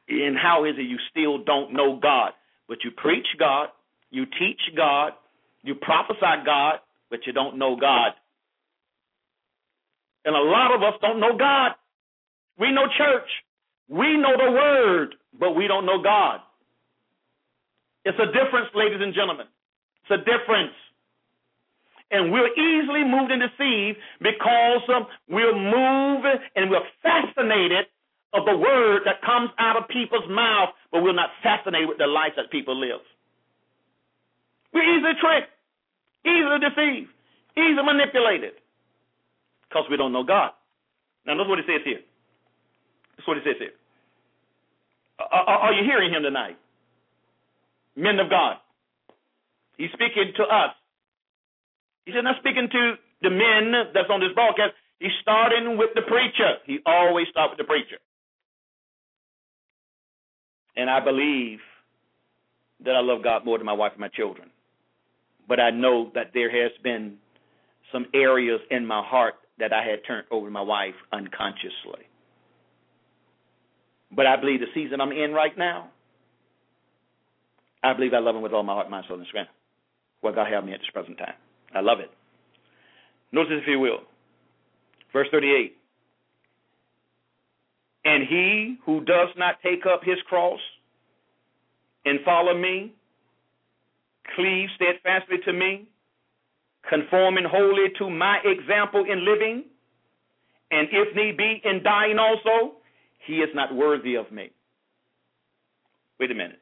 and 0.08 0.36
how 0.36 0.64
is 0.64 0.74
it 0.76 0.82
you 0.82 0.98
still 1.10 1.42
don't 1.42 1.72
know 1.72 1.98
God? 2.00 2.32
But 2.68 2.78
you 2.84 2.90
preach 2.90 3.26
God, 3.38 3.68
you 4.10 4.26
teach 4.26 4.60
God, 4.76 5.12
you 5.62 5.74
prophesy 5.74 6.44
God, 6.44 6.80
but 7.10 7.20
you 7.26 7.32
don't 7.32 7.58
know 7.58 7.76
God. 7.76 8.12
And 10.24 10.34
a 10.34 10.40
lot 10.40 10.74
of 10.74 10.82
us 10.82 10.94
don't 11.00 11.20
know 11.20 11.36
God. 11.38 11.72
We 12.58 12.72
know 12.72 12.86
church, 12.96 13.28
we 13.88 14.16
know 14.16 14.36
the 14.36 14.52
Word, 14.52 15.14
but 15.38 15.52
we 15.56 15.66
don't 15.66 15.86
know 15.86 16.02
God. 16.02 16.40
It's 18.04 18.18
a 18.18 18.26
difference, 18.26 18.68
ladies 18.74 19.00
and 19.00 19.14
gentlemen. 19.14 19.46
It's 20.04 20.20
a 20.20 20.24
difference. 20.24 20.76
And 22.10 22.30
we're 22.30 22.52
easily 22.54 23.02
moved 23.04 23.32
and 23.32 23.42
deceived 23.42 23.98
because 24.20 24.82
we're 25.28 25.54
moved 25.56 26.26
and 26.54 26.70
we're 26.70 26.86
fascinated 27.02 27.86
of 28.34 28.44
the 28.44 28.56
word 28.56 29.02
that 29.06 29.22
comes 29.22 29.50
out 29.58 29.76
of 29.76 29.88
people's 29.88 30.28
mouth, 30.28 30.70
but 30.92 31.02
we're 31.02 31.12
not 31.14 31.30
fascinated 31.42 31.88
with 31.88 31.98
the 31.98 32.06
life 32.06 32.32
that 32.36 32.50
people 32.50 32.78
live. 32.78 33.00
We're 34.72 34.98
easily 34.98 35.14
tricked, 35.20 35.50
easily 36.26 36.58
deceived, 36.58 37.10
easily 37.56 37.84
manipulated 37.84 38.52
because 39.68 39.84
we 39.90 39.96
don't 39.96 40.12
know 40.12 40.24
God. 40.24 40.50
Now, 41.26 41.34
notice 41.34 41.48
what 41.48 41.58
it 41.60 41.66
says 41.66 41.80
here. 41.84 42.00
That's 43.16 43.26
what 43.26 43.38
it 43.38 43.44
says 43.44 43.56
here. 43.58 43.72
Are, 45.18 45.70
are 45.70 45.72
you 45.72 45.84
hearing 45.84 46.12
him 46.12 46.22
tonight? 46.22 46.58
Men 47.96 48.18
of 48.18 48.28
God. 48.28 48.56
He's 49.78 49.90
speaking 49.92 50.32
to 50.36 50.42
us. 50.42 50.74
He's 52.04 52.14
not 52.16 52.36
speaking 52.40 52.68
to 52.70 52.94
the 53.22 53.30
men 53.30 53.72
that's 53.94 54.10
on 54.10 54.20
this 54.20 54.32
broadcast. 54.34 54.72
He's 54.98 55.12
starting 55.22 55.76
with 55.78 55.90
the 55.94 56.02
preacher. 56.02 56.56
He 56.66 56.78
always 56.86 57.26
starts 57.30 57.52
with 57.52 57.58
the 57.58 57.64
preacher. 57.64 57.96
And 60.76 60.90
I 60.90 61.00
believe 61.00 61.60
that 62.84 62.94
I 62.94 63.00
love 63.00 63.22
God 63.22 63.44
more 63.44 63.58
than 63.58 63.66
my 63.66 63.72
wife 63.72 63.92
and 63.92 64.00
my 64.00 64.08
children. 64.08 64.50
But 65.48 65.60
I 65.60 65.70
know 65.70 66.10
that 66.14 66.30
there 66.34 66.50
has 66.50 66.72
been 66.82 67.16
some 67.92 68.06
areas 68.14 68.60
in 68.70 68.86
my 68.86 69.02
heart 69.04 69.34
that 69.58 69.72
I 69.72 69.84
had 69.84 70.00
turned 70.06 70.26
over 70.30 70.46
to 70.46 70.50
my 70.50 70.62
wife 70.62 70.94
unconsciously. 71.12 72.08
But 74.10 74.26
I 74.26 74.36
believe 74.36 74.60
the 74.60 74.66
season 74.74 75.00
I'm 75.00 75.12
in 75.12 75.32
right 75.32 75.56
now, 75.56 75.90
I 77.82 77.92
believe 77.92 78.14
I 78.14 78.18
love 78.18 78.36
him 78.36 78.42
with 78.42 78.52
all 78.52 78.62
my 78.62 78.72
heart, 78.72 78.90
mind, 78.90 79.04
soul, 79.08 79.18
and 79.18 79.26
strength. 79.26 79.50
What 80.20 80.34
God 80.34 80.50
have 80.50 80.64
me 80.64 80.72
at 80.72 80.80
this 80.80 80.88
present 80.92 81.18
time. 81.18 81.34
I 81.74 81.80
love 81.80 82.00
it. 82.00 82.10
Notice, 83.32 83.60
if 83.62 83.68
you 83.68 83.80
will, 83.80 84.00
verse 85.12 85.26
38. 85.30 85.76
And 88.04 88.24
he 88.28 88.76
who 88.84 89.04
does 89.04 89.28
not 89.36 89.56
take 89.62 89.86
up 89.86 90.00
his 90.04 90.18
cross 90.28 90.60
and 92.04 92.20
follow 92.24 92.56
me, 92.56 92.92
cleave 94.36 94.68
steadfastly 94.76 95.38
to 95.46 95.52
me, 95.52 95.86
conforming 96.88 97.44
wholly 97.44 97.88
to 97.98 98.10
my 98.10 98.38
example 98.44 99.04
in 99.10 99.24
living, 99.24 99.64
and 100.70 100.88
if 100.92 101.16
need 101.16 101.36
be, 101.36 101.62
in 101.64 101.82
dying 101.82 102.18
also, 102.18 102.76
he 103.26 103.34
is 103.34 103.48
not 103.54 103.74
worthy 103.74 104.16
of 104.16 104.30
me. 104.30 104.50
Wait 106.20 106.30
a 106.30 106.34
minute. 106.34 106.60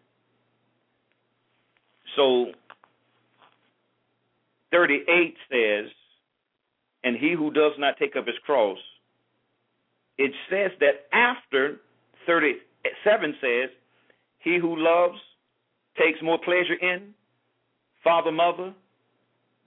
So 2.17 2.53
38 4.73 5.35
says, 5.51 5.91
and 7.05 7.17
he 7.17 7.33
who 7.33 7.51
does 7.53 7.73
not 7.79 7.97
take 7.99 8.17
up 8.17 8.27
his 8.27 8.37
cross, 8.45 8.79
it 10.19 10.33
says 10.51 10.71
that 10.81 11.07
after 11.13 11.81
37 12.27 13.35
says, 13.41 13.71
he 14.39 14.59
who 14.59 14.77
loves 14.77 15.19
takes 15.97 16.19
more 16.23 16.39
pleasure 16.39 16.75
in 16.81 17.15
father, 18.03 18.33
mother, 18.33 18.75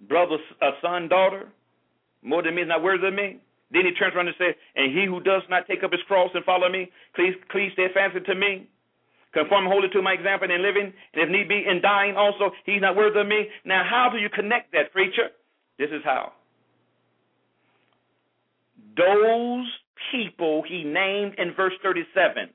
brother, 0.07 0.37
uh, 0.61 0.71
son, 0.81 1.07
daughter, 1.07 1.47
more 2.21 2.43
than 2.43 2.55
me 2.55 2.63
is 2.63 2.67
not 2.67 2.83
worthy 2.83 3.07
of 3.07 3.13
me. 3.13 3.39
Then 3.71 3.85
he 3.85 3.91
turns 3.93 4.15
around 4.15 4.27
and 4.27 4.35
says, 4.37 4.55
And 4.75 4.91
he 4.97 5.05
who 5.05 5.21
does 5.21 5.41
not 5.49 5.67
take 5.67 5.83
up 5.83 5.91
his 5.91 6.01
cross 6.07 6.29
and 6.33 6.43
follow 6.43 6.69
me, 6.69 6.91
please, 7.15 7.33
please 7.51 7.71
steadfastly 7.73 8.21
to 8.21 8.35
me. 8.35 8.67
Conform 9.35 9.65
wholly 9.65 9.89
to 9.89 10.01
my 10.01 10.13
example 10.13 10.49
in 10.49 10.61
living, 10.63 10.93
and 11.13 11.21
if 11.21 11.29
need 11.29 11.49
be, 11.49 11.65
in 11.69 11.81
dying 11.81 12.15
also, 12.15 12.51
he's 12.65 12.79
not 12.79 12.95
worthy 12.95 13.19
of 13.19 13.27
me. 13.27 13.47
Now, 13.65 13.83
how 13.83 14.09
do 14.09 14.17
you 14.17 14.29
connect 14.29 14.71
that, 14.71 14.93
preacher? 14.93 15.27
This 15.77 15.89
is 15.91 16.01
how. 16.05 16.31
Those 18.95 19.67
people 20.13 20.63
he 20.65 20.85
named 20.85 21.33
in 21.37 21.53
verse 21.53 21.73
37, 21.83 22.49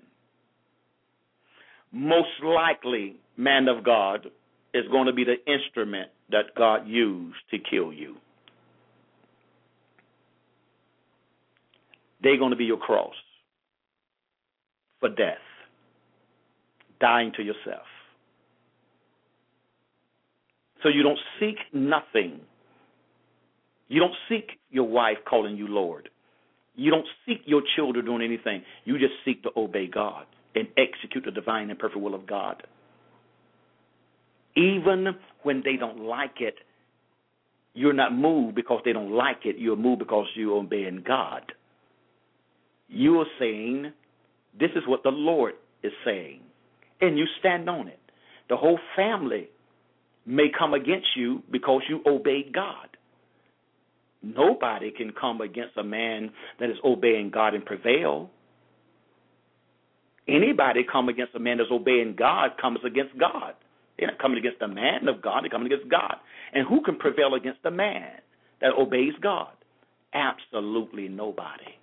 most 1.93 2.29
likely, 2.43 3.17
man 3.37 3.69
of 3.69 3.85
God, 3.85 4.31
is 4.73 4.85
going 4.91 5.07
to 5.07 5.13
be 5.13 5.25
the 5.25 5.37
instrument 5.53 6.09
that 6.31 6.55
God 6.57 6.89
used 6.89 7.37
to 7.51 7.59
kill 7.59 7.93
you. 7.93 8.17
They're 12.23 12.39
going 12.39 12.53
to 12.53 12.57
be 12.57 12.65
your 12.65 12.79
cross 12.79 13.15
for 15.01 15.11
death, 15.11 15.39
dying 17.01 17.33
to 17.37 17.43
yourself. 17.43 17.87
So 20.83 20.89
you 20.89 21.03
don't 21.03 21.19
seek 21.39 21.57
nothing. 21.73 22.41
You 23.89 24.01
don't 24.01 24.15
seek 24.29 24.53
your 24.71 24.89
wife 24.89 25.19
calling 25.29 25.57
you 25.57 25.67
Lord. 25.67 26.09
You 26.77 26.91
don't 26.91 27.07
seek 27.27 27.43
your 27.45 27.63
children 27.77 28.07
doing 28.07 28.23
anything. 28.23 28.63
You 28.85 28.99
just 28.99 29.13
seek 29.25 29.43
to 29.43 29.51
obey 29.57 29.87
God 29.87 30.27
and 30.55 30.69
execute 30.77 31.25
the 31.25 31.31
divine 31.31 31.71
and 31.71 31.79
perfect 31.79 32.01
will 32.01 32.15
of 32.15 32.27
God. 32.27 32.63
Even 34.57 35.09
when 35.43 35.63
they 35.65 35.77
don't 35.77 36.01
like 36.01 36.41
it, 36.41 36.55
you're 37.75 37.93
not 37.93 38.15
moved 38.15 38.55
because 38.55 38.81
they 38.85 38.93
don't 38.93 39.13
like 39.13 39.45
it. 39.45 39.57
You're 39.59 39.77
moved 39.77 40.01
because 40.01 40.27
you're 40.35 40.57
obeying 40.57 41.05
God. 41.07 41.53
You 42.89 43.21
are 43.21 43.27
saying, 43.39 43.93
This 44.59 44.71
is 44.75 44.83
what 44.87 45.03
the 45.05 45.11
Lord 45.11 45.55
is 45.83 45.93
saying. 46.05 46.41
And 47.01 47.19
you 47.19 47.27
stand 47.39 47.69
on 47.69 47.89
it. 47.89 47.99
The 48.49 48.57
whole 48.57 48.79
family 48.97 49.49
may 50.27 50.49
come 50.57 50.75
against 50.75 51.09
you 51.17 51.43
because 51.51 51.83
you 51.89 52.03
obey 52.07 52.45
God. 52.53 52.89
Nobody 54.23 54.91
can 54.91 55.13
come 55.19 55.41
against 55.41 55.77
a 55.79 55.83
man 55.83 56.31
that 56.59 56.69
is 56.69 56.77
obeying 56.85 57.31
God 57.31 57.55
and 57.55 57.65
prevail. 57.65 58.31
Anybody 60.29 60.85
come 60.91 61.09
against 61.09 61.35
a 61.35 61.39
man 61.39 61.59
that's 61.59 61.71
obeying 61.71 62.17
God 62.17 62.51
comes 62.61 62.81
against 62.85 63.19
God. 63.19 63.55
They're 63.99 64.09
not 64.09 64.19
coming 64.19 64.39
against 64.39 64.61
the 64.61 64.69
man 64.69 65.09
of 65.09 65.23
God, 65.23 65.43
they're 65.43 65.51
coming 65.51 65.73
against 65.73 65.91
God. 65.91 66.17
And 66.53 66.67
who 66.67 66.83
can 66.83 66.97
prevail 66.97 67.35
against 67.35 67.63
the 67.63 67.71
man 67.71 68.11
that 68.61 68.73
obeys 68.79 69.15
God? 69.23 69.53
Absolutely 70.13 71.09
nobody. 71.09 71.77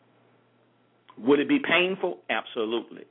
Would 1.17 1.39
it 1.39 1.49
be 1.49 1.59
painful? 1.59 2.19
Absolutely. 2.29 3.05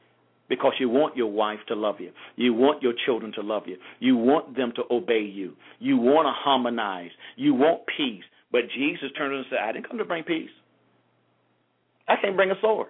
Because 0.48 0.74
you 0.78 0.88
want 0.88 1.16
your 1.16 1.30
wife 1.30 1.58
to 1.68 1.74
love 1.74 1.96
you. 1.98 2.12
You 2.36 2.54
want 2.54 2.82
your 2.82 2.92
children 3.04 3.32
to 3.32 3.42
love 3.42 3.64
you. 3.66 3.76
You 3.98 4.16
want 4.16 4.56
them 4.56 4.72
to 4.76 4.82
obey 4.90 5.22
you. 5.22 5.54
You 5.80 5.96
want 5.96 6.26
to 6.26 6.32
harmonize. 6.32 7.10
You 7.36 7.54
want 7.54 7.82
peace. 7.96 8.22
But 8.52 8.62
Jesus 8.74 9.08
turned 9.18 9.34
and 9.34 9.44
said, 9.50 9.58
I 9.62 9.72
didn't 9.72 9.88
come 9.88 9.98
to 9.98 10.04
bring 10.04 10.22
peace. 10.22 10.50
I 12.08 12.14
can't 12.22 12.36
bring 12.36 12.52
a 12.52 12.60
sword. 12.60 12.88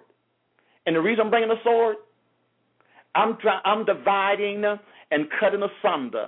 And 0.85 0.95
the 0.95 1.01
reason 1.01 1.25
I'm 1.25 1.29
bringing 1.31 1.49
a 1.49 1.61
sword, 1.63 1.95
I'm, 3.15 3.37
try- 3.41 3.61
I'm 3.65 3.85
dividing 3.85 4.63
and 5.11 5.25
cutting 5.39 5.61
asunder 5.63 6.27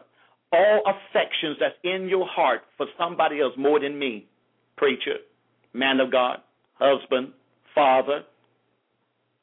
all 0.51 0.81
affections 0.85 1.57
that's 1.59 1.75
in 1.83 2.07
your 2.09 2.25
heart 2.27 2.61
for 2.77 2.87
somebody 2.97 3.41
else 3.41 3.53
more 3.57 3.79
than 3.79 3.97
me. 3.97 4.25
Preacher, 4.77 5.17
man 5.73 5.99
of 5.99 6.11
God, 6.11 6.39
husband, 6.79 7.33
father, 7.75 8.23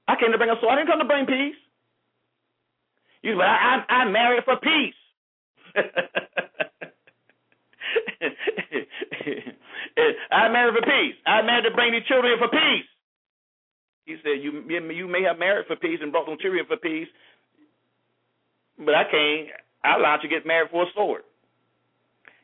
I 0.09 0.15
came 0.19 0.33
to 0.33 0.39
bring 0.39 0.51
a 0.51 0.55
sword. 0.61 0.73
I 0.73 0.77
didn't 0.77 0.89
come 0.89 0.99
to 0.99 1.05
bring 1.05 1.27
peace. 1.27 1.57
You 3.23 3.41
I'm 3.41 3.85
I, 3.89 3.93
I 3.93 4.05
married 4.11 4.45
for 4.45 4.57
peace. 4.57 4.95
I'm 10.31 10.53
married 10.53 10.75
for 10.75 10.83
peace. 10.83 11.15
I'm 11.27 11.47
married 11.47 11.65
to 11.65 11.75
bring 11.75 11.93
these 11.93 12.05
children 12.07 12.39
for 12.39 12.49
peace. 12.49 12.87
He 14.05 14.17
said, 14.23 14.43
you, 14.43 14.63
you 14.69 15.09
may 15.09 15.23
have 15.23 15.39
married 15.39 15.67
for 15.67 15.77
peace 15.77 15.99
and 16.01 16.13
brought 16.13 16.27
them 16.27 16.37
children 16.41 16.65
for 16.69 16.77
peace, 16.77 17.09
but 18.79 18.95
I 18.95 19.05
can't. 19.11 19.49
I 19.83 19.97
allowed 19.97 20.21
you 20.23 20.29
to 20.29 20.35
get 20.35 20.47
married 20.47 20.71
for 20.71 20.85
a 20.85 20.87
sword. 20.95 21.23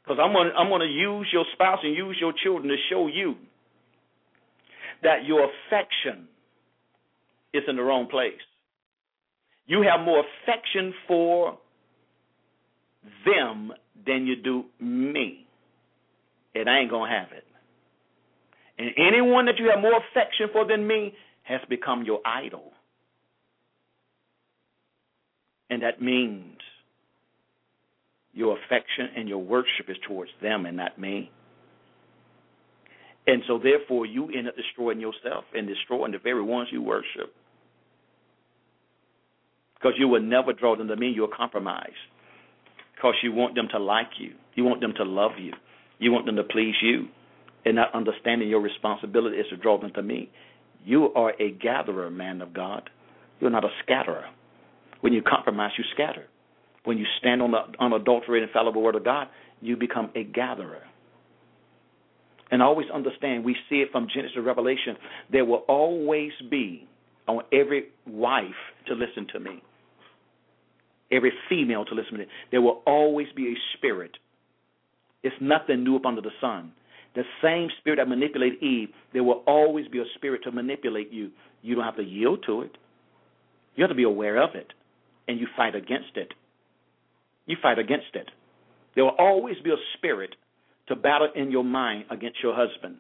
Because 0.03 0.19
I'm 0.23 0.33
going 0.33 0.51
I'm 0.57 0.69
gonna 0.69 0.85
use 0.85 1.29
your 1.33 1.45
spouse 1.53 1.79
and 1.83 1.95
use 1.95 2.17
your 2.21 2.33
children 2.43 2.69
to 2.69 2.77
show 2.91 3.07
you 3.07 3.37
that 5.03 5.25
your 5.25 5.45
affection 5.45 6.29
is 7.55 7.63
in 7.69 7.77
the 7.77 7.83
wrong 7.83 8.09
place. 8.09 8.33
You 9.67 9.83
have 9.83 10.05
more 10.05 10.23
affection 10.43 10.93
for 11.07 11.59
them 13.25 13.73
than 14.07 14.27
you 14.27 14.37
do 14.37 14.65
me. 14.81 15.47
And 16.55 16.69
I 16.69 16.81
ain't 16.81 16.91
going 16.91 17.11
to 17.11 17.17
have 17.17 17.33
it. 17.33 17.45
And 18.79 18.91
anyone 18.99 19.47
that 19.47 19.59
you 19.59 19.71
have 19.73 19.81
more 19.81 19.97
affection 19.97 20.49
for 20.53 20.67
than 20.67 20.87
me 20.87 21.15
has 21.45 21.61
become 21.69 22.05
your 22.05 22.21
idol. 22.27 22.73
And 25.71 25.83
that 25.83 26.03
means 26.03 26.59
your 28.33 28.57
affection 28.57 29.09
and 29.17 29.29
your 29.29 29.39
worship 29.39 29.89
is 29.89 29.97
towards 30.07 30.31
them 30.41 30.67
and 30.67 30.77
not 30.77 30.99
me. 30.99 31.31
And 33.27 33.43
so, 33.47 33.59
therefore, 33.63 34.05
you 34.05 34.29
end 34.37 34.49
up 34.49 34.57
destroying 34.57 35.01
yourself 35.01 35.45
and 35.55 35.69
destroying 35.69 36.13
the 36.13 36.19
very 36.19 36.43
ones 36.43 36.69
you 36.73 36.83
worship. 36.83 37.35
Because 39.83 39.97
you 39.99 40.07
will 40.07 40.23
never 40.23 40.53
draw 40.53 40.77
them 40.77 40.89
to 40.89 40.97
me, 40.97 41.13
you'll 41.15 41.29
compromise. 41.29 41.91
Because 42.95 43.15
you 43.23 43.33
want 43.33 43.57
them 43.57 43.67
to 43.73 43.79
like 43.79 44.11
you, 44.19 44.35
you 44.55 44.63
want 44.63 44.81
them 44.81 44.93
to 44.97 45.05
love 45.05 45.33
you, 45.41 45.53
you 45.99 46.13
want 46.13 46.27
them 46.27 46.37
to 46.37 46.45
please 46.45 46.75
you, 46.81 47.09
and 47.65 47.77
not 47.77 47.95
understanding 47.95 48.49
your 48.49 48.61
responsibility 48.61 49.39
is 49.39 49.47
to 49.51 49.57
draw 49.57 49.81
them 49.81 49.93
to 49.95 50.03
me. 50.03 50.31
You 50.85 51.13
are 51.15 51.33
a 51.41 51.51
gatherer, 51.51 52.11
man 52.11 52.43
of 52.43 52.53
God. 52.53 52.91
You're 53.41 53.51
not 53.51 53.65
a 53.65 53.71
scatterer. 53.83 54.25
When 55.01 55.13
you 55.13 55.23
compromise, 55.23 55.73
you 55.77 55.85
scatter. 55.95 56.27
When 56.85 56.99
you 56.99 57.07
stand 57.19 57.43
on 57.43 57.53
the 57.53 57.61
unadulterated, 57.81 58.49
infallible 58.49 58.83
word 58.83 58.95
of 58.95 59.05
God, 59.05 59.29
you 59.61 59.77
become 59.77 60.11
a 60.15 60.25
gatherer. 60.25 60.83
And 62.51 62.63
always 62.63 62.89
understand, 62.93 63.45
we 63.45 63.57
see 63.69 63.77
it 63.77 63.91
from 63.91 64.09
Genesis 64.13 64.35
to 64.35 64.43
Revelation, 64.43 64.97
there 65.31 65.45
will 65.45 65.65
always 65.69 66.33
be 66.51 66.87
on 67.27 67.43
every 67.53 67.87
wife 68.07 68.45
to 68.89 68.95
listen 68.95 69.27
to 69.33 69.41
me, 69.41 69.63
every 71.13 71.33
female 71.49 71.85
to 71.85 71.95
listen 71.95 72.15
to 72.15 72.23
it. 72.23 72.29
There 72.51 72.63
will 72.63 72.83
always 72.87 73.29
be 73.37 73.49
a 73.49 73.77
spirit. 73.77 74.13
It's 75.23 75.37
nothing 75.41 75.85
new 75.85 75.97
up 75.97 76.07
under 76.07 76.21
the 76.21 76.31
sun. 76.41 76.73
The 77.15 77.23
same 77.43 77.69
spirit 77.79 77.97
that 77.97 78.09
manipulated 78.09 78.63
Eve, 78.63 78.89
there 79.13 79.23
will 79.23 79.43
always 79.47 79.87
be 79.89 79.99
a 79.99 80.05
spirit 80.17 80.43
to 80.45 80.53
manipulate 80.53 81.13
you. 81.13 81.31
You 81.61 81.75
don't 81.75 81.85
have 81.85 81.97
to 81.97 82.03
yield 82.03 82.45
to 82.47 82.63
it. 82.63 82.77
You 83.77 83.83
have 83.83 83.91
to 83.91 83.97
be 83.97 84.03
aware 84.03 84.43
of 84.43 84.55
it, 84.55 84.73
and 85.29 85.39
you 85.39 85.47
fight 85.57 85.75
against 85.75 86.17
it. 86.17 86.33
You 87.47 87.57
fight 87.63 87.79
against 87.79 88.15
it. 88.15 88.31
There 88.95 89.05
will 89.05 89.17
always 89.19 89.57
be 89.63 89.71
a 89.71 89.77
spirit 89.97 90.35
to 90.89 90.97
battle 90.97 91.29
in 91.35 91.51
your 91.51 91.65
mind 91.65 92.05
against 92.11 92.43
your 92.43 92.55
husband. 92.55 92.97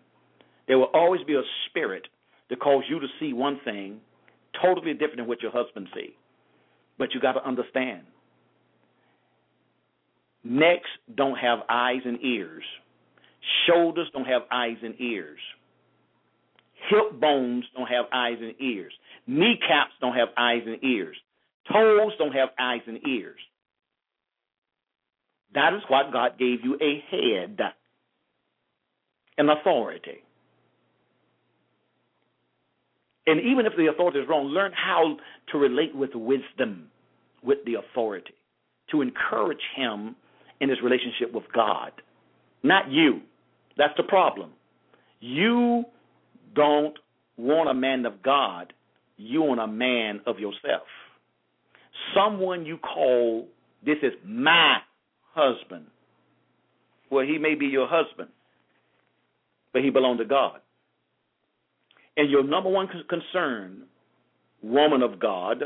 There 0.68 0.78
will 0.78 0.90
always 0.94 1.22
be 1.26 1.34
a 1.34 1.42
spirit 1.68 2.06
to 2.48 2.56
cause 2.56 2.84
you 2.88 3.00
to 3.00 3.06
see 3.18 3.32
one 3.32 3.60
thing 3.64 4.00
totally 4.62 4.92
different 4.92 5.18
than 5.18 5.26
what 5.26 5.42
your 5.42 5.52
husband 5.52 5.88
sees. 5.94 6.12
But 6.99 7.14
you 7.14 7.20
got 7.20 7.32
to 7.32 7.47
understand. 7.47 8.03
Necks 10.45 10.90
don't 11.14 11.36
have 11.36 11.61
eyes 11.68 12.01
and 12.05 12.18
ears. 12.22 12.64
Shoulders 13.66 14.09
don't 14.12 14.24
have 14.24 14.43
eyes 14.51 14.76
and 14.82 14.95
ears. 15.01 15.38
Hip 16.90 17.20
bones 17.20 17.64
don't 17.76 17.86
have 17.86 18.07
eyes 18.12 18.38
and 18.40 18.55
ears. 18.61 18.93
Kneecaps 19.26 19.93
don't 20.01 20.14
have 20.14 20.28
eyes 20.36 20.62
and 20.66 20.82
ears. 20.82 21.16
Toes 21.72 22.12
don't 22.18 22.32
have 22.32 22.49
eyes 22.59 22.80
and 22.86 22.99
ears. 23.07 23.38
That 25.55 25.74
is 25.74 25.82
what 25.88 26.12
God 26.12 26.38
gave 26.38 26.64
you 26.64 26.76
a 26.80 27.05
head, 27.11 27.61
an 29.38 29.49
authority. 29.49 30.22
And 33.26 33.40
even 33.40 33.66
if 33.66 33.72
the 33.76 33.86
authority 33.86 34.18
is 34.18 34.28
wrong, 34.28 34.46
learn 34.46 34.72
how 34.72 35.16
to 35.52 35.58
relate 35.58 35.94
with 35.94 36.10
wisdom, 36.14 36.88
with 37.42 37.58
the 37.64 37.74
authority, 37.74 38.34
to 38.90 39.00
encourage 39.00 39.62
him 39.76 40.16
in 40.60 40.68
his 40.68 40.78
relationship 40.82 41.32
with 41.32 41.44
God, 41.54 41.92
not 42.62 42.90
you. 42.90 43.20
That's 43.76 43.96
the 43.96 44.02
problem. 44.02 44.50
You 45.20 45.84
don't 46.54 46.96
want 47.36 47.70
a 47.70 47.74
man 47.74 48.06
of 48.06 48.22
God, 48.22 48.72
you 49.16 49.42
want 49.42 49.60
a 49.60 49.66
man 49.66 50.20
of 50.26 50.38
yourself. 50.38 50.86
Someone 52.14 52.66
you 52.66 52.78
call, 52.78 53.48
this 53.84 53.98
is 54.02 54.12
my 54.24 54.78
husband. 55.32 55.86
Well, 57.10 57.24
he 57.24 57.38
may 57.38 57.54
be 57.54 57.66
your 57.66 57.86
husband, 57.88 58.30
but 59.72 59.82
he 59.82 59.90
belonged 59.90 60.18
to 60.18 60.24
God. 60.24 60.60
And 62.16 62.30
your 62.30 62.44
number 62.44 62.68
one 62.68 62.88
concern, 63.08 63.84
woman 64.62 65.02
of 65.02 65.18
God, 65.18 65.62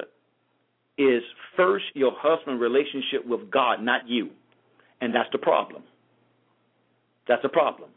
is 0.98 1.22
first 1.56 1.84
your 1.94 2.12
husband 2.16 2.60
relationship 2.60 3.26
with 3.26 3.50
God, 3.50 3.82
not 3.82 4.08
you. 4.08 4.30
And 5.00 5.14
that's 5.14 5.28
the 5.32 5.38
problem. 5.38 5.82
That's 7.28 7.42
the 7.42 7.48
problem. 7.48 7.90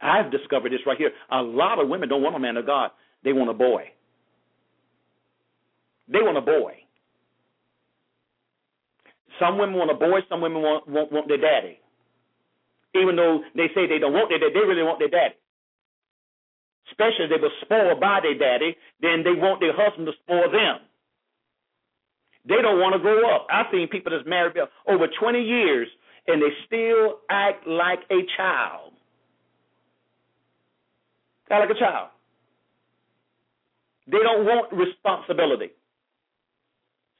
I've 0.00 0.30
discovered 0.30 0.72
this 0.72 0.80
right 0.86 0.98
here. 0.98 1.12
A 1.30 1.42
lot 1.42 1.80
of 1.80 1.88
women 1.88 2.08
don't 2.08 2.22
want 2.22 2.36
a 2.36 2.38
man 2.38 2.56
of 2.56 2.66
God. 2.66 2.90
They 3.24 3.32
want 3.32 3.50
a 3.50 3.54
boy. 3.54 3.84
They 6.08 6.18
want 6.18 6.36
a 6.36 6.42
boy. 6.42 6.74
Some 9.40 9.58
women 9.58 9.76
want 9.76 9.90
a 9.90 9.94
boy, 9.94 10.20
some 10.28 10.40
women 10.40 10.60
want, 10.60 10.86
want, 10.86 11.10
want 11.10 11.28
their 11.28 11.38
daddy. 11.38 11.78
Even 12.94 13.16
though 13.16 13.40
they 13.56 13.68
say 13.74 13.86
they 13.86 13.98
don't 13.98 14.12
want 14.12 14.28
their 14.28 14.38
daddy, 14.38 14.52
they 14.52 14.60
really 14.60 14.82
want 14.82 14.98
their 14.98 15.08
daddy. 15.08 15.34
Especially 16.90 17.24
if 17.24 17.30
they 17.30 17.40
were 17.40 17.54
spoiled 17.62 18.00
by 18.00 18.20
their 18.22 18.36
daddy, 18.36 18.76
then 19.00 19.22
they 19.24 19.32
want 19.32 19.60
their 19.60 19.74
husband 19.74 20.06
to 20.06 20.12
spoil 20.24 20.50
them. 20.50 20.80
They 22.44 22.60
don't 22.60 22.80
want 22.80 22.94
to 22.94 22.98
grow 22.98 23.34
up. 23.34 23.46
I've 23.50 23.66
seen 23.70 23.88
people 23.88 24.12
that's 24.12 24.28
married 24.28 24.56
over 24.88 25.06
20 25.06 25.40
years 25.40 25.88
and 26.26 26.42
they 26.42 26.50
still 26.66 27.18
act 27.30 27.66
like 27.66 28.00
a 28.10 28.20
child. 28.36 28.92
Act 31.50 31.68
like 31.68 31.76
a 31.76 31.78
child. 31.78 32.08
They 34.06 34.18
don't 34.18 34.44
want 34.44 34.72
responsibility. 34.72 35.70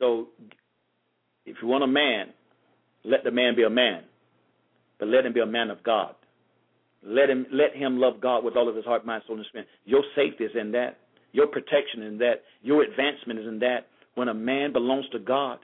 So 0.01 0.29
if 1.47 1.57
you 1.63 1.69
want 1.69 1.85
a 1.85 1.89
man, 1.89 2.29
let 3.05 3.25
the 3.25 3.31
man 3.31 3.55
be 3.55 3.63
a 3.63 3.71
man, 3.71 4.03
but 4.99 5.09
let 5.09 5.25
him 5.25 5.33
be 5.33 5.41
a 5.41 5.47
man 5.47 5.71
of 5.71 5.83
God. 5.83 6.15
Let 7.05 7.31
him 7.31 7.47
let 7.53 7.75
him 7.75 7.99
love 7.99 8.21
God 8.21 8.45
with 8.45 8.57
all 8.57 8.69
of 8.69 8.77
his 8.77 8.85
heart, 8.85 9.05
mind, 9.05 9.25
soul, 9.27 9.37
and 9.37 9.47
spirit. 9.47 9.67
Your 9.85 10.03
safety 10.15 10.45
is 10.45 10.53
in 10.59 10.73
that. 10.73 10.99
Your 11.33 11.47
protection 11.47 12.03
is 12.03 12.13
in 12.13 12.19
that. 12.19 12.43
Your 12.63 12.83
advancement 12.83 13.41
is 13.41 13.47
in 13.47 13.59
that. 13.61 13.87
When 14.15 14.29
a 14.29 14.35
man 14.35 14.73
belongs 14.73 15.07
to 15.13 15.19
God, 15.19 15.59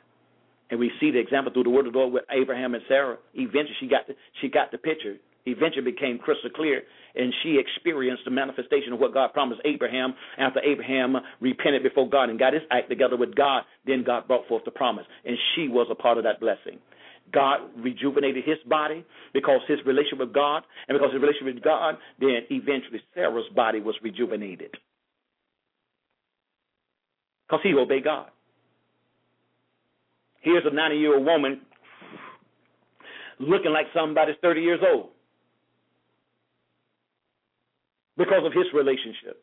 and 0.71 0.81
we 0.81 0.91
see 1.01 1.11
the 1.11 1.19
example 1.19 1.53
through 1.53 1.65
the 1.65 1.71
word 1.71 1.87
of 1.87 1.93
the 1.93 1.99
Lord 1.99 2.13
with 2.13 2.25
Abraham 2.31 2.75
and 2.75 2.83
Sarah. 2.89 3.17
Eventually, 3.35 3.77
she 3.81 3.87
got 3.87 4.07
the, 4.07 4.15
she 4.41 4.49
got 4.49 4.71
the 4.71 4.79
picture. 4.79 5.17
Eventually, 5.47 5.83
became 5.83 6.19
crystal 6.19 6.51
clear, 6.51 6.83
and 7.15 7.33
she 7.43 7.59
experienced 7.59 8.25
the 8.25 8.31
manifestation 8.31 8.93
of 8.93 8.99
what 8.99 9.15
God 9.15 9.33
promised 9.33 9.63
Abraham. 9.65 10.15
After 10.37 10.61
Abraham 10.61 11.17
repented 11.41 11.83
before 11.83 12.09
God 12.09 12.29
and 12.29 12.39
got 12.39 12.53
his 12.53 12.63
act 12.71 12.91
together 12.91 13.17
with 13.17 13.35
God, 13.35 13.63
then 13.87 14.05
God 14.05 14.27
brought 14.27 14.47
forth 14.47 14.65
the 14.65 14.71
promise, 14.71 15.07
and 15.25 15.37
she 15.55 15.69
was 15.69 15.87
a 15.91 15.95
part 15.95 16.19
of 16.19 16.25
that 16.25 16.41
blessing. 16.41 16.79
God 17.33 17.61
rejuvenated 17.77 18.45
his 18.45 18.59
body 18.67 19.05
because 19.33 19.61
his 19.69 19.79
relationship 19.87 20.19
with 20.19 20.35
God, 20.35 20.63
and 20.89 20.99
because 20.99 21.13
his 21.13 21.21
relationship 21.23 21.55
with 21.55 21.65
God, 21.65 21.97
then 22.21 22.41
eventually 22.51 23.01
Sarah's 23.15 23.45
body 23.55 23.81
was 23.81 23.95
rejuvenated 24.03 24.77
because 27.47 27.61
he 27.63 27.75
obeyed 27.75 28.05
God. 28.05 28.31
Here's 30.41 30.65
a 30.71 30.75
90 30.75 30.97
year 30.97 31.17
old 31.17 31.27
woman 31.27 31.61
looking 33.41 33.73
like 33.73 33.87
somebody's 33.95 34.37
30 34.43 34.61
years 34.61 34.81
old 34.93 35.09
because 38.17 38.45
of 38.45 38.53
his 38.53 38.67
relationship, 38.75 39.43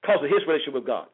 because 0.00 0.18
of 0.22 0.30
his 0.30 0.46
relationship 0.46 0.74
with 0.74 0.86
God. 0.86 1.06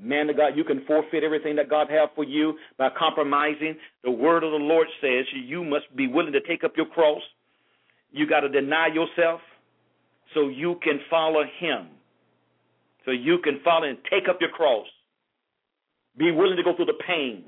Man 0.00 0.30
of 0.30 0.36
God, 0.36 0.56
you 0.56 0.64
can 0.64 0.84
forfeit 0.86 1.24
everything 1.24 1.56
that 1.56 1.68
God 1.70 1.88
has 1.90 2.08
for 2.14 2.24
you 2.24 2.54
by 2.78 2.88
compromising. 2.98 3.76
The 4.04 4.10
word 4.10 4.44
of 4.44 4.52
the 4.52 4.58
Lord 4.58 4.88
says 5.00 5.26
you 5.46 5.64
must 5.64 5.94
be 5.96 6.06
willing 6.06 6.32
to 6.32 6.40
take 6.42 6.64
up 6.64 6.72
your 6.76 6.86
cross. 6.86 7.22
You 8.12 8.26
got 8.28 8.40
to 8.40 8.48
deny 8.48 8.88
yourself 8.88 9.40
so 10.34 10.48
you 10.48 10.76
can 10.82 11.00
follow 11.10 11.44
Him. 11.58 11.88
So 13.04 13.12
you 13.12 13.38
can 13.42 13.60
follow 13.64 13.88
and 13.88 13.98
take 14.10 14.28
up 14.28 14.38
your 14.40 14.50
cross. 14.50 14.86
Be 16.18 16.30
willing 16.32 16.56
to 16.56 16.62
go 16.62 16.76
through 16.76 16.86
the 16.86 17.00
pain 17.06 17.44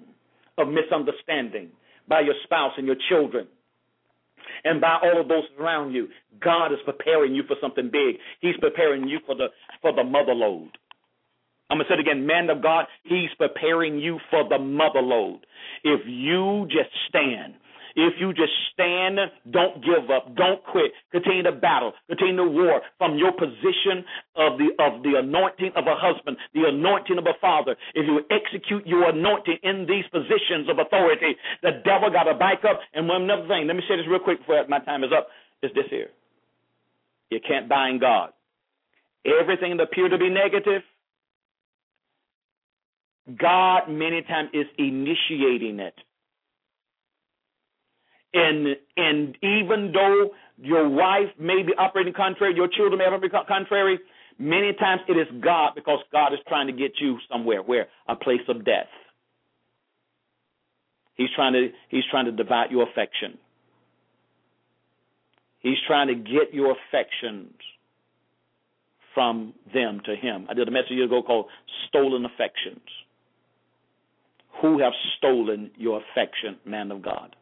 of 0.58 0.68
misunderstanding 0.68 1.70
by 2.08 2.20
your 2.20 2.34
spouse 2.44 2.72
and 2.78 2.86
your 2.86 2.96
children. 3.08 3.48
and 4.64 4.80
by 4.80 4.98
all 5.02 5.20
of 5.20 5.28
those 5.28 5.44
around 5.58 5.92
you. 5.92 6.08
God 6.40 6.72
is 6.72 6.78
preparing 6.84 7.34
you 7.34 7.42
for 7.46 7.56
something 7.60 7.90
big. 7.90 8.16
He's 8.40 8.56
preparing 8.60 9.08
you 9.08 9.20
for 9.26 9.34
the 9.34 9.48
for 9.82 9.94
the 9.94 10.04
mother 10.04 10.34
lode. 10.34 10.76
I'm 11.70 11.78
gonna 11.78 11.88
say 11.88 11.94
it 11.94 12.00
again, 12.00 12.26
man 12.26 12.50
of 12.50 12.62
God, 12.62 12.86
He's 13.04 13.30
preparing 13.38 13.98
you 13.98 14.18
for 14.30 14.48
the 14.48 14.58
mother 14.58 15.00
lode. 15.00 15.46
If 15.84 16.00
you 16.06 16.66
just 16.68 16.90
stand 17.08 17.54
if 17.96 18.14
you 18.18 18.32
just 18.32 18.52
stand, 18.72 19.18
don't 19.50 19.82
give 19.82 20.10
up, 20.10 20.34
don't 20.36 20.62
quit, 20.64 20.92
continue 21.10 21.42
to 21.42 21.52
battle, 21.52 21.92
continue 22.08 22.36
to 22.36 22.44
war 22.44 22.82
from 22.98 23.16
your 23.18 23.32
position 23.32 24.04
of 24.36 24.58
the 24.58 24.70
of 24.78 25.02
the 25.02 25.18
anointing 25.18 25.72
of 25.76 25.86
a 25.86 25.96
husband, 25.96 26.36
the 26.54 26.68
anointing 26.68 27.18
of 27.18 27.26
a 27.26 27.34
father. 27.40 27.76
If 27.94 28.06
you 28.06 28.22
execute 28.30 28.86
your 28.86 29.10
anointing 29.10 29.58
in 29.62 29.86
these 29.88 30.04
positions 30.12 30.68
of 30.68 30.78
authority, 30.78 31.36
the 31.62 31.82
devil 31.84 32.10
got 32.10 32.24
to 32.24 32.34
back 32.34 32.64
up. 32.64 32.80
And 32.94 33.08
one 33.08 33.28
other 33.30 33.48
thing, 33.48 33.66
let 33.66 33.76
me 33.76 33.82
say 33.88 33.96
this 33.96 34.06
real 34.08 34.20
quick 34.20 34.38
before 34.38 34.64
my 34.68 34.78
time 34.80 35.04
is 35.04 35.10
up. 35.16 35.28
Is 35.62 35.70
this 35.74 35.86
here? 35.90 36.08
You 37.30 37.40
can't 37.46 37.68
bind 37.68 38.00
God. 38.00 38.30
Everything 39.26 39.76
that 39.76 39.84
appear 39.84 40.08
to 40.08 40.16
be 40.16 40.30
negative, 40.30 40.82
God 43.38 43.88
many 43.88 44.22
times 44.22 44.50
is 44.52 44.66
initiating 44.78 45.80
it. 45.80 45.94
And 48.32 48.76
and 48.96 49.36
even 49.42 49.92
though 49.92 50.30
your 50.58 50.88
wife 50.88 51.30
may 51.38 51.62
be 51.62 51.72
operating 51.76 52.12
contrary, 52.12 52.54
your 52.54 52.68
children 52.68 52.98
may 52.98 53.18
be 53.18 53.28
contrary, 53.28 53.98
many 54.38 54.72
times 54.72 55.02
it 55.08 55.14
is 55.14 55.26
God 55.42 55.72
because 55.74 55.98
God 56.12 56.32
is 56.32 56.38
trying 56.48 56.68
to 56.68 56.72
get 56.72 56.92
you 57.00 57.18
somewhere 57.30 57.62
where 57.62 57.88
a 58.08 58.14
place 58.14 58.42
of 58.48 58.64
death. 58.64 58.86
He's 61.14 61.28
trying 61.34 61.54
to 61.54 61.68
he's 61.88 62.04
trying 62.10 62.26
to 62.26 62.32
divide 62.32 62.70
your 62.70 62.88
affection. 62.88 63.38
He's 65.58 65.76
trying 65.86 66.08
to 66.08 66.14
get 66.14 66.54
your 66.54 66.74
affections 66.74 67.52
from 69.12 69.52
them 69.74 70.00
to 70.06 70.16
him. 70.16 70.46
I 70.48 70.54
did 70.54 70.68
a 70.68 70.70
message 70.70 70.92
years 70.92 71.08
ago 71.10 71.22
called 71.22 71.46
Stolen 71.88 72.24
Affections. 72.24 72.80
Who 74.62 74.78
have 74.80 74.92
stolen 75.16 75.70
your 75.76 76.00
affection, 76.00 76.58
man 76.64 76.90
of 76.90 77.02
God? 77.02 77.36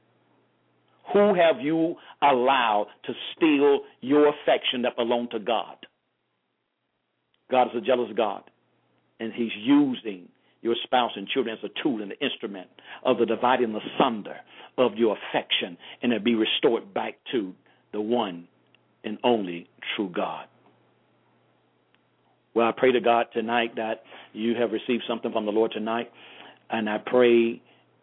Who 1.12 1.34
have 1.34 1.60
you 1.60 1.96
allowed 2.22 2.88
to 3.04 3.12
steal 3.34 3.80
your 4.00 4.28
affection 4.28 4.82
that 4.82 4.96
belonged 4.96 5.30
to 5.32 5.38
God? 5.38 5.76
God 7.50 7.68
is 7.68 7.82
a 7.82 7.86
jealous 7.86 8.10
God, 8.16 8.42
and 9.18 9.32
He's 9.32 9.52
using 9.56 10.28
your 10.60 10.74
spouse 10.84 11.12
and 11.16 11.26
children 11.28 11.56
as 11.56 11.70
a 11.70 11.82
tool 11.82 12.02
and 12.02 12.12
an 12.12 12.18
instrument 12.20 12.68
of 13.04 13.18
the 13.18 13.26
dividing 13.26 13.74
asunder 13.74 14.36
of 14.76 14.96
your 14.96 15.16
affection, 15.16 15.78
and 16.02 16.12
it 16.12 16.22
be 16.22 16.34
restored 16.34 16.92
back 16.92 17.14
to 17.32 17.54
the 17.92 18.00
one 18.00 18.46
and 19.02 19.18
only 19.24 19.68
true 19.96 20.10
God. 20.14 20.46
Well, 22.54 22.66
I 22.66 22.72
pray 22.76 22.92
to 22.92 23.00
God 23.00 23.26
tonight 23.32 23.76
that 23.76 24.02
you 24.32 24.54
have 24.56 24.72
received 24.72 25.04
something 25.08 25.32
from 25.32 25.46
the 25.46 25.52
Lord 25.52 25.72
tonight, 25.72 26.10
and 26.70 26.88
I 26.88 26.98
pray 26.98 27.60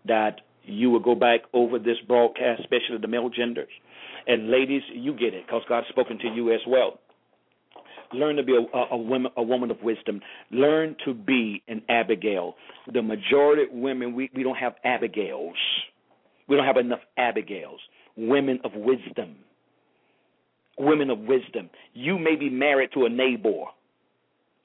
that 0.07 0.41
you 0.63 0.89
will 0.89 0.99
go 0.99 1.15
back 1.15 1.41
over 1.53 1.79
this 1.79 1.97
broadcast, 2.07 2.61
especially 2.61 2.97
the 3.01 3.07
male 3.07 3.29
genders. 3.29 3.69
And 4.27 4.49
ladies, 4.49 4.81
you 4.93 5.13
get 5.13 5.33
it 5.33 5.45
because 5.45 5.61
God's 5.69 5.87
spoken 5.89 6.17
to 6.19 6.27
you 6.27 6.51
as 6.53 6.61
well. 6.67 6.99
Learn 8.13 8.35
to 8.37 8.43
be 8.43 8.53
a, 8.55 8.77
a, 8.77 8.87
a, 8.91 8.97
woman, 8.97 9.31
a 9.37 9.43
woman 9.43 9.71
of 9.71 9.81
wisdom. 9.81 10.21
Learn 10.51 10.95
to 11.05 11.13
be 11.13 11.61
an 11.67 11.81
Abigail. 11.89 12.55
The 12.91 13.01
majority 13.01 13.63
of 13.63 13.69
women, 13.71 14.15
we, 14.15 14.29
we 14.33 14.43
don't 14.43 14.57
have 14.57 14.73
Abigails. 14.83 15.55
We 16.47 16.55
don't 16.55 16.65
have 16.65 16.77
enough 16.77 16.99
Abigails. 17.17 17.79
Women 18.15 18.59
of 18.63 18.71
wisdom. 18.75 19.35
Women 20.77 21.09
of 21.09 21.19
wisdom. 21.19 21.69
You 21.93 22.17
may 22.17 22.35
be 22.35 22.49
married 22.49 22.91
to 22.93 23.05
a 23.05 23.09
Nabal, 23.09 23.67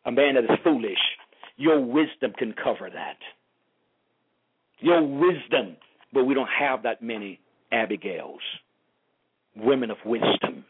a 0.07 0.13
man 0.13 0.35
that 0.35 0.45
is 0.45 0.59
foolish. 0.65 0.99
Your 1.57 1.81
wisdom 1.81 2.33
can 2.39 2.53
cover 2.53 2.89
that. 2.93 3.17
Your 4.81 5.03
wisdom 5.03 5.77
but 6.13 6.25
we 6.25 6.35
don't 6.35 6.49
have 6.49 6.83
that 6.83 7.03
many 7.03 7.41
Abigails, 7.73 8.41
women 9.55 9.91
of 9.91 9.99
wisdom. 10.05 10.65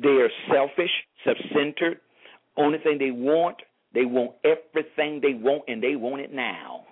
They 0.00 0.08
are 0.08 0.28
selfish, 0.52 0.90
self 1.24 1.38
centered. 1.54 2.00
Only 2.56 2.78
thing 2.78 2.98
they 2.98 3.10
want, 3.10 3.56
they 3.94 4.04
want 4.04 4.32
everything 4.44 5.20
they 5.22 5.32
want, 5.32 5.62
and 5.68 5.82
they 5.82 5.96
want 5.96 6.20
it 6.20 6.32
now. 6.32 6.84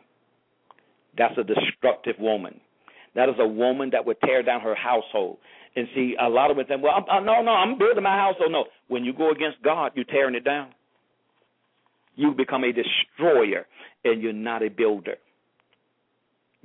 That's 1.19 1.37
a 1.39 1.45
destructive 1.45 2.17
woman. 2.19 2.61
That 3.15 3.29
is 3.29 3.35
a 3.39 3.47
woman 3.47 3.91
that 3.91 4.07
would 4.07 4.21
tear 4.23 4.43
down 4.43 4.61
her 4.63 4.75
household. 4.75 5.39
And 5.75 5.87
see, 5.95 6.15
a 6.19 6.29
lot 6.29 6.51
of 6.51 6.57
think, 6.67 6.83
well, 6.83 7.05
I'm, 7.11 7.27
no, 7.27 7.43
no, 7.43 7.51
I'm 7.51 7.79
building 7.79 8.03
my 8.03 8.17
household. 8.17 8.53
No, 8.53 8.65
when 8.89 9.05
you 9.05 9.13
go 9.13 9.31
against 9.31 9.63
God, 9.63 9.93
you're 9.95 10.05
tearing 10.07 10.35
it 10.35 10.45
down. 10.45 10.71
You 12.17 12.33
become 12.33 12.65
a 12.65 12.73
destroyer, 12.73 13.67
and 14.05 14.21
you're 14.21 14.33
not 14.33 14.63
a 14.63 14.69
builder 14.69 15.17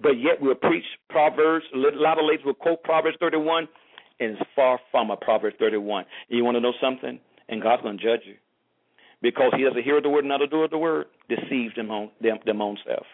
but 0.01 0.19
yet 0.19 0.41
we'll 0.41 0.55
preach 0.55 0.83
Proverbs. 1.09 1.65
A 1.73 1.77
lot 1.77 2.17
of 2.17 2.25
ladies 2.27 2.45
will 2.45 2.53
quote 2.53 2.83
Proverbs 2.83 3.17
31, 3.19 3.67
and 4.19 4.31
it's 4.31 4.41
far 4.55 4.79
from 4.91 5.11
a 5.11 5.17
Proverbs 5.17 5.55
31. 5.59 6.05
And 6.29 6.37
you 6.37 6.43
want 6.43 6.55
to 6.55 6.61
know 6.61 6.73
something? 6.81 7.19
And 7.49 7.61
God's 7.61 7.83
going 7.83 7.97
to 7.97 8.03
judge 8.03 8.21
you. 8.25 8.35
Because 9.21 9.51
he 9.55 9.63
doesn't 9.63 9.83
hear 9.83 10.01
the 10.01 10.09
word, 10.09 10.25
not 10.25 10.41
a 10.41 10.47
doer 10.47 10.65
of 10.65 10.71
the 10.71 10.77
word, 10.77 11.05
deceives 11.29 11.75
them 11.75 11.91
own, 11.91 12.09
them, 12.21 12.39
them 12.45 12.61
own 12.61 12.77
self. 12.87 13.05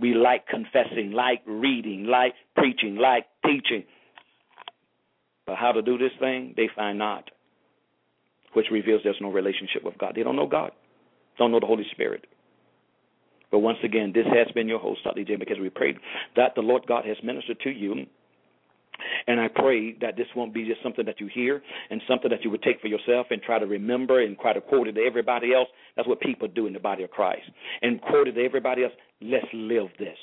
We 0.00 0.14
like 0.14 0.46
confessing, 0.46 1.12
like 1.12 1.42
reading, 1.46 2.04
like 2.04 2.34
preaching, 2.56 2.96
like 2.96 3.26
teaching. 3.44 3.84
But 5.46 5.56
how 5.56 5.72
to 5.72 5.82
do 5.82 5.98
this 5.98 6.12
thing, 6.20 6.54
they 6.56 6.70
find 6.74 6.98
not, 6.98 7.30
which 8.54 8.66
reveals 8.70 9.02
there's 9.04 9.16
no 9.20 9.30
relationship 9.30 9.84
with 9.84 9.98
God. 9.98 10.12
They 10.14 10.22
don't 10.22 10.36
know 10.36 10.46
God, 10.46 10.70
don't 11.38 11.52
know 11.52 11.60
the 11.60 11.66
Holy 11.66 11.86
Spirit. 11.92 12.26
But 13.50 13.60
once 13.60 13.78
again, 13.82 14.12
this 14.14 14.26
has 14.26 14.52
been 14.54 14.68
your 14.68 14.78
host, 14.78 15.00
Dr. 15.04 15.24
J, 15.24 15.36
because 15.36 15.58
we 15.60 15.70
prayed 15.70 15.96
that 16.36 16.54
the 16.54 16.60
Lord 16.60 16.86
God 16.86 17.04
has 17.06 17.16
ministered 17.22 17.60
to 17.60 17.70
you. 17.70 18.06
And 19.28 19.40
I 19.40 19.46
pray 19.48 19.92
that 20.00 20.16
this 20.16 20.26
won't 20.34 20.52
be 20.52 20.66
just 20.66 20.82
something 20.82 21.06
that 21.06 21.20
you 21.20 21.28
hear 21.32 21.62
and 21.90 22.02
something 22.08 22.30
that 22.30 22.42
you 22.42 22.50
would 22.50 22.62
take 22.62 22.80
for 22.80 22.88
yourself 22.88 23.28
and 23.30 23.40
try 23.40 23.58
to 23.58 23.66
remember 23.66 24.22
and 24.22 24.36
try 24.38 24.52
to 24.52 24.60
quote 24.60 24.88
it 24.88 24.92
to 24.94 25.02
everybody 25.02 25.54
else. 25.54 25.68
That's 25.96 26.08
what 26.08 26.20
people 26.20 26.48
do 26.48 26.66
in 26.66 26.72
the 26.72 26.80
body 26.80 27.04
of 27.04 27.10
Christ. 27.10 27.48
And 27.80 28.02
quote 28.02 28.26
it 28.26 28.32
to 28.32 28.44
everybody 28.44 28.82
else. 28.82 28.92
Let's 29.20 29.46
live 29.52 29.88
this. 29.98 30.18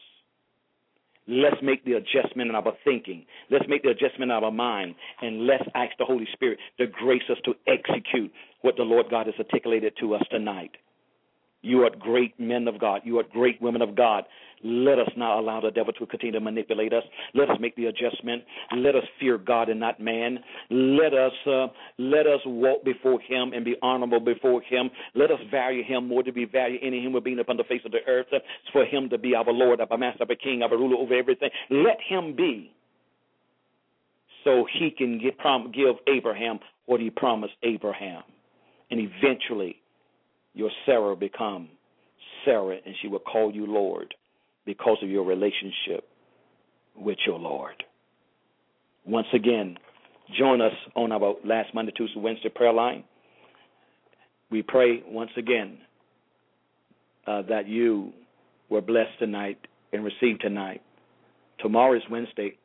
Let's 1.28 1.56
make 1.64 1.86
the 1.86 1.94
adjustment 1.94 2.50
in 2.50 2.56
our 2.56 2.74
thinking. 2.84 3.26
Let's 3.50 3.66
make 3.68 3.82
the 3.82 3.90
adjustment 3.90 4.30
in 4.30 4.32
our 4.32 4.52
mind. 4.52 4.94
And 5.22 5.48
let's 5.48 5.64
ask 5.74 5.92
the 5.98 6.06
Holy 6.06 6.28
Spirit 6.34 6.60
to 6.78 6.86
grace 6.86 7.24
us 7.32 7.38
to 7.46 7.54
execute 7.68 8.32
what 8.62 8.76
the 8.76 8.84
Lord 8.84 9.08
God 9.10 9.28
has 9.28 9.36
articulated 9.40 9.94
to 10.02 10.16
us 10.16 10.24
tonight. 10.30 10.72
You 11.66 11.82
are 11.82 11.90
great 11.90 12.40
men 12.40 12.68
of 12.68 12.80
God. 12.80 13.02
You 13.06 13.18
are 13.18 13.24
great 13.24 13.60
women 13.60 13.82
of 13.82 13.96
God. 13.96 14.26
Let 14.64 15.00
us 15.00 15.10
not 15.18 15.40
allow 15.40 15.62
the 15.62 15.72
devil 15.72 15.94
to 15.94 16.06
continue 16.06 16.34
to 16.34 16.40
manipulate 16.40 16.94
us. 16.94 17.04
Let 17.34 17.50
us 17.50 17.58
make 17.60 17.76
the 17.76 17.86
adjustment. 17.86 18.44
Let 18.78 18.96
us 18.96 19.02
fear 19.20 19.40
God 19.40 19.70
and 19.70 19.80
not 19.80 20.00
man. 20.00 20.38
Let 20.70 21.16
us 21.16 21.32
uh, 21.48 21.68
let 21.98 22.28
us 22.28 22.40
walk 22.46 22.86
before 22.86 23.20
Him 23.20 23.54
and 23.54 23.66
be 23.66 23.76
honorable 23.82 24.20
before 24.20 24.62
Him. 24.62 24.92
Let 25.16 25.32
us 25.32 25.40
value 25.50 25.84
Him 25.84 26.08
more 26.08 26.22
to 26.22 26.32
be 26.32 26.46
valued 26.46 26.82
any 26.84 27.00
human 27.02 27.24
being 27.24 27.40
upon 27.40 27.58
the 27.58 27.64
face 27.64 27.82
of 27.84 27.92
the 27.92 28.06
earth. 28.08 28.28
Uh, 28.32 28.38
for 28.72 28.86
Him 28.86 29.10
to 29.10 29.18
be 29.18 29.34
our 29.34 29.52
Lord, 29.52 29.82
our 29.82 29.98
Master, 29.98 30.24
our 30.30 30.36
King, 30.36 30.62
our 30.62 30.70
ruler 30.70 30.98
over 30.98 31.16
everything. 31.16 31.50
Let 31.72 31.98
Him 32.08 32.36
be, 32.36 32.72
so 34.44 34.68
He 34.80 34.92
can 34.92 35.18
give, 35.18 35.34
give 35.74 35.96
Abraham 36.08 36.60
what 36.86 37.00
He 37.00 37.10
promised 37.10 37.54
Abraham, 37.64 38.22
and 38.92 39.00
eventually 39.00 39.78
your 40.56 40.72
Sarai 40.86 41.16
become 41.16 41.70
Sarah, 42.44 42.78
and 42.84 42.96
she 43.02 43.08
will 43.08 43.20
call 43.20 43.52
you 43.54 43.68
Lord 43.68 44.16
because 44.66 44.98
of 45.04 45.10
your 45.10 45.26
relationship 45.26 46.08
with 46.96 47.18
your 47.28 47.38
Lord. 47.38 47.84
Once 49.06 49.28
again, 49.34 49.78
join 50.40 50.62
us 50.62 50.74
on 50.96 51.12
our 51.12 51.36
last 51.44 51.74
Monday, 51.76 51.92
Tuesday, 51.96 52.20
Wednesday 52.20 52.50
prayer 52.50 52.74
line. 52.74 53.04
We 54.50 54.64
pray 54.64 55.04
once 55.08 55.32
again 55.38 55.78
uh, 57.28 57.44
that 57.44 57.68
you 57.68 58.14
were 58.70 58.82
blessed 58.82 59.20
tonight 59.20 59.60
and 59.92 60.04
received 60.04 60.42
tonight. 60.42 60.82
Tomorrow 61.60 61.98
is 61.98 62.04
Wednesday. 62.10 62.58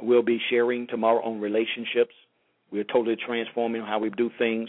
We'll 0.00 0.22
be 0.22 0.40
sharing 0.50 0.86
tomorrow 0.88 1.22
on 1.22 1.40
relationships. 1.40 2.14
We're 2.70 2.84
totally 2.84 3.16
transforming 3.24 3.82
how 3.82 3.98
we 3.98 4.10
do 4.10 4.30
things. 4.38 4.68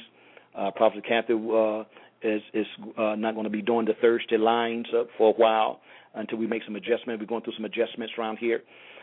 Uh, 0.57 0.71
Prophet 0.71 1.03
Kathy 1.07 1.33
uh, 1.33 1.83
is 2.23 2.41
is 2.53 2.65
uh, 2.97 3.15
not 3.15 3.33
going 3.33 3.45
to 3.45 3.49
be 3.49 3.61
doing 3.61 3.85
the 3.85 3.93
Thursday 4.01 4.37
lines 4.37 4.87
up 4.97 5.07
for 5.17 5.29
a 5.29 5.33
while 5.33 5.81
until 6.15 6.37
we 6.37 6.47
make 6.47 6.63
some 6.65 6.75
adjustments. 6.75 7.19
We're 7.19 7.27
going 7.27 7.43
through 7.43 7.55
some 7.55 7.65
adjustments 7.65 8.13
around 8.17 8.37
here, 8.37 8.61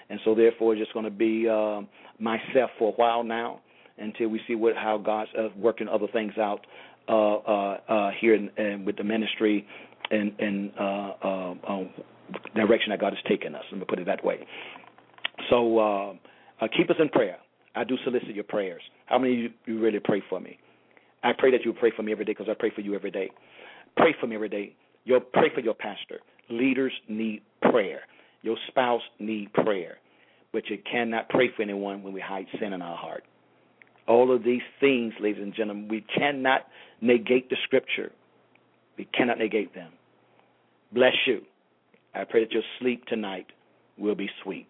and 0.08 0.20
so 0.24 0.34
therefore 0.34 0.74
it's 0.74 0.80
just 0.80 0.92
going 0.92 1.04
to 1.04 1.10
be 1.10 1.48
uh, 1.48 1.82
myself 2.18 2.70
for 2.78 2.92
a 2.92 2.96
while 2.96 3.24
now 3.24 3.60
until 3.98 4.28
we 4.28 4.40
see 4.46 4.54
what 4.54 4.76
how 4.76 4.98
God's 4.98 5.30
uh, 5.38 5.48
working 5.56 5.88
other 5.88 6.06
things 6.12 6.32
out 6.38 6.66
uh, 7.08 7.34
uh, 7.36 7.78
uh, 7.88 8.10
here 8.20 8.34
in, 8.34 8.50
in, 8.56 8.84
with 8.84 8.96
the 8.96 9.04
ministry 9.04 9.66
and 10.10 10.32
and 10.38 10.72
uh, 10.78 11.12
uh, 11.22 11.54
uh, 11.68 11.84
direction 12.54 12.90
that 12.90 13.00
God 13.00 13.12
has 13.12 13.22
taken 13.28 13.54
us. 13.54 13.64
Let 13.70 13.80
me 13.80 13.86
put 13.88 13.98
it 13.98 14.06
that 14.06 14.24
way. 14.24 14.46
So 15.48 15.78
uh, 15.78 16.12
uh, 16.60 16.68
keep 16.76 16.90
us 16.90 16.96
in 17.00 17.08
prayer. 17.08 17.38
I 17.74 17.84
do 17.84 17.96
solicit 18.04 18.34
your 18.34 18.44
prayers. 18.44 18.82
How 19.06 19.18
many 19.18 19.32
of 19.32 19.38
you, 19.38 19.50
you 19.66 19.80
really 19.80 20.00
pray 20.00 20.22
for 20.28 20.40
me? 20.40 20.58
I 21.22 21.32
pray 21.36 21.50
that 21.50 21.64
you 21.64 21.72
pray 21.72 21.92
for 21.94 22.02
me 22.02 22.12
every 22.12 22.24
day 22.24 22.32
because 22.32 22.48
I 22.50 22.54
pray 22.58 22.70
for 22.74 22.80
you 22.80 22.94
every 22.94 23.10
day. 23.10 23.30
Pray 23.96 24.14
for 24.20 24.26
me 24.26 24.36
every 24.36 24.48
day. 24.48 24.74
You'll 25.04 25.20
pray 25.20 25.48
for 25.54 25.60
your 25.60 25.74
pastor. 25.74 26.20
Leaders 26.48 26.92
need 27.08 27.42
prayer. 27.70 28.00
Your 28.42 28.56
spouse 28.68 29.02
need 29.18 29.52
prayer. 29.52 29.98
But 30.52 30.68
you 30.68 30.78
cannot 30.90 31.28
pray 31.28 31.50
for 31.54 31.62
anyone 31.62 32.02
when 32.02 32.12
we 32.12 32.20
hide 32.20 32.46
sin 32.58 32.72
in 32.72 32.82
our 32.82 32.96
heart. 32.96 33.24
All 34.08 34.34
of 34.34 34.42
these 34.42 34.62
things, 34.80 35.12
ladies 35.20 35.42
and 35.42 35.54
gentlemen, 35.54 35.88
we 35.88 36.04
cannot 36.16 36.62
negate 37.00 37.50
the 37.50 37.56
scripture. 37.64 38.10
We 38.98 39.04
cannot 39.16 39.38
negate 39.38 39.74
them. 39.74 39.92
Bless 40.92 41.14
you. 41.26 41.42
I 42.14 42.24
pray 42.24 42.44
that 42.44 42.52
your 42.52 42.64
sleep 42.80 43.04
tonight 43.06 43.46
will 43.96 44.16
be 44.16 44.28
sweet. 44.42 44.66